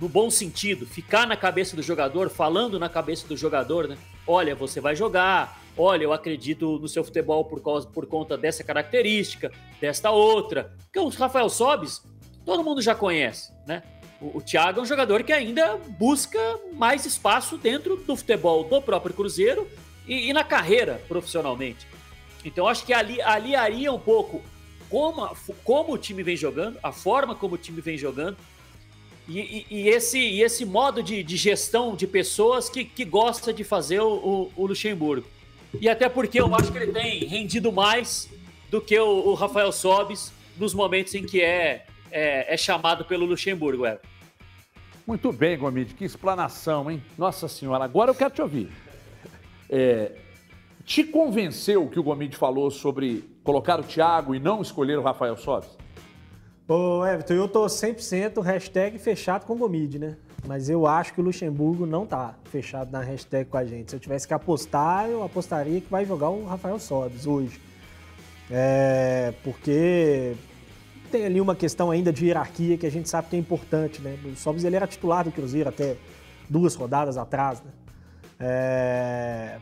no 0.00 0.08
bom 0.08 0.30
sentido, 0.30 0.86
ficar 0.86 1.26
na 1.26 1.36
cabeça 1.36 1.76
do 1.76 1.82
jogador, 1.82 2.30
falando 2.30 2.78
na 2.78 2.88
cabeça 2.88 3.28
do 3.28 3.36
jogador, 3.36 3.88
né? 3.88 3.98
Olha, 4.26 4.54
você 4.54 4.80
vai 4.80 4.96
jogar. 4.96 5.60
Olha, 5.76 6.04
eu 6.04 6.12
acredito 6.12 6.78
no 6.78 6.86
seu 6.88 7.02
futebol 7.02 7.44
por, 7.44 7.60
causa, 7.62 7.86
por 7.86 8.06
conta 8.06 8.36
dessa 8.38 8.62
característica, 8.62 9.50
desta 9.80 10.10
outra. 10.10 10.72
Porque 10.84 11.00
o 11.00 11.08
Rafael 11.08 11.48
Sobis, 11.48 12.00
todo 12.44 12.62
mundo 12.62 12.80
já 12.80 12.94
conhece, 12.94 13.52
né? 13.66 13.82
O, 14.20 14.38
o 14.38 14.40
Thiago 14.40 14.78
é 14.78 14.82
um 14.82 14.86
jogador 14.86 15.24
que 15.24 15.32
ainda 15.32 15.76
busca 15.98 16.38
mais 16.74 17.04
espaço 17.04 17.58
dentro 17.58 17.96
do 17.96 18.14
futebol 18.14 18.62
do 18.64 18.80
próprio 18.80 19.12
Cruzeiro 19.14 19.68
e, 20.06 20.28
e 20.30 20.32
na 20.32 20.44
carreira 20.44 21.02
profissionalmente. 21.08 21.86
Então 22.44 22.68
acho 22.68 22.86
que 22.86 22.92
ali 22.92 23.20
aliaria 23.20 23.92
um 23.92 23.98
pouco 23.98 24.40
como, 24.88 25.28
como 25.64 25.94
o 25.94 25.98
time 25.98 26.22
vem 26.22 26.36
jogando, 26.36 26.78
a 26.82 26.92
forma 26.92 27.34
como 27.34 27.56
o 27.56 27.58
time 27.58 27.80
vem 27.80 27.98
jogando 27.98 28.36
e, 29.26 29.40
e- 29.40 29.66
e 29.70 29.88
esse, 29.88 30.18
e 30.18 30.42
esse 30.42 30.64
modo 30.64 31.02
de, 31.02 31.22
de 31.24 31.36
gestão 31.36 31.96
de 31.96 32.06
pessoas 32.06 32.68
que, 32.68 32.84
que 32.84 33.04
gosta 33.04 33.52
de 33.52 33.64
fazer 33.64 33.98
o, 34.00 34.12
o- 34.14 34.52
o 34.54 34.66
Luxemburgo. 34.66 35.26
E 35.80 35.88
até 35.88 36.08
porque 36.08 36.40
eu 36.40 36.54
acho 36.54 36.70
que 36.70 36.78
ele 36.78 36.92
tem 36.92 37.24
rendido 37.24 37.72
mais 37.72 38.28
do 38.70 38.80
que 38.80 38.98
o, 38.98 39.28
o 39.28 39.34
Rafael 39.34 39.70
Sobis 39.72 40.32
nos 40.56 40.74
momentos 40.74 41.14
em 41.14 41.24
que 41.24 41.40
é, 41.40 41.86
é, 42.10 42.54
é 42.54 42.56
chamado 42.56 43.04
pelo 43.04 43.24
Luxemburgo. 43.26 43.86
É. 43.86 43.98
Muito 45.06 45.32
bem, 45.32 45.58
Gomide, 45.58 45.94
que 45.94 46.04
explanação, 46.04 46.90
hein? 46.90 47.02
Nossa 47.18 47.46
Senhora, 47.46 47.84
agora 47.84 48.10
eu 48.10 48.14
quero 48.14 48.32
te 48.32 48.40
ouvir. 48.40 48.70
É, 49.68 50.12
te 50.84 51.04
convenceu 51.04 51.84
o 51.84 51.90
que 51.90 51.98
o 51.98 52.02
Gomide 52.02 52.36
falou 52.36 52.70
sobre 52.70 53.24
colocar 53.42 53.80
o 53.80 53.82
Thiago 53.82 54.34
e 54.34 54.40
não 54.40 54.62
escolher 54.62 54.98
o 54.98 55.02
Rafael 55.02 55.36
Sobis? 55.36 55.70
Ô, 56.66 57.04
Everton, 57.04 57.34
eu 57.34 57.48
tô 57.48 57.66
100% 57.66 58.40
hashtag 58.42 58.98
fechado 58.98 59.44
com 59.44 59.56
Gomide, 59.56 59.98
né? 59.98 60.16
Mas 60.46 60.68
eu 60.68 60.86
acho 60.86 61.14
que 61.14 61.20
o 61.20 61.24
Luxemburgo 61.24 61.86
não 61.86 62.04
tá 62.04 62.34
fechado 62.44 62.90
na 62.90 63.00
hashtag 63.00 63.48
com 63.48 63.56
a 63.56 63.64
gente. 63.64 63.90
Se 63.90 63.96
eu 63.96 64.00
tivesse 64.00 64.28
que 64.28 64.34
apostar, 64.34 65.08
eu 65.08 65.22
apostaria 65.22 65.80
que 65.80 65.90
vai 65.90 66.04
jogar 66.04 66.28
o 66.28 66.44
Rafael 66.44 66.78
Sobes 66.78 67.26
hoje. 67.26 67.58
É, 68.50 69.32
porque 69.42 70.34
tem 71.10 71.24
ali 71.24 71.40
uma 71.40 71.54
questão 71.54 71.90
ainda 71.90 72.12
de 72.12 72.26
hierarquia 72.26 72.76
que 72.76 72.86
a 72.86 72.90
gente 72.90 73.08
sabe 73.08 73.28
que 73.28 73.36
é 73.36 73.38
importante, 73.38 74.02
né? 74.02 74.18
O 74.24 74.36
Sobes 74.36 74.64
ele 74.64 74.76
era 74.76 74.86
titular 74.86 75.24
do 75.24 75.32
Cruzeiro 75.32 75.68
até 75.68 75.96
duas 76.48 76.74
rodadas 76.74 77.16
atrás, 77.16 77.62
né? 77.62 77.70
É, 78.38 79.58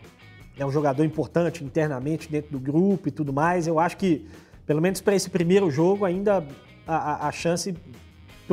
é 0.58 0.66
um 0.66 0.72
jogador 0.72 1.04
importante 1.04 1.62
internamente 1.62 2.28
dentro 2.28 2.50
do 2.50 2.58
grupo 2.58 3.08
e 3.08 3.10
tudo 3.12 3.32
mais. 3.32 3.68
Eu 3.68 3.78
acho 3.78 3.96
que, 3.96 4.26
pelo 4.66 4.80
menos 4.80 5.00
para 5.00 5.14
esse 5.14 5.30
primeiro 5.30 5.70
jogo, 5.70 6.04
ainda 6.04 6.44
a, 6.86 6.96
a, 6.96 7.28
a 7.28 7.32
chance 7.32 7.72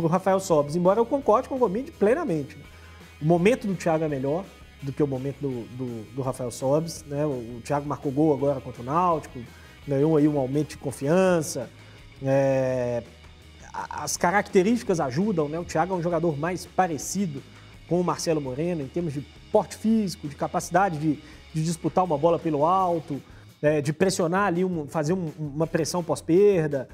para 0.01 0.07
o 0.07 0.11
Rafael 0.11 0.39
Sobis, 0.39 0.75
embora 0.75 0.99
eu 0.99 1.05
concorde 1.05 1.47
com 1.47 1.55
o 1.55 1.57
Gomide 1.57 1.91
plenamente. 1.91 2.57
O 3.21 3.25
momento 3.25 3.67
do 3.67 3.75
Thiago 3.75 4.03
é 4.03 4.07
melhor 4.07 4.45
do 4.81 4.93
que 4.93 5.03
o 5.03 5.07
momento 5.07 5.37
do, 5.41 5.63
do, 5.75 6.15
do 6.15 6.21
Rafael 6.21 6.51
Sobis. 6.51 7.03
Né? 7.05 7.25
O, 7.25 7.57
o, 7.57 7.61
Thiago 7.63 7.87
marcou 7.87 8.11
gol 8.11 8.33
agora 8.33 8.61
contra 8.61 8.81
o 8.81 8.85
Náutico, 8.85 9.39
ganhou 9.87 10.15
aí 10.17 10.27
um 10.27 10.39
aumento 10.39 10.69
de 10.69 10.77
confiança. 10.77 11.69
É, 12.23 13.03
as 13.71 14.17
características 14.17 14.99
ajudam, 14.99 15.47
né? 15.47 15.59
O 15.59 15.65
Thiago 15.65 15.93
é 15.93 15.97
um 15.97 16.01
jogador 16.01 16.37
mais 16.37 16.65
parecido 16.65 17.41
com 17.87 17.99
o 17.99 18.03
Marcelo 18.03 18.41
Moreno 18.41 18.81
em 18.81 18.87
termos 18.87 19.13
de 19.13 19.21
porte 19.51 19.75
físico, 19.75 20.27
de 20.27 20.35
capacidade 20.35 20.97
de, 20.97 21.19
de 21.53 21.63
disputar 21.63 22.03
uma 22.03 22.17
bola 22.17 22.37
pelo 22.37 22.65
alto, 22.65 23.21
é, 23.61 23.81
de 23.81 23.91
pressionar 23.91 24.47
ali, 24.47 24.63
um, 24.63 24.87
fazer 24.87 25.13
um, 25.13 25.31
uma 25.37 25.67
pressão 25.67 26.03
pós-perda. 26.03 26.87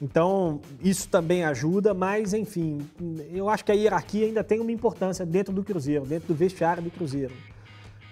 Então, 0.00 0.60
isso 0.82 1.08
também 1.08 1.42
ajuda, 1.44 1.94
mas, 1.94 2.34
enfim, 2.34 2.86
eu 3.32 3.48
acho 3.48 3.64
que 3.64 3.72
a 3.72 3.74
hierarquia 3.74 4.26
ainda 4.26 4.44
tem 4.44 4.60
uma 4.60 4.70
importância 4.70 5.24
dentro 5.24 5.54
do 5.54 5.64
Cruzeiro, 5.64 6.04
dentro 6.04 6.28
do 6.28 6.34
vestiário 6.34 6.82
do 6.82 6.90
Cruzeiro. 6.90 7.32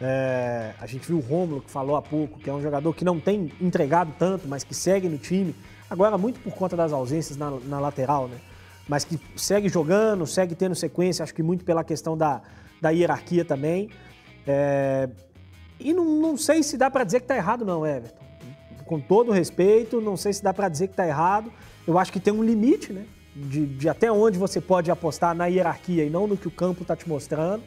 É, 0.01 0.75
a 0.81 0.87
gente 0.87 1.07
viu 1.07 1.19
o 1.19 1.21
Rômulo, 1.21 1.61
que 1.61 1.71
falou 1.71 1.97
há 1.97 2.03
pouco, 2.03 2.39
que 2.39 2.49
é 2.49 2.53
um 2.53 2.61
jogador 2.61 2.93
que 2.95 3.05
não 3.05 3.21
tem 3.21 3.53
entregado 3.61 4.15
tanto, 4.19 4.49
mas 4.49 4.65
que 4.65 4.75
segue 4.75 5.09
no 5.09 5.19
time. 5.19 5.55
Agora, 5.89 6.17
muito 6.17 6.41
por 6.41 6.55
conta 6.55 6.75
das 6.75 6.93
ausências 6.93 7.37
na, 7.37 7.51
na 7.51 7.79
lateral, 7.79 8.29
né? 8.29 8.39
Mas 8.89 9.05
que 9.05 9.19
segue 9.37 9.69
jogando, 9.69 10.27
segue 10.27 10.55
tendo 10.55 10.75
sequência, 10.75 11.23
acho 11.23 11.35
que 11.35 11.43
muito 11.43 11.65
pela 11.65 11.85
questão 11.85 12.17
da, 12.17 12.43
da 12.81 12.91
hierarquia 12.91 13.45
também. 13.45 13.91
É, 14.47 15.09
e 15.79 15.93
não, 15.93 16.05
não 16.05 16.37
sei 16.37 16.63
se 16.63 16.77
dá 16.77 16.91
para 16.91 17.05
dizer 17.05 17.21
que 17.21 17.25
está 17.25 17.37
errado, 17.37 17.65
não, 17.65 17.87
Everton. 17.87 18.25
Com 18.85 19.01
todo 19.01 19.33
respeito, 19.33 20.01
não 20.01 20.17
sei 20.17 20.33
se 20.33 20.43
dá 20.43 20.53
para 20.53 20.69
dizer 20.69 20.89
que 20.89 20.93
está 20.93 21.07
errado. 21.07 21.51
Eu 21.87 21.99
acho 21.99 22.13
que 22.13 22.21
tem 22.21 22.33
um 22.33 22.43
limite, 22.43 22.93
né? 22.93 23.05
De, 23.35 23.67
de, 23.67 23.89
até 23.89 24.11
onde 24.13 24.39
você 24.39 24.61
pode 24.61 24.91
apostar 24.91 25.35
na 25.35 25.47
hierarquia 25.47 26.05
e 26.05 26.11
não 26.11 26.27
no 26.27 26.37
que 26.37 26.47
o 26.47 26.51
campo 26.51 26.83
está 26.83 26.95
te 26.95 27.09
mostrando. 27.09 27.63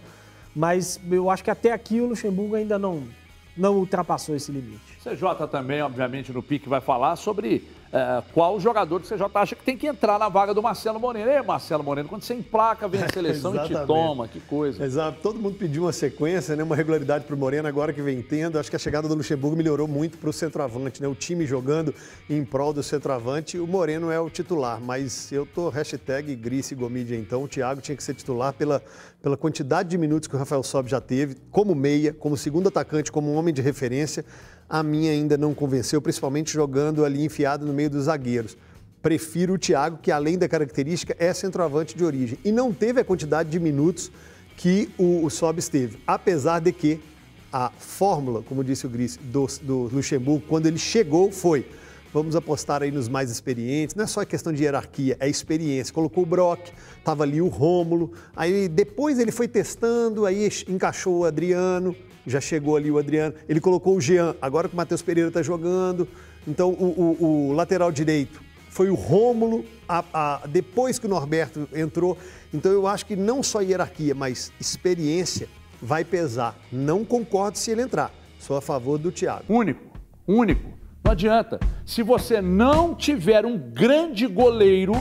Mas 0.55 0.99
eu 1.11 1.30
acho 1.30 1.43
que 1.43 1.51
até 1.51 1.72
aqui 1.72 1.99
o 1.99 2.07
Luxemburgo 2.07 2.55
ainda 2.55 2.80
não, 2.80 3.03
não 3.55 3.76
ultrapassou 3.78 4.36
esse 4.36 4.51
limite. 4.51 4.96
CJ 5.16 5.47
também, 5.49 5.82
obviamente, 5.82 6.34
no 6.34 6.43
pique 6.43 6.68
vai 6.68 6.82
falar 6.82 7.16
sobre 7.16 7.64
é, 7.91 8.22
qual 8.34 8.60
jogador 8.60 8.99
que 8.99 9.08
você 9.08 9.18
já 9.18 9.30
acha 9.34 9.55
que 9.55 9.64
tem 9.64 9.78
que 9.78 9.88
entrar 9.88 10.20
na 10.20 10.28
vaga 10.28 10.53
do 10.53 10.62
Marcelo 10.62 10.99
Moreno. 10.99 11.32
E 11.32 11.41
Marcelo 11.41 11.84
Moreno, 11.84 12.10
quando 12.10 12.24
você 12.24 12.34
emplaca, 12.34 12.88
vem 12.88 13.01
a 13.01 13.08
seleção 13.14 13.55
e 13.55 13.68
te 13.68 13.74
toma, 13.86 14.28
que 14.28 14.39
coisa. 14.41 14.84
Exato, 14.84 15.20
todo 15.22 15.39
mundo 15.39 15.58
pediu 15.58 15.84
uma 15.84 15.93
sequência, 15.93 16.55
né? 16.55 16.64
uma 16.64 16.76
regularidade 16.76 17.24
para 17.24 17.36
o 17.36 17.38
Moreno, 17.38 17.68
agora 17.68 17.93
que 17.93 18.01
vem 18.01 18.22
tendo. 18.22 18.60
Acho 18.60 18.70
que 18.70 18.76
a 18.76 18.80
chegada 18.80 19.08
do 19.08 19.16
Luxemburgo 19.16 19.55
melhorou 19.55 19.88
muito 19.88 20.18
para 20.18 20.30
o 20.30 20.34
centroavante, 20.34 21.01
né? 21.01 21.08
o 21.08 21.16
time 21.16 21.45
jogando 21.45 21.93
em 22.30 22.43
prol 22.43 22.74
do 22.74 22.84
centroavante. 22.84 23.58
O 23.58 23.68
Moreno 23.68 24.12
é 24.12 24.20
o 24.20 24.30
titular, 24.30 24.82
mas 24.82 25.32
eu 25.32 25.45
tô 25.45 25.70
hashtag 25.70 26.36
Grice 26.36 26.76
Gomídia, 26.76 27.16
então 27.16 27.43
o 27.43 27.47
Thiago 27.47 27.80
tinha 27.80 27.95
que 27.95 28.03
ser 28.03 28.14
titular 28.14 28.53
pela, 28.53 28.84
pela 29.22 29.38
quantidade 29.38 29.89
de 29.89 29.97
minutos 29.97 30.28
que 30.28 30.36
o 30.36 30.39
Rafael 30.39 30.64
Sobe 30.64 30.89
já 30.89 30.99
teve, 30.99 31.36
como 31.51 31.74
meia, 31.74 32.14
como 32.14 32.36
segundo 32.36 32.68
atacante, 32.68 33.12
como 33.12 33.32
um 33.32 33.36
homem 33.36 33.53
de 33.53 33.62
referência 33.62 34.26
a 34.70 34.84
minha 34.84 35.11
ainda 35.11 35.38
não 35.38 35.53
convenceu, 35.53 36.01
principalmente 36.01 36.51
jogando 36.51 37.05
ali 37.05 37.24
enfiado 37.24 37.65
no 37.65 37.74
meio 37.74 37.89
dos 37.89 38.05
zagueiros. 38.05 38.57
Prefiro 39.01 39.53
o 39.53 39.57
Thiago, 39.57 39.99
que 40.01 40.11
além 40.11 40.38
da 40.38 40.47
característica 40.47 41.15
é 41.20 41.34
centroavante 41.34 41.95
de 41.95 42.03
origem 42.03 42.38
e 42.43 42.51
não 42.51 42.74
teve 42.74 42.99
a 42.99 43.05
quantidade 43.05 43.49
de 43.49 43.59
minutos 43.59 44.11
que 44.57 44.89
o, 44.97 45.24
o 45.24 45.30
Sobis 45.30 45.70
teve, 45.70 45.99
apesar 46.05 46.59
de 46.59 46.72
que 46.72 46.99
a 47.53 47.72
fórmula, 47.78 48.41
como 48.41 48.63
disse 48.63 48.86
o 48.86 48.89
Gris, 48.89 49.18
do, 49.22 49.47
do 49.61 49.84
Luxemburgo, 49.93 50.43
quando 50.47 50.65
ele 50.65 50.78
chegou, 50.78 51.32
foi 51.32 51.65
vamos 52.13 52.36
apostar 52.36 52.82
aí 52.82 52.91
nos 52.91 53.07
mais 53.07 53.30
experientes. 53.30 53.95
Não 53.95 54.03
é 54.03 54.07
só 54.07 54.26
questão 54.26 54.51
de 54.51 54.63
hierarquia, 54.63 55.15
é 55.20 55.30
experiência. 55.30 55.93
Colocou 55.93 56.24
o 56.24 56.26
Brock, 56.26 56.72
estava 56.97 57.24
ali 57.24 57.41
o 57.41 57.47
Rômulo, 57.47 58.11
aí 58.36 58.68
depois 58.68 59.20
ele 59.20 59.32
foi 59.32 59.47
testando, 59.47 60.26
aí 60.26 60.49
encaixou 60.68 61.20
o 61.20 61.26
Adriano, 61.26 61.95
já 62.28 62.41
chegou 62.41 62.75
ali 62.75 62.91
o 62.91 62.97
Adriano. 62.99 63.34
Ele 63.47 63.61
colocou 63.61 63.95
o 63.95 64.01
Jean, 64.01 64.36
agora 64.41 64.67
que 64.67 64.73
o 64.73 64.78
Matheus 64.78 65.01
Pereira 65.01 65.30
está 65.30 65.41
jogando. 65.41 66.07
Então, 66.45 66.69
o, 66.71 67.17
o, 67.19 67.49
o, 67.49 67.53
lateral 67.53 67.91
direito 67.91 68.41
foi 68.69 68.89
o 68.89 68.95
Rômulo, 68.95 69.65
a, 69.88 70.03
a, 70.13 70.47
depois 70.47 70.99
que 70.99 71.05
o 71.05 71.09
Norberto 71.09 71.67
entrou. 71.73 72.17
Então, 72.53 72.71
eu 72.71 72.86
acho 72.86 73.05
que 73.05 73.15
não 73.15 73.41
só 73.41 73.61
hierarquia, 73.61 74.13
mas 74.13 74.51
experiência 74.59 75.47
vai 75.82 76.03
pesar. 76.03 76.55
Não 76.71 77.05
concordo 77.05 77.57
se 77.57 77.71
ele 77.71 77.82
entrar. 77.82 78.13
Sou 78.39 78.57
a 78.57 78.61
favor 78.61 78.97
do 78.97 79.11
Thiago. 79.11 79.45
Único, 79.47 79.82
único. 80.28 80.78
Não 81.03 81.13
adianta. 81.13 81.59
Se 81.86 82.03
você 82.03 82.41
não 82.41 82.93
tiver 82.93 83.45
um 83.45 83.57
grande 83.57 84.28
goleiro, 84.28 84.91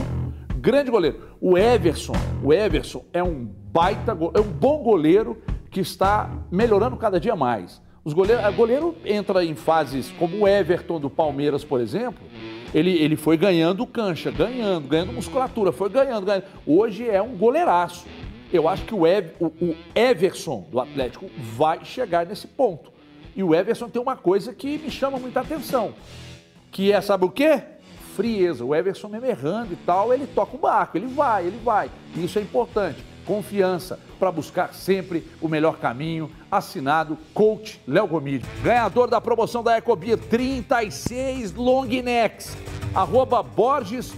grande 0.57 0.89
goleiro, 0.89 1.35
o 1.41 1.57
Everson, 1.57 2.13
o 2.41 2.53
Everson 2.53 3.03
é 3.11 3.21
um 3.21 3.45
baita, 3.45 4.17
é 4.33 4.39
um 4.39 4.51
bom 4.51 4.81
goleiro 4.81 5.37
que 5.69 5.79
está 5.79 6.29
melhorando 6.51 6.97
cada 6.97 7.19
dia 7.19 7.35
mais. 7.35 7.81
Os 8.03 8.13
goleiros, 8.13 8.45
o 8.45 8.53
goleiro 8.53 8.95
entra 9.03 9.43
em 9.43 9.53
fases 9.53 10.09
como 10.11 10.37
o 10.37 10.47
Everton 10.47 10.99
do 10.99 11.09
Palmeiras, 11.09 11.63
por 11.63 11.81
exemplo. 11.81 12.25
Ele, 12.73 12.91
ele 12.91 13.15
foi 13.15 13.37
ganhando 13.37 13.85
cancha, 13.85 14.31
ganhando, 14.31 14.87
ganhando 14.87 15.11
musculatura, 15.11 15.71
foi 15.71 15.89
ganhando, 15.89 16.25
ganhando. 16.25 16.45
Hoje 16.65 17.09
é 17.09 17.21
um 17.21 17.35
goleiraço. 17.35 18.05
Eu 18.51 18.67
acho 18.67 18.85
que 18.85 18.95
o, 18.95 19.05
Ev, 19.05 19.31
o, 19.39 19.47
o 19.47 19.75
Everson 19.93 20.65
do 20.71 20.79
Atlético 20.79 21.29
vai 21.37 21.83
chegar 21.83 22.25
nesse 22.25 22.47
ponto. 22.47 22.91
E 23.35 23.43
o 23.43 23.53
Everson 23.53 23.89
tem 23.89 24.01
uma 24.01 24.15
coisa 24.15 24.53
que 24.53 24.77
me 24.77 24.89
chama 24.89 25.19
muita 25.19 25.41
atenção, 25.41 25.93
que 26.71 26.91
é, 26.91 27.01
sabe 27.01 27.25
o 27.25 27.29
quê? 27.29 27.61
Frieza. 28.15 28.63
O 28.63 28.73
Everson 28.73 29.09
mesmo 29.09 29.27
errando 29.27 29.73
e 29.73 29.77
tal, 29.85 30.13
ele 30.13 30.25
toca 30.27 30.55
o 30.55 30.59
barco, 30.59 30.97
ele 30.97 31.07
vai, 31.07 31.45
ele 31.45 31.59
vai. 31.63 31.91
Isso 32.15 32.39
é 32.39 32.41
importante 32.41 33.03
confiança 33.27 33.99
para 34.17 34.31
buscar 34.31 34.73
sempre 34.73 35.25
o 35.41 35.47
melhor 35.47 35.77
caminho. 35.77 36.29
Assinado 36.51 37.17
Coach 37.33 37.79
Léo 37.87 38.07
Gomide. 38.07 38.45
Ganhador 38.63 39.07
da 39.09 39.21
promoção 39.21 39.63
da 39.63 39.77
Ecobia 39.77 40.17
36 40.17 41.53
Longnecks. 41.53 42.57
Arroba 42.93 43.41
Borges.davi. 43.43 44.17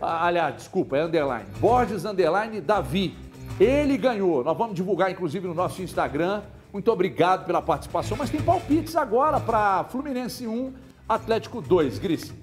Ah, 0.00 0.26
aliás, 0.26 0.56
desculpa, 0.56 0.96
é 0.96 1.04
underline. 1.04 1.46
Borges 1.60 2.04
underline 2.04 2.60
Davi. 2.60 3.16
Ele 3.60 3.96
ganhou. 3.96 4.42
Nós 4.42 4.58
vamos 4.58 4.74
divulgar, 4.74 5.10
inclusive, 5.10 5.46
no 5.46 5.54
nosso 5.54 5.80
Instagram. 5.80 6.42
Muito 6.72 6.90
obrigado 6.90 7.44
pela 7.46 7.62
participação. 7.62 8.16
Mas 8.16 8.30
tem 8.30 8.40
palpites 8.42 8.96
agora 8.96 9.38
para 9.38 9.84
Fluminense 9.84 10.46
1, 10.46 10.72
Atlético 11.08 11.60
2. 11.60 11.98
Gris. 11.98 12.34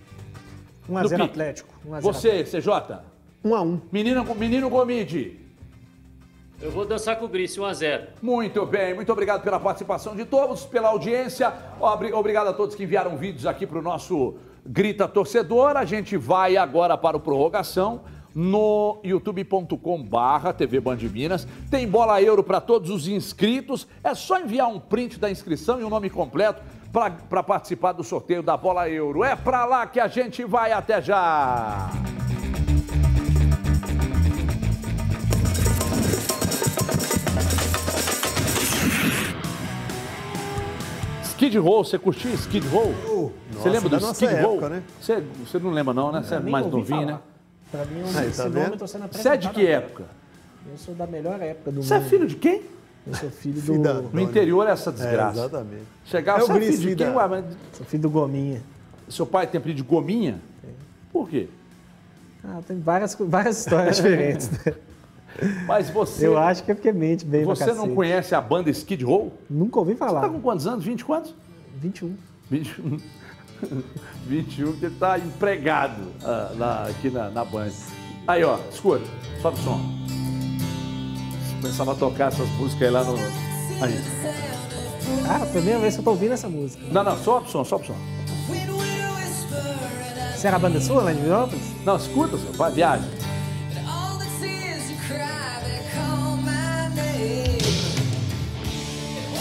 1x0 0.89 1.23
Atlético. 1.23 1.73
1 1.85 1.93
a 1.95 2.01
0 2.01 2.13
Você, 2.13 2.43
CJ. 2.43 2.99
1 3.43 3.55
a 3.55 3.61
1 3.61 3.81
Menino, 3.91 4.35
menino 4.35 4.69
Gomide. 4.69 5.48
Eu 6.61 6.71
vou 6.71 6.85
dançar 6.85 7.17
com 7.17 7.25
o 7.25 7.27
Gris, 7.29 7.57
1 7.57 7.65
a 7.65 7.73
0 7.73 8.07
Muito 8.21 8.65
bem, 8.65 8.93
muito 8.93 9.09
obrigado 9.11 9.41
pela 9.41 9.59
participação 9.59 10.13
de 10.13 10.25
todos, 10.25 10.65
pela 10.65 10.89
audiência. 10.89 11.53
Obrigado 11.79 12.47
a 12.47 12.53
todos 12.53 12.75
que 12.75 12.83
enviaram 12.83 13.15
vídeos 13.15 13.45
aqui 13.45 13.65
para 13.65 13.79
o 13.79 13.81
nosso 13.81 14.35
Grita 14.65 15.07
Torcedor. 15.07 15.77
A 15.77 15.85
gente 15.85 16.17
vai 16.17 16.57
agora 16.57 16.97
para 16.97 17.15
o 17.15 17.19
Prorrogação 17.19 18.01
no 18.35 18.99
youtube.com 19.05 20.03
barra 20.03 20.51
TV 20.51 20.81
Band 20.81 20.97
Minas. 20.97 21.47
Tem 21.71 21.87
bola 21.87 22.21
euro 22.21 22.43
para 22.43 22.59
todos 22.59 22.89
os 22.89 23.07
inscritos. 23.07 23.87
É 24.03 24.13
só 24.13 24.37
enviar 24.37 24.67
um 24.67 24.81
print 24.81 25.17
da 25.17 25.31
inscrição 25.31 25.79
e 25.79 25.83
o 25.83 25.87
um 25.87 25.89
nome 25.89 26.09
completo 26.09 26.61
para 26.91 27.41
participar 27.41 27.93
do 27.93 28.03
sorteio 28.03 28.43
da 28.43 28.57
bola 28.57 28.89
euro. 28.89 29.23
É 29.23 29.33
para 29.33 29.63
lá 29.63 29.87
que 29.87 29.99
a 29.99 30.09
gente 30.09 30.43
vai 30.43 30.73
até 30.73 31.01
já! 31.01 31.89
Skid 41.39 41.57
Row, 41.57 41.85
você 41.85 41.97
curtiu 41.97 42.33
Skid 42.33 42.67
Row? 42.67 42.93
Oh, 43.07 43.31
você 43.53 43.69
lembra 43.69 43.87
do 43.87 44.11
Skid 44.11 44.33
época, 44.33 44.45
Row? 44.45 44.69
Né? 44.69 44.83
Você, 44.99 45.23
você 45.45 45.57
não 45.57 45.71
lembra 45.71 45.93
não, 45.93 46.11
né? 46.11 46.21
Você 46.21 46.35
é 46.35 46.39
mais 46.41 46.65
novinho, 46.65 47.05
né? 47.05 47.19
Pra 47.71 47.85
mim, 47.85 48.01
Aí, 48.13 48.27
esse 48.27 48.37
tá 48.37 48.49
nome 48.49 48.65
eu 48.65 48.77
tô 48.77 48.87
sendo 48.87 49.07
Você 49.07 49.29
é 49.29 49.37
de 49.37 49.49
que 49.49 49.65
época? 49.65 50.03
Eu 50.69 50.77
sou 50.77 50.93
da 50.93 51.07
melhor 51.07 51.41
época 51.41 51.71
do 51.71 51.81
Você 51.81 51.93
é 51.93 52.01
filho 52.01 52.27
de 52.27 52.35
quem? 52.35 52.63
Eu 53.07 53.15
sou 53.15 53.29
filho 53.29 53.61
do... 53.61 53.81
Da, 53.81 53.93
no 53.93 54.19
interior 54.19 54.67
é 54.67 54.71
essa 54.71 54.91
desgraça. 54.91 55.39
É, 55.39 55.45
exatamente. 55.45 55.83
Chegava, 56.03 56.39
é 56.39 56.41
você 56.41 56.51
é 56.51 56.59
filho 56.59 56.89
de 56.89 56.95
quem? 56.97 57.07
Ué, 57.07 57.27
mas... 57.29 57.45
Sou 57.71 57.85
filho 57.85 58.03
do 58.03 58.09
Gominha. 58.09 58.61
Seu 59.07 59.25
pai 59.25 59.47
tem 59.47 59.59
apelido 59.59 59.81
de 59.81 59.87
Gominha? 59.87 60.41
É. 60.61 60.67
Por 61.13 61.29
quê? 61.29 61.47
Ah, 62.43 62.59
tem 62.67 62.81
várias, 62.81 63.15
várias 63.17 63.59
histórias 63.59 63.95
diferentes. 64.01 64.49
Mas 65.65 65.89
você. 65.89 66.27
Eu 66.27 66.37
acho 66.37 66.63
que 66.63 66.71
é 66.71 66.75
porque 66.75 66.91
mente 66.91 67.25
bem 67.25 67.43
Você 67.43 67.73
não 67.73 67.93
conhece 67.95 68.35
a 68.35 68.41
banda 68.41 68.69
Skid 68.69 69.03
Row? 69.03 69.33
Nunca 69.49 69.79
ouvi 69.79 69.93
Você 69.93 69.99
falar. 69.99 70.21
tá 70.21 70.29
com 70.29 70.39
quantos 70.39 70.67
anos? 70.67 70.83
20 70.83 71.05
quantos? 71.05 71.35
21. 71.79 72.15
21. 72.49 72.99
21, 74.27 74.73
que 74.73 74.89
tá 74.91 75.17
empregado 75.17 76.01
ah, 76.23 76.51
lá, 76.57 76.87
aqui 76.87 77.09
na, 77.09 77.29
na 77.29 77.43
Band. 77.43 77.71
Aí, 78.27 78.43
ó, 78.43 78.57
escuta, 78.71 79.05
sobe 79.41 79.59
o 79.59 79.63
som. 79.63 79.79
Começava 81.61 81.91
a 81.91 81.95
tocar 81.95 82.27
essas 82.29 82.47
músicas 82.51 82.83
aí 82.83 82.89
lá 82.89 83.03
no. 83.03 83.15
Aí. 83.83 83.99
Ah, 85.27 85.45
primeira 85.51 85.79
vez 85.79 85.95
que 85.95 85.99
eu 85.99 86.03
tô 86.05 86.11
ouvindo 86.11 86.33
essa 86.33 86.47
música. 86.47 86.83
Não, 86.91 87.03
não, 87.03 87.17
sobe 87.17 87.47
o 87.47 87.51
som, 87.51 87.65
sobe 87.65 87.83
o 87.83 87.87
som. 87.87 87.95
Você 90.35 90.47
era 90.47 90.55
a 90.55 90.59
banda 90.59 90.79
sua 90.79 91.03
lá 91.03 91.11
em 91.11 91.15
Divinópolis? 91.15 91.65
Não, 91.83 91.97
escuta, 91.97 92.37
só, 92.37 92.51
vai, 92.53 92.71
viagem. 92.71 93.09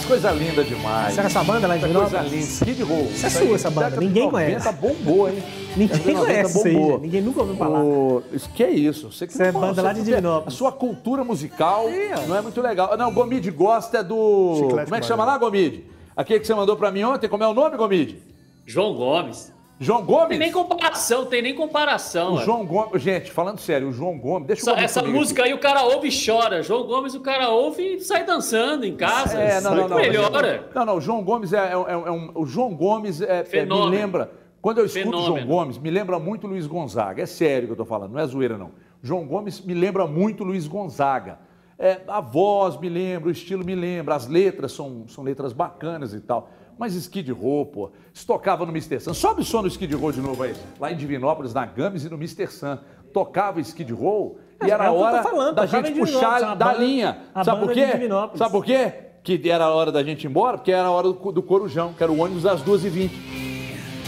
Coisa 0.09 0.31
linda 0.31 0.63
demais. 0.63 1.15
Era 1.17 1.29
sua 1.29 1.43
banda 1.43 1.67
lá 1.67 1.75
em 1.75 1.77
Essa 1.77 1.87
coisa 1.87 2.05
Divinópolis? 2.19 2.31
linda. 2.33 2.71
Skid 2.71 2.81
Row. 2.83 3.03
Isso 3.11 3.25
é 3.25 3.29
sua, 3.29 3.55
essa 3.55 3.69
banda. 3.69 3.91
de 3.91 3.99
Ninguém 3.99 4.23
90 4.23 4.31
conhece. 4.31 4.71
bombou, 4.81 5.29
hein? 5.29 5.43
Ninguém 5.77 5.87
Década 5.87 6.03
de 6.03 6.13
90 6.13 6.25
conhece 6.33 6.57
isso 6.57 6.67
aí, 6.67 6.73
bombou. 6.73 6.99
Ninguém 6.99 7.21
nunca 7.21 7.39
ouviu 7.41 7.55
falar. 7.55 7.79
O... 7.83 8.23
Isso 8.33 8.49
que 8.49 8.63
é 8.63 8.71
isso? 8.71 9.11
Você, 9.11 9.27
que 9.27 9.33
Você 9.33 9.43
é 9.43 9.51
não- 9.51 9.61
banda 9.61 9.81
lá 9.83 9.93
de 9.93 10.01
Divinópolis. 10.01 10.55
A 10.55 10.57
sua 10.57 10.71
cultura 10.71 11.23
musical 11.23 11.85
não 12.27 12.35
é 12.35 12.41
muito 12.41 12.59
legal. 12.59 12.97
Não, 12.97 13.09
o 13.09 13.11
Gomide 13.11 13.51
gosta 13.51 13.99
é 13.99 14.03
do... 14.03 14.55
Chiclete 14.57 14.85
Como 14.85 14.95
é 14.95 14.99
que 14.99 15.05
chama 15.05 15.23
lá, 15.25 15.37
Gomide? 15.37 15.83
Aquele 16.17 16.39
que 16.39 16.47
você 16.47 16.55
mandou 16.55 16.75
pra 16.75 16.91
mim 16.91 17.03
ontem, 17.03 17.29
como 17.29 17.43
é 17.43 17.47
o 17.47 17.53
nome, 17.53 17.77
Gomide? 17.77 18.17
João 18.65 18.95
Gomes. 18.95 19.53
João 19.79 20.03
Gomes? 20.03 20.27
Tem 20.29 20.39
nem 20.39 20.51
comparação, 20.51 21.25
tem 21.25 21.41
nem 21.41 21.55
comparação. 21.55 22.33
O 22.33 22.35
ué. 22.35 22.43
João 22.43 22.65
Gomes... 22.65 23.01
Gente, 23.01 23.31
falando 23.31 23.59
sério, 23.59 23.87
o 23.87 23.93
João 23.93 24.17
Gomes... 24.17 24.45
Deixa 24.47 24.61
Essa, 24.61 24.71
eu 24.71 24.83
essa 24.83 25.03
música 25.03 25.43
aí 25.45 25.53
o 25.53 25.57
cara 25.57 25.83
ouve 25.83 26.09
e 26.09 26.25
chora. 26.25 26.61
João 26.61 26.85
Gomes 26.85 27.15
o 27.15 27.21
cara 27.21 27.49
ouve 27.49 27.95
e 27.95 27.99
sai 28.01 28.25
dançando 28.25 28.85
em 28.85 28.95
casa. 28.97 29.39
É, 29.39 29.61
não, 29.61 29.73
não, 29.73 29.87
não. 29.87 29.97
Melhora. 29.97 30.69
Não, 30.75 30.85
não, 30.85 30.97
o 30.97 31.01
João 31.01 31.23
Gomes 31.23 31.53
é, 31.53 31.69
é- 31.69 31.71
é 31.71 32.11
um. 32.11 32.31
O 32.35 32.45
João 32.45 32.75
Gomes 32.75 33.21
é, 33.21 33.45
é- 33.49 33.65
me 33.65 33.89
lembra. 33.89 34.31
Quando 34.61 34.79
eu 34.79 34.85
escuto 34.85 35.17
o 35.17 35.25
João. 35.25 35.45
Gomes, 35.45 35.77
me 35.77 35.89
lembra 35.89 36.19
muito 36.19 36.45
Luiz 36.45 36.67
Gonzaga. 36.67 37.23
É 37.23 37.25
sério 37.25 37.67
que 37.67 37.71
eu 37.71 37.77
tô 37.77 37.85
falando, 37.85 38.11
não 38.11 38.19
é 38.19 38.27
zoeira, 38.27 38.57
não. 38.57 38.71
João 39.01 39.25
Gomes 39.25 39.61
me 39.61 39.73
lembra 39.73 40.05
muito 40.05 40.43
Luiz 40.43 40.67
Gonzaga. 40.67 41.39
É, 41.77 42.01
a 42.09 42.19
voz 42.19 42.77
me 42.77 42.89
lembra, 42.89 43.29
o 43.29 43.31
estilo 43.31 43.63
me 43.63 43.73
lembra, 43.73 44.13
as 44.13 44.27
letras 44.27 44.73
são, 44.73 45.05
são 45.07 45.23
letras 45.23 45.53
bacanas 45.53 46.13
e 46.13 46.19
tal. 46.19 46.49
Mas 46.79 46.95
Skid 46.95 47.29
Row, 47.33 47.65
pô, 47.65 47.91
se 48.13 48.25
tocava 48.25 48.65
no 48.65 48.71
Mr. 48.71 49.01
Sun. 49.01 49.13
Sobe 49.13 49.41
o 49.41 49.43
som 49.43 49.61
do 49.61 49.67
Skid 49.67 49.93
Row 49.95 50.13
de 50.13 50.21
novo 50.21 50.41
aí. 50.43 50.55
Lá 50.79 50.89
em 50.89 50.95
Divinópolis, 50.95 51.53
na 51.53 51.65
Games 51.65 52.05
e 52.05 52.09
no 52.09 52.15
Mr. 52.15 52.47
Sun. 52.47 52.77
Tocava 53.13 53.59
Skid 53.59 53.91
Row 53.91 54.39
e 54.63 54.69
É, 54.69 54.71
era 54.71 54.85
é 54.85 54.87
a 54.87 54.89
tô 54.91 54.95
hora 54.97 55.21
falando, 55.23 55.55
da 55.55 55.65
gente 55.65 55.91
puxar 55.91 56.37
a 56.41 56.55
da 56.55 56.67
banda- 56.67 56.77
linha. 56.79 57.17
Sabe 57.43 57.59
por 57.59 57.73
quê? 57.73 57.87
Sabe 58.35 58.51
por 58.51 58.63
quê? 58.63 58.93
Que 59.21 59.49
era 59.49 59.65
a 59.65 59.69
hora 59.75 59.91
da 59.91 60.01
gente 60.01 60.23
ir 60.23 60.27
embora? 60.27 60.57
Porque 60.57 60.71
era 60.71 60.87
a 60.87 60.91
hora 60.91 61.07
do, 61.11 61.31
do 61.33 61.43
Corujão, 61.43 61.91
que 61.93 62.01
era 62.01 62.09
o 62.11 62.17
ônibus 62.17 62.45
às 62.45 62.61
2h20. 62.63 63.11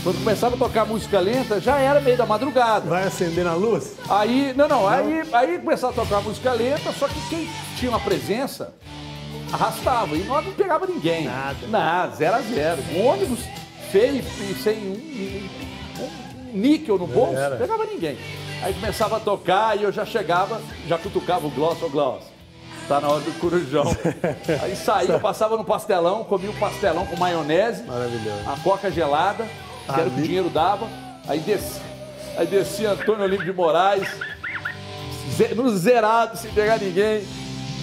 Quando 0.03 0.17
começava 0.23 0.55
a 0.55 0.57
tocar 0.57 0.85
música 0.85 1.19
lenta, 1.19 1.59
já 1.59 1.77
era 1.77 1.99
meio 1.99 2.17
da 2.17 2.25
madrugada. 2.25 2.89
Vai 2.89 3.03
acender 3.03 3.43
na 3.43 3.53
luz? 3.53 3.97
Aí, 4.09 4.53
não, 4.55 4.67
não, 4.67 4.87
aí, 4.87 5.21
aí 5.33 5.59
começava 5.59 5.91
a 5.93 5.95
tocar 6.03 6.21
música 6.23 6.53
lenta, 6.53 6.91
só 6.93 7.07
que 7.07 7.19
quem 7.29 7.47
tinha 7.77 7.91
uma 7.91 7.99
presença 7.99 8.73
arrastava. 9.53 10.15
E 10.15 10.23
nós 10.23 10.45
não 10.45 10.53
pegava 10.53 10.85
ninguém. 10.87 11.25
Nada. 11.25 11.67
Nada, 11.67 12.15
zero 12.15 12.35
a 12.35 12.41
zero. 12.41 12.81
Um 12.93 13.05
ônibus 13.05 13.39
feio 13.91 14.23
e 14.49 14.53
sem 14.61 14.77
um, 14.77 16.01
um- 16.03 16.51
um 16.53 16.57
níquel 16.57 16.97
no 16.97 17.07
bolso, 17.07 17.35
Era. 17.37 17.51
não 17.51 17.57
pegava 17.57 17.85
ninguém. 17.85 18.17
Aí 18.63 18.73
começava 18.73 19.17
a 19.17 19.19
tocar 19.19 19.77
e 19.77 19.83
eu 19.83 19.91
já 19.91 20.05
chegava, 20.05 20.61
já 20.87 20.97
cutucava 20.97 21.47
o 21.47 21.49
gloss, 21.49 21.81
ô 21.81 21.89
gloss. 21.89 22.23
Tá 22.87 22.99
na 22.99 23.07
hora 23.09 23.21
do 23.21 23.31
corujão. 23.39 23.83
Aí 24.61 24.75
saía, 24.75 25.17
passava 25.19 25.55
no 25.55 25.63
pastelão, 25.63 26.23
comia 26.23 26.49
o 26.49 26.53
pastelão 26.55 27.05
com 27.05 27.15
maionese, 27.15 27.83
Maravilhoso. 27.83 28.41
a 28.49 28.57
coca 28.63 28.91
gelada, 28.91 29.45
que 29.85 29.91
era 29.99 30.01
o 30.01 30.11
que 30.11 30.15
o 30.15 30.17
Ali. 30.17 30.23
dinheiro 30.27 30.49
dava. 30.49 30.87
Aí 31.27 31.39
descia, 31.39 31.81
aí 32.37 32.47
descia 32.47 32.91
Antônio 32.91 33.23
Olímpio 33.23 33.45
de 33.45 33.53
Moraes, 33.53 34.07
no 35.55 35.69
zerado, 35.77 36.37
sem 36.37 36.51
pegar 36.51 36.77
ninguém. 36.79 37.23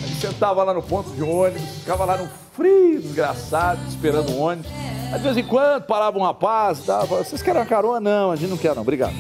Aí 0.03 0.15
sentava 0.21 0.63
lá 0.65 0.73
no 0.75 0.83
ponto 0.83 1.11
de 1.11 1.23
ônibus, 1.23 1.63
ficava 1.81 2.05
lá 2.05 2.17
no 2.17 2.29
frio, 2.57 3.01
desgraçado, 3.01 3.81
esperando 3.89 4.31
o 4.33 4.39
ônibus. 4.41 4.71
Aí 5.13 5.19
de 5.19 5.25
vez 5.25 5.37
em 5.37 5.45
quando 5.45 5.83
parava 5.85 6.19
um 6.19 6.23
rapaz, 6.23 6.85
dava, 6.85 7.07
vocês 7.23 7.41
querem 7.43 7.61
uma 7.61 7.67
carona? 7.67 8.01
Não, 8.01 8.31
a 8.31 8.37
gente 8.37 8.51
não 8.51 8.57
quer 8.57 8.75
não, 8.75 8.83
obrigado. 8.83 9.15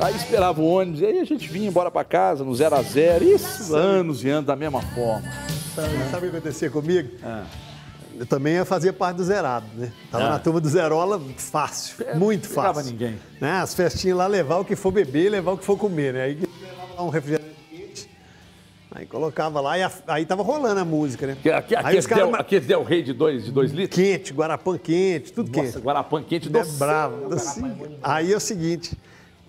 Aí 0.00 0.14
esperava 0.14 0.60
o 0.60 0.64
ônibus, 0.66 1.00
e 1.00 1.06
aí 1.06 1.18
a 1.18 1.24
gente 1.24 1.48
vinha 1.48 1.68
embora 1.68 1.90
pra 1.90 2.04
casa, 2.04 2.44
no 2.44 2.54
zero 2.54 2.76
a 2.76 2.82
zero, 2.82 3.24
isso 3.24 3.74
anos 3.74 4.22
e 4.22 4.28
anos 4.30 4.46
da 4.46 4.54
mesma 4.56 4.80
forma. 4.80 5.28
Sabe, 5.74 5.88
sabe 6.10 6.26
o 6.26 6.30
que 6.30 6.36
acontecia 6.36 6.70
comigo? 6.70 7.10
Ah. 7.24 7.44
Eu 8.18 8.26
também 8.26 8.64
fazia 8.64 8.92
parte 8.92 9.16
do 9.18 9.24
zerado, 9.24 9.66
né? 9.76 9.92
Tava 10.10 10.24
Ah. 10.24 10.30
na 10.30 10.38
turma 10.40 10.60
do 10.60 10.68
Zerola 10.68 11.20
fácil, 11.36 11.94
muito 12.16 12.48
pegava 12.48 12.74
fácil. 12.74 12.90
ninguém. 12.90 13.16
Né? 13.40 13.60
As 13.60 13.74
festinhas 13.74 14.18
lá, 14.18 14.26
levar 14.26 14.56
o 14.58 14.64
que 14.64 14.74
for 14.74 14.90
beber, 14.90 15.30
levar 15.30 15.52
o 15.52 15.58
que 15.58 15.64
for 15.64 15.76
comer, 15.78 16.14
né? 16.14 16.22
Aí 16.24 16.34
levava 16.34 16.94
lá 16.96 17.02
um 17.04 17.10
refrigerante 17.10 17.47
aí 18.98 19.06
colocava 19.06 19.60
lá 19.60 19.78
e 19.78 19.82
a- 19.82 19.92
aí 20.08 20.26
tava 20.26 20.42
rolando 20.42 20.80
a 20.80 20.84
música, 20.84 21.26
né? 21.28 21.32
Aqui, 21.34 21.50
aqui, 21.50 21.76
aí 21.76 21.84
aqui, 21.86 21.98
os 21.98 22.06
caras... 22.06 22.24
deu, 22.26 22.34
aqui 22.34 22.58
rei 22.88 23.02
de 23.02 23.12
dois, 23.12 23.44
de 23.44 23.52
dois 23.52 23.70
litros. 23.70 23.94
Quente, 23.94 24.32
guarapã 24.32 24.76
quente, 24.76 25.32
tudo 25.32 25.48
Nossa, 25.56 25.72
quente. 25.72 25.78
Guarapã 25.84 26.22
quente 26.22 26.48
É 26.48 26.50
doce. 26.50 26.78
bravo. 26.78 27.32
Assim, 27.32 27.76
aí 28.02 28.32
é 28.32 28.36
o 28.36 28.40
seguinte, 28.40 28.98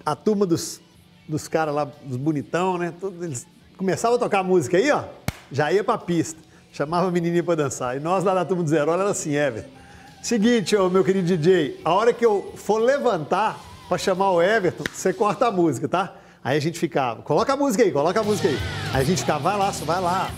a 0.06 0.16
turma 0.16 0.46
dos, 0.46 0.80
dos 1.28 1.48
caras 1.48 1.74
lá, 1.74 1.86
dos 2.04 2.18
bonitão, 2.18 2.78
né? 2.78 2.94
Todos 3.02 3.22
eles 3.24 3.48
começavam 3.76 4.18
a 4.18 4.20
tocar 4.20 4.40
a 4.40 4.44
música 4.44 4.78
aí, 4.78 4.92
ó, 4.92 5.04
já 5.52 5.72
ia 5.72 5.84
pra 5.84 5.98
pista. 5.98 6.40
Chamava 6.72 7.08
a 7.08 7.12
menininha 7.12 7.44
pra 7.44 7.56
dançar. 7.56 7.98
E 7.98 8.00
nós 8.00 8.24
lá 8.24 8.36
da 8.36 8.46
turma 8.46 8.62
do 8.62 8.70
Zerola 8.70 9.02
era 9.02 9.12
assim, 9.12 9.34
Everton. 9.36 9.70
Seguinte, 10.22 10.76
ô, 10.76 10.88
meu 10.90 11.04
querido 11.04 11.26
DJ, 11.36 11.80
a 11.84 11.92
hora 11.94 12.14
que 12.14 12.24
eu 12.24 12.54
for 12.56 12.78
levantar 12.80 13.60
pra 13.88 13.98
chamar 13.98 14.30
o 14.32 14.40
Everton, 14.44 14.84
você 14.94 15.12
corta 15.12 15.48
a 15.48 15.52
música, 15.52 15.88
tá? 15.88 16.14
Aí 16.44 16.58
a 16.58 16.62
gente 16.62 16.80
ficava, 16.80 17.22
coloca 17.22 17.52
a 17.54 17.58
música 17.58 17.84
aí, 17.84 17.92
coloca 17.92 18.20
a 18.20 18.24
música 18.24 18.48
aí. 18.48 18.58
Aí 18.94 19.02
a 19.02 19.04
gente 19.04 19.20
ficava, 19.20 19.40
vai 19.50 19.58
lá, 19.58 19.72
vai 19.72 20.02
lá. 20.02 20.32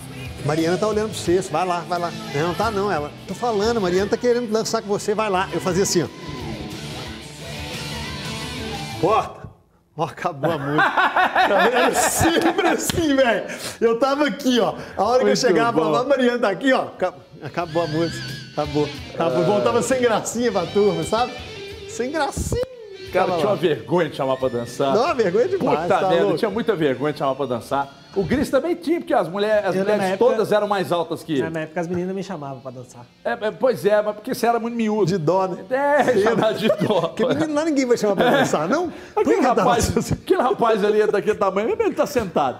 Mariana 0.44 0.76
tá 0.76 0.88
olhando 0.88 1.10
pro 1.10 1.18
você, 1.18 1.40
vai 1.42 1.64
lá, 1.66 1.80
vai 1.88 1.98
lá. 2.00 2.10
Não, 2.34 2.52
tá 2.54 2.70
não, 2.70 2.90
ela. 2.90 3.12
Tô 3.28 3.34
falando, 3.34 3.80
Mariana 3.80 4.10
tá 4.10 4.16
querendo 4.16 4.50
dançar 4.50 4.82
com 4.82 4.88
você, 4.88 5.14
vai 5.14 5.30
lá. 5.30 5.48
Eu 5.52 5.60
fazia 5.60 5.84
assim, 5.84 6.02
ó. 6.02 6.08
Corta. 9.00 9.42
Ó, 9.96 10.04
acabou 10.04 10.50
a 10.50 10.58
música. 10.58 10.92
Era 11.72 11.94
sempre 11.94 12.66
assim, 12.68 13.14
velho. 13.14 13.44
Eu 13.80 13.98
tava 13.98 14.26
aqui, 14.26 14.58
ó. 14.58 14.74
A 14.96 15.02
hora 15.04 15.18
que 15.18 15.24
eu 15.24 15.26
Muito 15.26 15.38
chegava, 15.38 15.80
bom. 15.84 15.94
a 15.94 16.02
Mariana 16.04 16.38
tá 16.38 16.50
aqui, 16.50 16.72
ó. 16.72 16.82
Acab- 16.84 17.14
Acabou 17.42 17.82
a 17.82 17.86
música. 17.86 18.24
Acabou. 18.52 18.88
Acabou. 19.14 19.44
Voltava 19.44 19.82
sem 19.82 20.00
gracinha 20.00 20.50
pra 20.50 20.64
turma, 20.66 21.04
sabe? 21.04 21.32
Sem 21.90 22.10
gracinha. 22.10 22.62
Cara, 23.12 23.26
Tava 23.26 23.36
tinha 23.38 23.48
uma 23.48 23.54
lá. 23.54 23.60
vergonha 23.60 24.08
de 24.08 24.16
chamar 24.16 24.36
pra 24.36 24.48
dançar. 24.48 24.94
Não, 24.94 25.14
vergonha 25.14 25.48
demais, 25.48 25.80
Puta 25.82 25.88
tá 25.98 26.08
merda, 26.08 26.22
louco? 26.24 26.38
tinha 26.38 26.50
muita 26.50 26.74
vergonha 26.74 27.12
de 27.12 27.18
chamar 27.18 27.34
pra 27.34 27.46
dançar. 27.46 27.98
O 28.14 28.22
Gris 28.22 28.50
também 28.50 28.74
tinha, 28.74 29.00
porque 29.00 29.14
as, 29.14 29.26
mulher, 29.26 29.64
as 29.64 29.74
Eu, 29.74 29.84
na 29.86 29.92
mulheres 29.92 30.14
época- 30.14 30.30
todas 30.32 30.52
eram 30.52 30.68
mais 30.68 30.92
altas 30.92 31.22
que 31.22 31.32
Na 31.38 31.38
ele. 31.46 31.50
minha 31.50 31.62
época 31.64 31.80
as 31.80 31.88
meninas 31.88 32.14
me 32.14 32.22
chamavam 32.22 32.60
pra 32.60 32.70
dançar. 32.70 33.06
É, 33.24 33.30
é, 33.32 33.50
pois 33.50 33.86
é, 33.86 34.02
mas 34.02 34.14
porque 34.14 34.34
você 34.34 34.46
era 34.46 34.58
muito 34.60 34.76
miúdo. 34.76 35.06
De 35.06 35.16
dó, 35.16 35.46
né? 35.48 35.64
É, 35.70 36.16
chamar 36.20 36.52
de 36.52 36.68
dó. 36.68 37.00
Porque 37.08 37.24
menino 37.24 37.54
lá 37.54 37.64
ninguém 37.64 37.86
vai 37.86 37.96
chamar 37.96 38.16
pra 38.16 38.30
dançar, 38.30 38.68
não? 38.68 38.90
Por 39.14 39.24
que 39.24 39.30
Aquele 39.30 39.36
que 39.36 39.42
rapaz, 39.46 40.12
aquele 40.12 40.42
rapaz 40.42 40.84
ali 40.84 41.00
é 41.00 41.06
daquele 41.06 41.38
tamanho, 41.38 41.68
mesmo 41.68 41.82
ele 41.84 41.94
tá 41.94 42.06
sentado. 42.06 42.58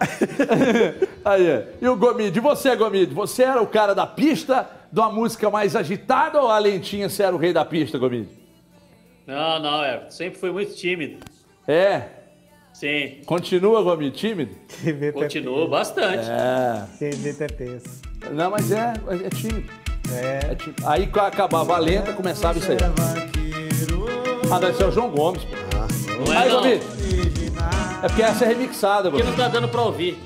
Aí, 1.25 1.47
é. 1.47 1.69
e 1.83 1.89
o 1.89 1.97
Gomide, 1.97 2.39
e 2.39 2.41
você, 2.43 2.75
Gomide? 2.75 3.15
Você 3.15 3.43
era 3.43 3.61
o 3.61 3.67
cara 3.67 3.95
da 3.95 4.07
pista, 4.07 4.67
de 4.91 5.01
uma 5.01 5.11
música 5.11 5.51
mais 5.51 5.77
agitada 5.77 6.41
ou 6.41 6.49
a 6.49 6.59
lentinha 6.59 7.09
você 7.11 7.23
era 7.25 7.35
o 7.35 7.39
rei 7.39 7.53
da 7.53 7.65
pista, 7.65 7.99
Gomide? 7.99 8.29
Não, 9.27 9.59
não, 9.61 9.85
é. 9.85 10.07
Sempre 10.11 10.39
fui 10.39 10.51
muito 10.51 10.75
tímido. 10.75 11.19
É, 11.67 12.03
Sim. 12.73 13.19
continua, 13.25 13.83
Gomide, 13.83 14.11
tímido? 14.17 14.55
TV 14.83 15.13
Continuo 15.13 15.69
bastante. 15.69 16.29
É, 16.29 16.85
TV 16.99 17.33
TTs. 17.33 18.03
não, 18.33 18.51
mas 18.51 18.73
é, 18.73 18.93
é 19.25 19.29
tímido. 19.31 19.71
É. 20.13 20.53
É 20.53 20.55
tímido. 20.55 20.83
Aí 20.87 21.09
acabava 21.15 21.77
a 21.77 21.79
lenta, 21.79 22.13
começava 22.13 22.59
isso 22.59 22.71
aí. 22.73 22.79
Ah, 24.51 24.59
deve 24.59 24.77
ser 24.77 24.85
o 24.87 24.91
João 24.93 25.11
Gomes, 25.11 25.45
pô. 25.45 25.55
Não 26.27 26.33
é 26.35 26.37
Aí, 26.39 26.49
não. 26.51 26.63
Gomide. 26.63 26.83
É 28.03 28.09
porque 28.09 28.23
essa 28.23 28.45
é 28.45 28.49
remixada, 28.49 29.11
Porque 29.11 29.23
Gomide. 29.23 29.41
não 29.41 29.47
tá 29.47 29.53
dando 29.61 29.69
pra 29.69 29.83
ouvir. 29.83 30.19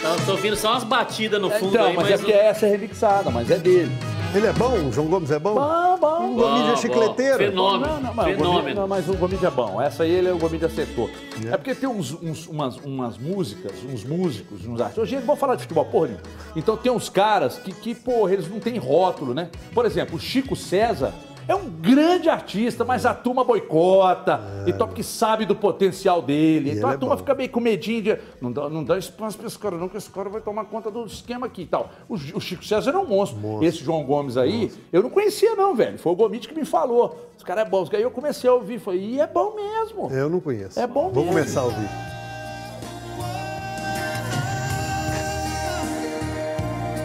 Tá, 0.00 0.14
tô 0.24 0.32
ouvindo 0.32 0.54
só 0.56 0.72
umas 0.72 0.84
batidas 0.84 1.40
no 1.40 1.50
fundo 1.50 1.70
Então, 1.74 1.86
aí, 1.86 1.96
mas 1.96 2.04
mas 2.10 2.12
é 2.12 2.16
porque 2.18 2.32
essa 2.32 2.66
é 2.66 2.70
remixada, 2.70 3.30
mas 3.30 3.50
é 3.50 3.58
dele. 3.58 3.90
Ele 4.36 4.46
é 4.46 4.52
bom? 4.52 4.88
O 4.88 4.92
João 4.92 5.06
Gomes 5.06 5.30
é 5.30 5.38
bom? 5.38 5.54
Bom, 5.54 5.98
bom. 5.98 6.40
É 6.66 6.70
Bom, 6.70 6.76
chicleteiro? 6.76 7.38
Fenômeno. 7.38 8.00
Não, 8.02 8.14
não, 8.14 8.24
Fenômeno. 8.24 8.80
não, 8.82 8.88
mas 8.88 9.08
o 9.08 9.14
Gomide 9.14 9.46
é 9.46 9.50
bom. 9.50 9.80
Essa 9.80 10.02
aí 10.02 10.10
ele, 10.10 10.30
o 10.30 10.36
Gomide 10.38 10.64
acertou. 10.66 11.08
É 11.50 11.56
porque 11.56 11.74
tem 11.74 11.88
uns, 11.88 12.12
uns- 12.12 12.46
umas, 12.46 12.76
umas 12.76 13.16
músicas, 13.16 13.72
uns 13.90 14.04
músicos, 14.04 14.66
uns 14.66 14.78
artistas. 14.80 15.04
Hoje 15.04 15.16
vou 15.18 15.36
falar 15.36 15.54
de 15.54 15.62
futebol, 15.62 15.86
porra. 15.86 16.18
Então 16.54 16.76
tem 16.76 16.92
uns 16.92 17.08
caras 17.08 17.56
que, 17.58 17.72
que, 17.72 17.94
porra, 17.94 18.34
eles 18.34 18.46
não 18.50 18.60
têm 18.60 18.76
rótulo, 18.76 19.32
né? 19.32 19.48
Por 19.72 19.86
exemplo, 19.86 20.16
o 20.16 20.20
Chico 20.20 20.54
César 20.54 21.14
É 21.48 21.54
um 21.54 21.70
grande 21.70 22.28
artista, 22.28 22.84
mas 22.84 23.06
a 23.06 23.14
turma 23.14 23.44
boicota. 23.44 24.40
E 24.66 24.72
tal, 24.72 24.88
porque 24.88 25.02
sabe 25.02 25.44
do 25.46 25.54
potencial 25.54 26.20
dele. 26.20 26.70
E 26.70 26.76
então 26.76 26.90
a 26.90 26.94
é 26.94 26.96
turma 26.96 27.14
bom. 27.14 27.18
fica 27.20 27.34
meio 27.34 27.48
com 27.50 27.60
medinho 27.60 28.02
de. 28.02 28.18
Não 28.40 28.50
dá, 28.50 28.68
não 28.68 28.82
dá 28.82 28.98
espaço 28.98 29.38
pra 29.38 29.46
esse 29.46 29.58
cara, 29.58 29.76
não, 29.76 29.88
que 29.88 29.96
esse 29.96 30.10
cara 30.10 30.28
vai 30.28 30.40
tomar 30.40 30.64
conta 30.64 30.90
do 30.90 31.04
esquema 31.06 31.46
aqui 31.46 31.62
e 31.62 31.66
tal. 31.66 31.90
O, 32.08 32.14
o 32.14 32.40
Chico 32.40 32.64
César 32.64 32.90
é 32.90 32.98
um 32.98 33.06
monstro. 33.06 33.62
Esse 33.62 33.78
João 33.78 34.02
Gomes 34.04 34.36
aí, 34.36 34.72
eu 34.92 35.02
não 35.02 35.10
conhecia, 35.10 35.54
não, 35.54 35.74
velho. 35.74 35.98
Foi 35.98 36.12
o 36.12 36.16
Gomite 36.16 36.48
que 36.48 36.54
me 36.54 36.64
falou. 36.64 37.30
Esse 37.36 37.44
cara 37.44 37.60
é 37.60 37.64
bom. 37.64 37.86
Aí 37.92 38.02
eu 38.02 38.10
comecei 38.10 38.50
a 38.50 38.52
ouvir. 38.54 38.80
Falei, 38.80 39.00
e 39.00 39.20
é 39.20 39.26
bom 39.26 39.54
mesmo. 39.54 40.10
Eu 40.10 40.28
não 40.28 40.40
conheço. 40.40 40.80
É 40.80 40.86
bom 40.86 41.10
Vou 41.10 41.24
mesmo. 41.24 41.28
começar 41.28 41.60
a 41.60 41.64
ouvir. 41.64 41.88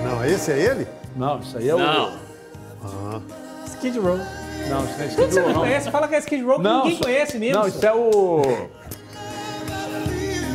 Não, 0.03 0.25
esse 0.25 0.51
é 0.51 0.59
ele? 0.59 0.87
Não, 1.15 1.39
isso 1.39 1.57
aí 1.57 1.69
é 1.69 1.75
Não. 1.75 2.09
o. 2.09 3.50
Skid 3.81 3.97
Row. 3.99 4.17
Não, 4.69 4.83
isso 4.85 4.93
não 4.97 5.03
é 5.03 5.07
Skid 5.07 5.33
você 5.33 5.39
Row, 5.39 5.47
não 5.49 5.55
não. 5.55 5.61
conhece? 5.61 5.89
Fala 5.91 6.07
que 6.07 6.15
é 6.15 6.19
Skid 6.19 6.43
Row, 6.43 6.57
que 6.57 6.61
Não, 6.63 6.77
ninguém 6.77 6.93
isso- 6.93 7.03
conhece 7.03 7.37
mesmo. 7.39 7.59
Não, 7.59 7.67
isso 7.67 7.85
é 7.85 7.93
o. 7.93 8.41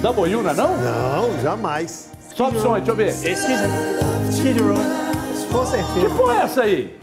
W, 0.03 0.43
não 0.43 0.51
é 0.51 0.55
não? 0.55 0.77
Não, 0.77 1.41
jamais. 1.43 2.11
Sobe 2.35 2.59
o 2.59 2.61
som 2.61 2.75
aí, 2.75 2.83
deixa 2.83 2.93
eu 2.93 2.97
ver. 2.97 3.09
Esse, 3.09 3.33
Skid 4.31 4.61
Row. 4.61 4.77
Com 5.51 5.61
Que 5.65 5.67
certeza. 5.71 6.15
porra 6.15 6.35
é 6.35 6.43
essa 6.45 6.63
aí? 6.63 6.99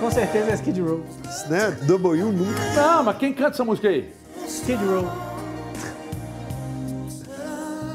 Com 0.00 0.10
certeza 0.10 0.50
é 0.50 0.54
Skid 0.54 0.80
Row. 0.82 1.00
Né? 1.48 1.76
W 1.82 2.24
nunca. 2.26 2.60
Não, 2.74 3.02
mas 3.04 3.16
quem 3.16 3.32
canta 3.32 3.50
essa 3.50 3.64
música 3.64 3.88
aí? 3.88 4.12
Skid 4.46 4.84
Row. 4.84 5.06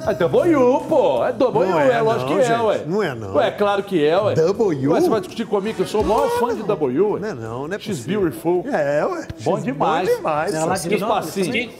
É 0.07 0.13
W, 0.13 0.81
pô. 0.87 1.25
É 1.25 1.31
W, 1.33 1.65
Não 1.69 1.79
é, 1.79 1.91
é, 1.91 2.01
lógico 2.01 2.29
não, 2.29 2.37
que 2.37 2.41
é, 2.43 2.45
gente. 2.45 2.61
ué. 2.61 2.83
Não 2.85 3.03
é, 3.03 3.15
não. 3.15 3.35
Ué, 3.35 3.51
claro 3.51 3.83
que 3.83 4.03
é, 4.05 4.19
ué. 4.21 4.33
W? 4.35 4.91
Ué, 4.91 5.01
você 5.01 5.09
vai 5.09 5.19
discutir 5.19 5.45
comigo 5.45 5.75
que 5.75 5.81
eu 5.83 5.87
sou 5.87 6.01
o 6.01 6.05
maior 6.05 6.29
fã 6.39 6.55
de 6.55 6.63
W, 6.63 7.11
ué. 7.13 7.19
Não 7.19 7.27
é 7.27 7.33
não, 7.33 7.67
não 7.67 7.75
é 7.75 7.79
She's 7.79 7.97
possível. 7.99 8.21
beautiful. 8.21 8.65
É, 8.71 9.05
ué. 9.05 9.27
Bom 9.41 9.59
demais. 9.59 10.09
Bom 10.09 10.15
demais. 10.15 10.53
Ela 10.53 10.75
só. 10.75 10.87
de 10.87 10.95
Espacinho. 10.95 11.45
Skid, 11.45 11.71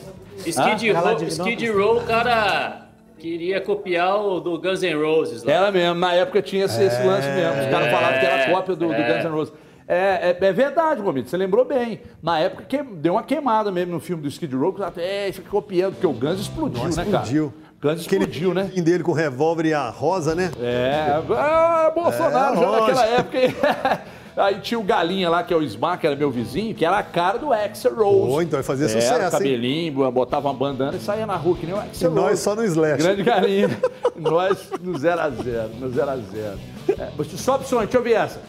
Skid, 0.52 0.92
Ah? 0.92 1.00
Row, 1.00 1.08
Ela 1.10 1.16
de 1.16 1.26
Skid 1.28 1.70
Row, 1.72 1.98
o 1.98 2.02
cara 2.02 2.88
queria 3.18 3.60
copiar 3.62 4.18
o 4.18 4.40
do 4.40 4.60
Guns 4.60 4.82
N' 4.82 4.94
Roses 4.96 5.44
lá. 5.44 5.52
Era 5.52 5.72
mesmo, 5.72 5.96
na 6.00 6.14
época 6.14 6.42
tinha 6.42 6.66
esse, 6.66 6.82
esse 6.82 7.04
lance 7.04 7.28
mesmo. 7.28 7.62
Os 7.64 7.70
caras 7.70 7.92
falavam 7.92 8.20
que 8.20 8.26
era 8.26 8.52
cópia 8.52 8.76
do, 8.76 8.88
do 8.88 8.94
Guns 8.94 9.24
N' 9.26 9.30
Roses. 9.32 9.54
É, 9.92 10.38
é, 10.40 10.46
é 10.46 10.54
verdade, 10.54 11.02
Gomito, 11.02 11.30
você 11.32 11.36
lembrou 11.36 11.66
bem. 11.66 12.00
Na 12.22 12.40
época 12.40 12.64
que 12.64 12.78
deu 12.84 13.14
uma 13.14 13.24
queimada 13.24 13.72
mesmo 13.72 13.94
no 13.94 14.00
filme 14.00 14.22
do 14.22 14.30
Skid 14.30 14.56
Row, 14.56 14.72
que 14.72 14.84
até 14.84 15.26
é, 15.26 15.30
aqui 15.30 15.42
copiando, 15.42 15.94
porque 15.94 16.06
o 16.06 16.14
Guns 16.14 16.40
explodiu, 16.42 16.84
Nossa, 16.84 17.04
né, 17.04 17.12
cara? 17.12 17.24
explodiu. 17.24 17.54
Aquele 17.82 18.26
explodiu, 18.26 18.54
né? 18.54 18.70
fim 18.74 18.84
dele 18.84 19.04
com 19.04 19.12
o 19.12 19.16
revólver 19.16 19.66
e 19.68 19.74
a 19.74 19.90
rosa, 19.90 20.36
né? 20.36 20.52
É, 20.60 21.22
ah, 21.38 21.92
Bolsonaro 21.96 22.58
É, 22.58 22.60
já 22.60 22.70
lógico. 22.70 22.88
naquela 23.00 23.06
época. 23.06 24.02
Aí 24.38 24.60
tinha 24.62 24.80
o 24.80 24.84
Galinha 24.84 25.30
lá, 25.30 25.44
que 25.44 25.54
é 25.54 25.58
o 25.58 25.62
Smar, 25.64 26.00
que 26.00 26.08
era 26.08 26.16
meu 26.16 26.32
vizinho, 26.32 26.74
que 26.74 26.86
era 26.86 26.98
a 26.98 27.04
cara 27.04 27.38
do 27.38 27.52
Axel 27.52 27.94
Rose. 27.94 28.32
Pô, 28.32 28.42
então 28.42 28.58
vai 28.58 28.64
fazer 28.64 28.86
Era, 28.90 28.94
sucesso, 29.02 29.22
hein? 29.24 29.30
cabelinho, 29.32 30.12
botava 30.12 30.48
uma 30.48 30.54
bandana 30.54 30.96
e 30.96 31.00
saía 31.00 31.26
na 31.26 31.36
rua, 31.36 31.58
que 31.58 31.66
nem 31.66 31.76
o 31.76 31.78
E 31.78 31.82
Axel 31.82 32.12
nós 32.12 32.30
Rose. 32.30 32.42
só 32.44 32.56
no 32.56 32.64
Slash. 32.64 33.04
Grande 33.04 33.24
Galinha. 33.24 33.70
nós 34.16 34.70
no 34.82 34.94
0x0, 34.94 35.70
no 35.80 35.90
0x0. 35.90 36.58
É, 36.98 37.10
mas 37.18 37.28
sobe 37.40 37.66
o 37.66 37.68
som, 37.68 37.80
deixa 37.80 37.98
eu 37.98 38.04
ver 38.04 38.14
essa. 38.14 38.40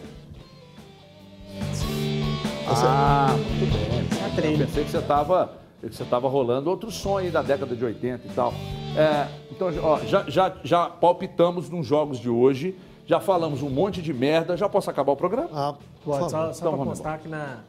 Ah, 2.68 3.34
muito 3.58 3.72
bem. 3.72 4.08
Eu 4.28 4.36
treino. 4.36 4.58
pensei 4.66 4.84
que 4.84 4.90
você 4.90 4.98
estava 4.98 5.46
que 5.46 5.59
você 5.82 6.04
tava 6.04 6.28
rolando 6.28 6.68
outro 6.68 6.90
som 6.90 7.18
aí 7.18 7.30
da 7.30 7.42
década 7.42 7.74
de 7.74 7.84
80 7.84 8.26
e 8.26 8.30
tal. 8.30 8.52
É, 8.96 9.28
então, 9.50 9.68
ó, 9.82 9.98
já, 10.00 10.24
já, 10.28 10.54
já 10.62 10.88
palpitamos 10.88 11.70
nos 11.70 11.86
jogos 11.86 12.18
de 12.18 12.28
hoje, 12.28 12.76
já 13.06 13.18
falamos 13.20 13.62
um 13.62 13.70
monte 13.70 14.02
de 14.02 14.12
merda. 14.12 14.56
Já 14.56 14.68
posso 14.68 14.90
acabar 14.90 15.12
o 15.12 15.16
programa? 15.16 15.48
Ah, 15.52 15.74
Pode, 16.04 16.18
só 16.18 16.28
só 16.28 16.50
Então 16.50 16.54
pra 16.60 16.70
vamos 16.70 16.88
constar 16.88 17.18
que 17.18 17.28
na 17.28 17.60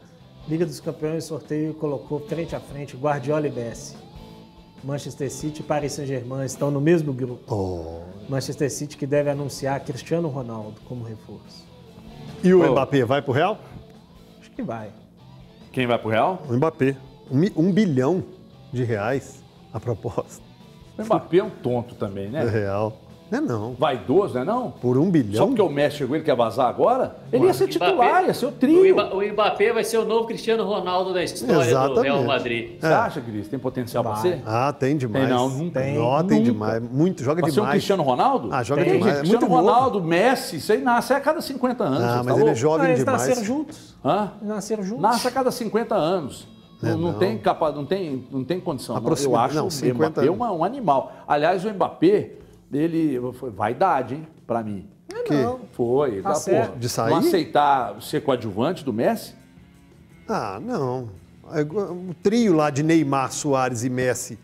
Liga 0.47 0.65
dos 0.65 0.79
Campeões 0.79 1.25
o 1.25 1.27
sorteio 1.27 1.73
colocou 1.73 2.19
frente 2.19 2.55
a 2.55 2.59
frente 2.59 2.97
Guardiola 2.97 3.47
e 3.47 3.51
Messi. 3.51 3.95
Manchester 4.83 5.31
City 5.31 5.61
e 5.61 5.63
Paris 5.63 5.93
Saint-Germain 5.93 6.45
estão 6.45 6.71
no 6.71 6.81
mesmo 6.81 7.13
grupo. 7.13 7.53
Oh. 7.53 8.01
Manchester 8.27 8.71
City 8.71 8.97
que 8.97 9.05
deve 9.05 9.29
anunciar 9.29 9.79
Cristiano 9.81 10.27
Ronaldo 10.27 10.81
como 10.87 11.03
reforço. 11.03 11.65
E 12.43 12.53
o 12.53 12.61
Pô. 12.61 12.71
Mbappé 12.71 13.05
vai 13.05 13.21
pro 13.21 13.31
Real? 13.31 13.59
Acho 14.39 14.51
que 14.51 14.63
vai. 14.63 14.89
Quem 15.71 15.85
vai 15.85 15.99
pro 15.99 16.09
Real? 16.09 16.41
O 16.49 16.53
Mbappé. 16.53 16.97
Um, 17.31 17.67
um 17.67 17.71
bilhão 17.71 18.23
de 18.73 18.83
reais 18.83 19.41
a 19.73 19.79
proposta 19.79 20.41
O 20.97 21.03
Mbappé 21.03 21.37
é 21.37 21.43
um 21.43 21.49
tonto 21.49 21.95
também, 21.95 22.27
do 22.27 22.33
né? 22.33 22.43
Real. 22.45 22.93
Não 23.31 23.37
é 23.37 23.41
não. 23.41 23.73
Vaidoso, 23.79 24.33
né 24.33 24.43
não? 24.43 24.71
Por 24.71 24.97
um 24.97 25.05
Só 25.05 25.09
bilhão? 25.11 25.47
porque 25.47 25.61
o 25.61 25.69
Messi 25.69 25.99
chegou 25.99 26.17
ele 26.17 26.25
quer 26.25 26.35
vazar 26.35 26.67
agora? 26.67 27.15
Ele 27.31 27.45
ia 27.45 27.53
ser 27.53 27.69
titular, 27.69 28.25
ia 28.25 28.33
ser 28.33 28.47
o 28.47 28.51
trio. 28.51 28.93
O 29.15 29.21
Mbappé 29.31 29.71
vai 29.71 29.85
ser 29.85 29.99
o 29.99 30.05
novo 30.05 30.27
Cristiano 30.27 30.65
Ronaldo 30.65 31.13
da 31.13 31.23
história 31.23 31.55
do 31.55 31.61
Exatamente. 31.61 32.01
Real 32.03 32.23
Madrid. 32.25 32.71
Você 32.81 32.87
acha, 32.87 33.21
Gris? 33.21 33.47
Tem 33.47 33.57
potencial 33.57 34.03
pra 34.03 34.15
ser? 34.17 34.41
Ah, 34.45 34.73
tem 34.73 34.97
demais. 34.97 35.27
Tem 35.27 35.33
não, 35.33 35.47
nunca. 35.49 35.79
Tem. 35.79 35.95
Não, 35.97 36.23
tem 36.27 36.39
Nunca. 36.39 36.51
demais. 36.51 36.83
Muito, 36.91 37.23
joga 37.23 37.39
Pra 37.41 37.49
ser 37.49 37.53
um 37.53 37.63
demais. 37.63 37.71
Cristiano 37.75 38.03
Ronaldo? 38.03 38.49
Ah, 38.51 38.63
joga 38.63 38.83
Tem, 38.83 38.93
demais. 38.95 39.05
gente, 39.05 39.15
É 39.15 39.19
Cristiano 39.21 39.47
muito 39.47 39.63
novo. 39.63 39.75
Ronaldo, 39.75 40.03
Messi, 40.03 40.57
isso 40.57 40.73
aí 40.73 40.81
nasce 40.81 41.13
a 41.13 41.21
cada 41.21 41.39
50 41.39 41.83
anos. 41.85 42.01
Ah, 42.01 42.15
mas 42.17 42.25
tá 42.25 42.31
ele 42.33 42.41
é 42.41 42.43
louco? 42.43 42.55
jovem 42.59 42.85
Ah, 42.85 42.89
eles 42.89 42.99
demais. 42.99 43.21
nasceram 43.21 43.45
juntos. 43.45 43.95
Hã? 44.03 44.31
Eles 44.41 44.49
nasceram 44.55 44.83
juntos. 44.83 45.01
Nasce 45.03 45.27
a 45.29 45.31
cada 45.31 45.51
50 45.51 45.95
anos. 45.95 46.47
Não, 46.81 46.97
não 46.97 47.11
não. 47.13 47.19
tem 47.19 47.37
capa, 47.37 47.71
não 47.71 47.85
tem, 47.85 48.25
não 48.31 48.43
tem 48.43 48.59
condição. 48.59 48.95
não. 48.95 49.01
Eu 49.01 49.05
Aproxima- 49.07 49.39
acho 49.41 49.55
não, 49.55 49.67
o 49.67 49.71
50 49.71 49.97
Mbappé 50.09 50.21
anos. 50.21 50.35
uma- 50.35 50.51
um 50.51 50.63
animal. 50.63 51.13
Aliás, 51.27 51.63
o 51.65 51.69
Mbappé, 51.69 52.31
ele 52.71 53.19
foi 53.33 53.49
vaidade, 53.51 54.15
hein, 54.15 54.27
pra 54.47 54.63
mim. 54.63 54.87
Que? 55.25 55.33
Não. 55.33 55.59
Foi. 55.73 56.21
Tá 56.21 56.31
porra, 56.33 56.73
De 56.77 56.89
sair? 56.89 57.11
Não 57.11 57.17
aceitar 57.17 58.01
ser 58.01 58.21
coadjuvante 58.23 58.83
do 58.83 58.91
Messi? 58.93 59.33
Ah, 60.27 60.59
não. 60.61 61.09
É 61.53 61.61
O 61.63 62.15
trio 62.23 62.53
lá 62.53 62.69
de 62.69 62.81
Neymar, 62.81 63.31
Soares 63.31 63.83
e 63.83 63.89
Messi. 63.89 64.39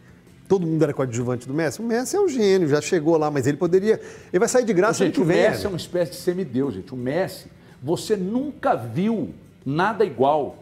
Todo 0.48 0.66
mundo 0.68 0.84
era 0.84 0.94
coadjuvante 0.94 1.48
do 1.48 1.54
Messi. 1.54 1.80
O 1.82 1.84
Messi 1.84 2.16
é 2.16 2.20
um 2.20 2.28
gênio, 2.28 2.68
já 2.68 2.82
chegou 2.82 3.18
lá, 3.18 3.32
mas 3.32 3.48
ele 3.48 3.58
poderia. 3.58 4.00
Ele 4.32 4.40
vai 4.40 4.48
sair 4.48 4.66
de 4.66 4.74
graça 4.74 5.04
ano 5.04 5.08
gente, 5.08 5.16
que 5.16 5.22
o 5.22 5.26
vem. 5.26 5.38
Messi 5.38 5.62
é 5.62 5.64
né? 5.64 5.70
uma 5.70 5.78
espécie 5.78 6.12
de 6.12 6.18
semideus, 6.18 6.74
gente. 6.74 6.94
O 6.94 6.98
Messi, 6.98 7.48
você 7.82 8.16
nunca 8.16 8.76
viu 8.76 9.34
nada 9.66 10.06
igual 10.06 10.58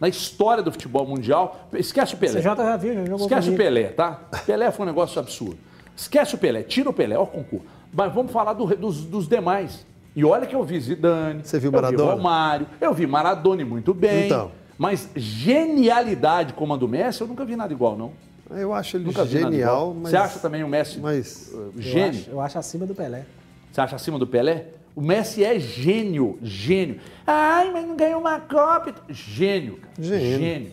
na 0.00 0.08
história 0.08 0.62
do 0.62 0.72
futebol 0.72 1.06
mundial. 1.06 1.68
Esquece 1.74 2.14
o 2.14 2.16
Pelé. 2.16 2.32
Você 2.32 2.42
já 2.42 2.76
viu, 2.76 2.94
jogou 3.06 3.26
Esquece 3.26 3.48
o 3.48 3.52
comigo. 3.52 3.56
Pelé, 3.62 3.84
tá? 3.88 4.12
Pelé 4.46 4.70
foi 4.70 4.84
um 4.84 4.88
negócio 4.88 5.18
absurdo. 5.20 5.58
Esquece 5.96 6.34
o 6.34 6.38
Pelé, 6.38 6.62
tira 6.62 6.88
o 6.88 6.92
Pelé, 6.92 7.16
ó 7.18 7.24
o 7.24 7.26
concurso. 7.26 7.66
Mas 7.92 8.12
vamos 8.14 8.32
falar 8.32 8.54
do- 8.54 8.74
dos, 8.76 9.04
dos 9.04 9.28
demais. 9.28 9.84
E 10.16 10.24
olha 10.24 10.46
que 10.46 10.54
eu 10.56 10.64
vi 10.64 10.80
Zidane, 10.80 11.42
Você 11.44 11.58
viu 11.58 11.68
eu 11.68 11.72
Maradona? 11.72 12.10
vi 12.10 12.16
Romário, 12.16 12.66
eu 12.80 12.94
vi 12.94 13.06
Maradona 13.06 13.64
muito 13.64 13.92
bem. 13.94 14.26
Então. 14.26 14.50
Mas 14.78 15.08
genialidade 15.14 16.52
como 16.54 16.72
a 16.74 16.76
do 16.76 16.88
Messi, 16.88 17.20
eu 17.20 17.26
nunca 17.26 17.44
vi 17.44 17.54
nada 17.54 17.72
igual, 17.72 17.96
não. 17.96 18.12
Eu 18.50 18.72
acho 18.74 18.96
ele 18.96 19.04
Nunca 19.04 19.24
genial, 19.24 19.94
mas. 19.94 20.10
Você 20.10 20.16
acha 20.16 20.38
também 20.40 20.64
o 20.64 20.68
Messi 20.68 20.98
Mas. 20.98 21.52
uh, 21.54 21.72
Eu 21.76 21.82
gênio? 21.82 22.08
acho, 22.20 22.30
eu 22.30 22.40
acho 22.40 22.58
acima 22.58 22.84
do 22.86 22.94
Pelé. 22.94 23.24
Você 23.70 23.80
acha 23.80 23.94
acima 23.94 24.18
do 24.18 24.26
Pelé? 24.26 24.66
O 25.00 25.02
Messi 25.02 25.42
é 25.42 25.58
gênio, 25.58 26.38
gênio. 26.42 27.00
Ai, 27.26 27.70
mas 27.72 27.86
não 27.86 27.96
ganhou 27.96 28.20
uma 28.20 28.38
Copa. 28.38 28.94
Gênio, 29.08 29.78
cara. 29.78 29.92
Gênio. 29.98 30.38
Gênio. 30.38 30.72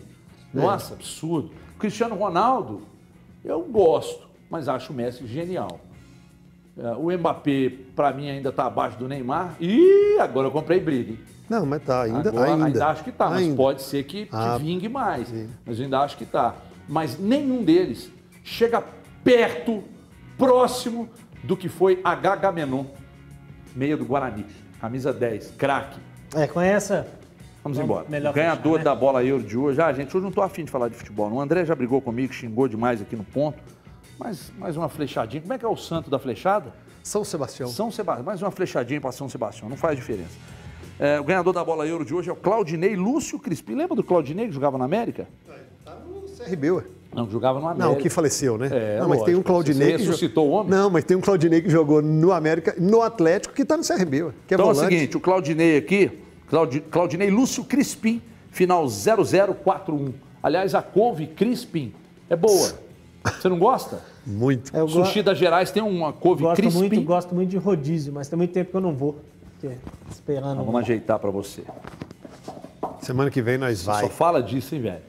Nossa, 0.52 0.92
absurdo. 0.92 1.50
Cristiano 1.78 2.14
Ronaldo, 2.14 2.82
eu 3.42 3.62
gosto, 3.62 4.28
mas 4.50 4.68
acho 4.68 4.92
o 4.92 4.94
Messi 4.94 5.26
genial. 5.26 5.80
É, 6.76 6.90
O 6.90 7.10
Mbappé, 7.10 7.72
pra 7.96 8.12
mim, 8.12 8.28
ainda 8.28 8.52
tá 8.52 8.66
abaixo 8.66 8.98
do 8.98 9.08
Neymar. 9.08 9.54
E 9.58 10.18
agora 10.20 10.48
eu 10.48 10.50
comprei 10.50 10.78
briga, 10.78 11.12
hein? 11.12 11.18
Não, 11.48 11.64
mas 11.64 11.82
tá, 11.82 12.02
ainda. 12.02 12.28
Agora 12.28 12.52
ainda. 12.66 12.86
acho 12.86 13.02
que 13.04 13.10
tá, 13.12 13.30
mas 13.30 13.38
Ainda. 13.38 13.56
pode 13.56 13.80
ser 13.80 14.04
que, 14.04 14.26
que 14.26 14.36
Ah, 14.36 14.58
vingue 14.58 14.90
mais. 14.90 15.28
sim. 15.28 15.48
Mas 15.64 15.80
ainda 15.80 16.00
acho 16.00 16.18
que 16.18 16.26
tá. 16.26 16.54
Mas 16.86 17.18
nenhum 17.18 17.64
deles 17.64 18.10
chega 18.44 18.84
perto, 19.24 19.82
próximo 20.36 21.08
do 21.42 21.56
que 21.56 21.70
foi 21.70 21.98
H 22.04 22.52
Menon, 22.52 22.84
meia 23.78 23.96
do 23.96 24.04
Guarani, 24.04 24.44
camisa 24.80 25.12
10, 25.12 25.52
craque. 25.56 26.00
É, 26.34 26.46
com 26.48 26.60
essa. 26.60 27.06
Vamos 27.62 27.78
Vamos- 27.78 27.78
embora. 27.92 28.06
melhor 28.08 28.32
Ganhador 28.34 28.62
fechar, 28.64 28.78
né? 28.78 28.84
da 28.84 28.94
bola 28.94 29.24
Euro 29.24 29.42
de 29.42 29.56
hoje. 29.56 29.80
Ah, 29.80 29.92
gente, 29.92 30.14
hoje 30.16 30.24
não 30.24 30.32
tô 30.32 30.42
afim 30.42 30.64
de 30.64 30.70
falar 30.70 30.88
de 30.88 30.94
futebol. 30.96 31.30
não. 31.30 31.36
O 31.36 31.40
André 31.40 31.64
já 31.64 31.74
brigou 31.74 32.00
comigo, 32.00 32.32
xingou 32.32 32.66
demais 32.66 33.00
aqui 33.00 33.14
no 33.14 33.24
ponto. 33.24 33.58
Mas 34.18 34.50
mais 34.58 34.76
uma 34.76 34.88
flechadinha. 34.88 35.40
Como 35.40 35.52
é 35.54 35.58
que 35.58 35.64
é 35.64 35.68
o 35.68 35.76
santo 35.76 36.10
da 36.10 36.18
flechada? 36.18 36.72
São 37.04 37.22
Sebastião. 37.24 37.68
São 37.68 37.90
Sebastião. 37.90 38.24
Mais 38.24 38.42
uma 38.42 38.50
flechadinha 38.50 39.00
para 39.00 39.12
São 39.12 39.28
Sebastião. 39.28 39.68
Não 39.68 39.76
faz 39.76 39.96
diferença. 39.96 40.36
É, 40.98 41.20
o 41.20 41.24
ganhador 41.24 41.52
da 41.52 41.64
bola 41.64 41.86
Euro 41.86 42.04
de 42.04 42.12
hoje 42.12 42.28
é 42.28 42.32
o 42.32 42.36
Claudinei 42.36 42.96
Lúcio 42.96 43.38
Crispim. 43.38 43.74
Lembra 43.74 43.94
do 43.94 44.02
Claudinei 44.02 44.46
que 44.48 44.52
jogava 44.52 44.76
na 44.76 44.84
América? 44.84 45.28
Tá 45.84 45.94
no 45.94 46.22
CRB, 46.36 46.70
ué. 46.72 46.84
Não, 47.18 47.26
que 47.26 47.32
jogava 47.32 47.58
no 47.60 47.66
América. 47.68 47.88
Não, 47.88 47.94
que 47.96 48.08
faleceu, 48.08 48.56
né? 48.58 48.68
É, 48.72 48.98
não, 49.00 49.08
mas 49.08 49.18
tem 49.22 49.34
um 49.34 49.38
lógico. 49.38 49.44
Claudinei 49.52 49.90
Você 49.92 49.96
ressuscitou 50.04 50.48
o 50.48 50.50
homem? 50.52 50.70
Não, 50.70 50.88
mas 50.90 51.04
tem 51.04 51.16
um 51.16 51.20
Claudinei 51.20 51.60
que 51.60 51.68
jogou 51.70 52.00
no 52.00 52.32
América, 52.32 52.74
no 52.78 53.02
Atlético, 53.02 53.54
que 53.54 53.64
tá 53.64 53.76
no 53.76 53.82
CRB, 53.84 54.32
que 54.46 54.54
é 54.54 54.56
Então 54.56 54.68
é 54.68 54.70
o 54.70 54.74
volante. 54.74 54.94
seguinte, 54.94 55.16
o 55.16 55.20
Claudinei 55.20 55.76
aqui, 55.76 56.10
Claudi- 56.48 56.80
Claudinei 56.80 57.30
Lúcio 57.30 57.64
Crispim, 57.64 58.22
final 58.50 58.86
0041. 58.88 60.12
Aliás, 60.42 60.74
a 60.74 60.82
couve 60.82 61.26
Crispim 61.26 61.92
é 62.30 62.36
boa. 62.36 62.72
Você 63.40 63.48
não 63.48 63.58
gosta? 63.58 64.00
Muito. 64.26 64.74
Eu 64.74 64.86
go- 64.86 64.92
Sushi 64.92 65.22
das 65.22 65.36
Gerais 65.36 65.70
tem 65.70 65.82
uma 65.82 66.12
couve 66.12 66.42
gosto 66.44 66.56
Crispim. 66.60 66.78
muito, 66.78 67.02
gosto 67.02 67.34
muito 67.34 67.50
de 67.50 67.56
rodízio, 67.56 68.12
mas 68.12 68.28
tem 68.28 68.36
muito 68.36 68.52
tempo 68.52 68.70
que 68.70 68.76
eu 68.76 68.80
não 68.80 68.94
vou. 68.94 69.16
Porque 69.60 69.74
esperando. 70.10 70.52
Então, 70.52 70.64
vamos 70.64 70.80
ajeitar 70.82 71.18
para 71.18 71.30
você. 71.30 71.62
Semana 73.00 73.30
que 73.30 73.40
vem 73.42 73.58
nós 73.58 73.82
vai. 73.82 74.02
Só 74.04 74.08
fala 74.08 74.42
disso, 74.42 74.74
hein, 74.74 74.80
velho? 74.82 75.02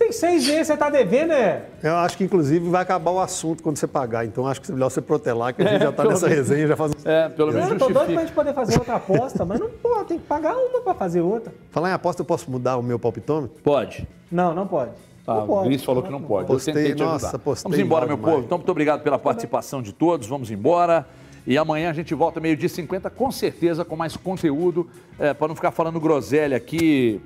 Tem 0.00 0.12
seis 0.12 0.46
meses, 0.46 0.66
você 0.66 0.76
tá 0.78 0.88
devendo, 0.88 1.32
é? 1.34 1.62
Eu 1.82 1.94
acho 1.96 2.16
que, 2.16 2.24
inclusive, 2.24 2.70
vai 2.70 2.80
acabar 2.80 3.10
o 3.10 3.20
assunto 3.20 3.62
quando 3.62 3.76
você 3.76 3.86
pagar. 3.86 4.24
Então, 4.24 4.46
acho 4.46 4.58
que 4.62 4.70
é 4.70 4.74
melhor 4.74 4.88
você 4.88 5.02
protelar, 5.02 5.54
que 5.54 5.60
a 5.60 5.66
gente 5.66 5.76
É, 5.82 5.84
já 5.84 5.92
tá 5.92 6.04
nessa 6.04 6.26
menos. 6.26 6.48
resenha, 6.48 6.66
já 6.68 6.74
faz 6.74 6.92
um... 6.92 6.94
É, 7.08 7.28
pelo 7.28 7.52
menos 7.52 7.70
Eu 7.70 7.78
tô 7.78 7.88
doido 7.90 8.12
pra 8.14 8.22
gente 8.22 8.32
poder 8.32 8.54
fazer 8.54 8.78
outra 8.78 8.94
aposta, 8.94 9.44
mas 9.44 9.60
não 9.60 9.68
pode, 9.68 10.08
tem 10.08 10.18
que 10.18 10.24
pagar 10.26 10.56
uma 10.56 10.80
pra 10.80 10.94
fazer 10.94 11.20
outra. 11.20 11.52
Falar 11.70 11.90
em 11.90 11.92
aposta, 11.92 12.22
eu 12.22 12.26
posso 12.26 12.50
mudar 12.50 12.78
o 12.78 12.82
meu 12.82 12.98
palpitômetro? 12.98 13.60
Pode. 13.62 14.08
Não, 14.32 14.54
não 14.54 14.66
pode. 14.66 14.90
Ah, 15.26 15.34
não 15.34 15.46
pode. 15.46 15.66
o 15.66 15.68
Gris 15.68 15.84
falou 15.84 16.02
que 16.02 16.10
não 16.10 16.22
pode. 16.22 16.46
Postei, 16.46 16.72
eu 16.72 16.76
tentei 16.78 16.94
te 16.94 17.02
nossa, 17.02 17.26
ajudar. 17.26 17.38
postei 17.40 17.70
Vamos 17.70 17.84
embora, 17.84 18.06
meu 18.06 18.16
demais. 18.16 18.34
povo. 18.34 18.46
Então, 18.46 18.56
muito 18.56 18.70
obrigado 18.70 19.02
pela 19.02 19.18
participação 19.18 19.82
de 19.82 19.92
todos. 19.92 20.26
Vamos 20.26 20.50
embora. 20.50 21.06
E 21.46 21.58
amanhã 21.58 21.90
a 21.90 21.92
gente 21.92 22.14
volta 22.14 22.40
meio-dia 22.40 22.66
e 22.68 22.70
50, 22.70 23.10
com 23.10 23.30
certeza, 23.30 23.84
com 23.84 23.96
mais 23.96 24.16
conteúdo, 24.16 24.88
para 25.38 25.46
não 25.46 25.54
ficar 25.54 25.70
falando 25.72 26.00
groselha 26.00 26.56
aqui. 26.56 27.20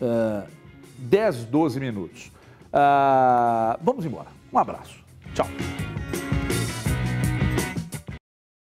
é, 0.00 0.42
10, 1.02 1.44
12 1.46 1.80
minutos. 1.80 2.30
Ah, 2.72 3.78
vamos 3.82 4.04
embora. 4.04 4.28
Um 4.52 4.58
abraço. 4.58 5.02
Tchau. 5.34 5.46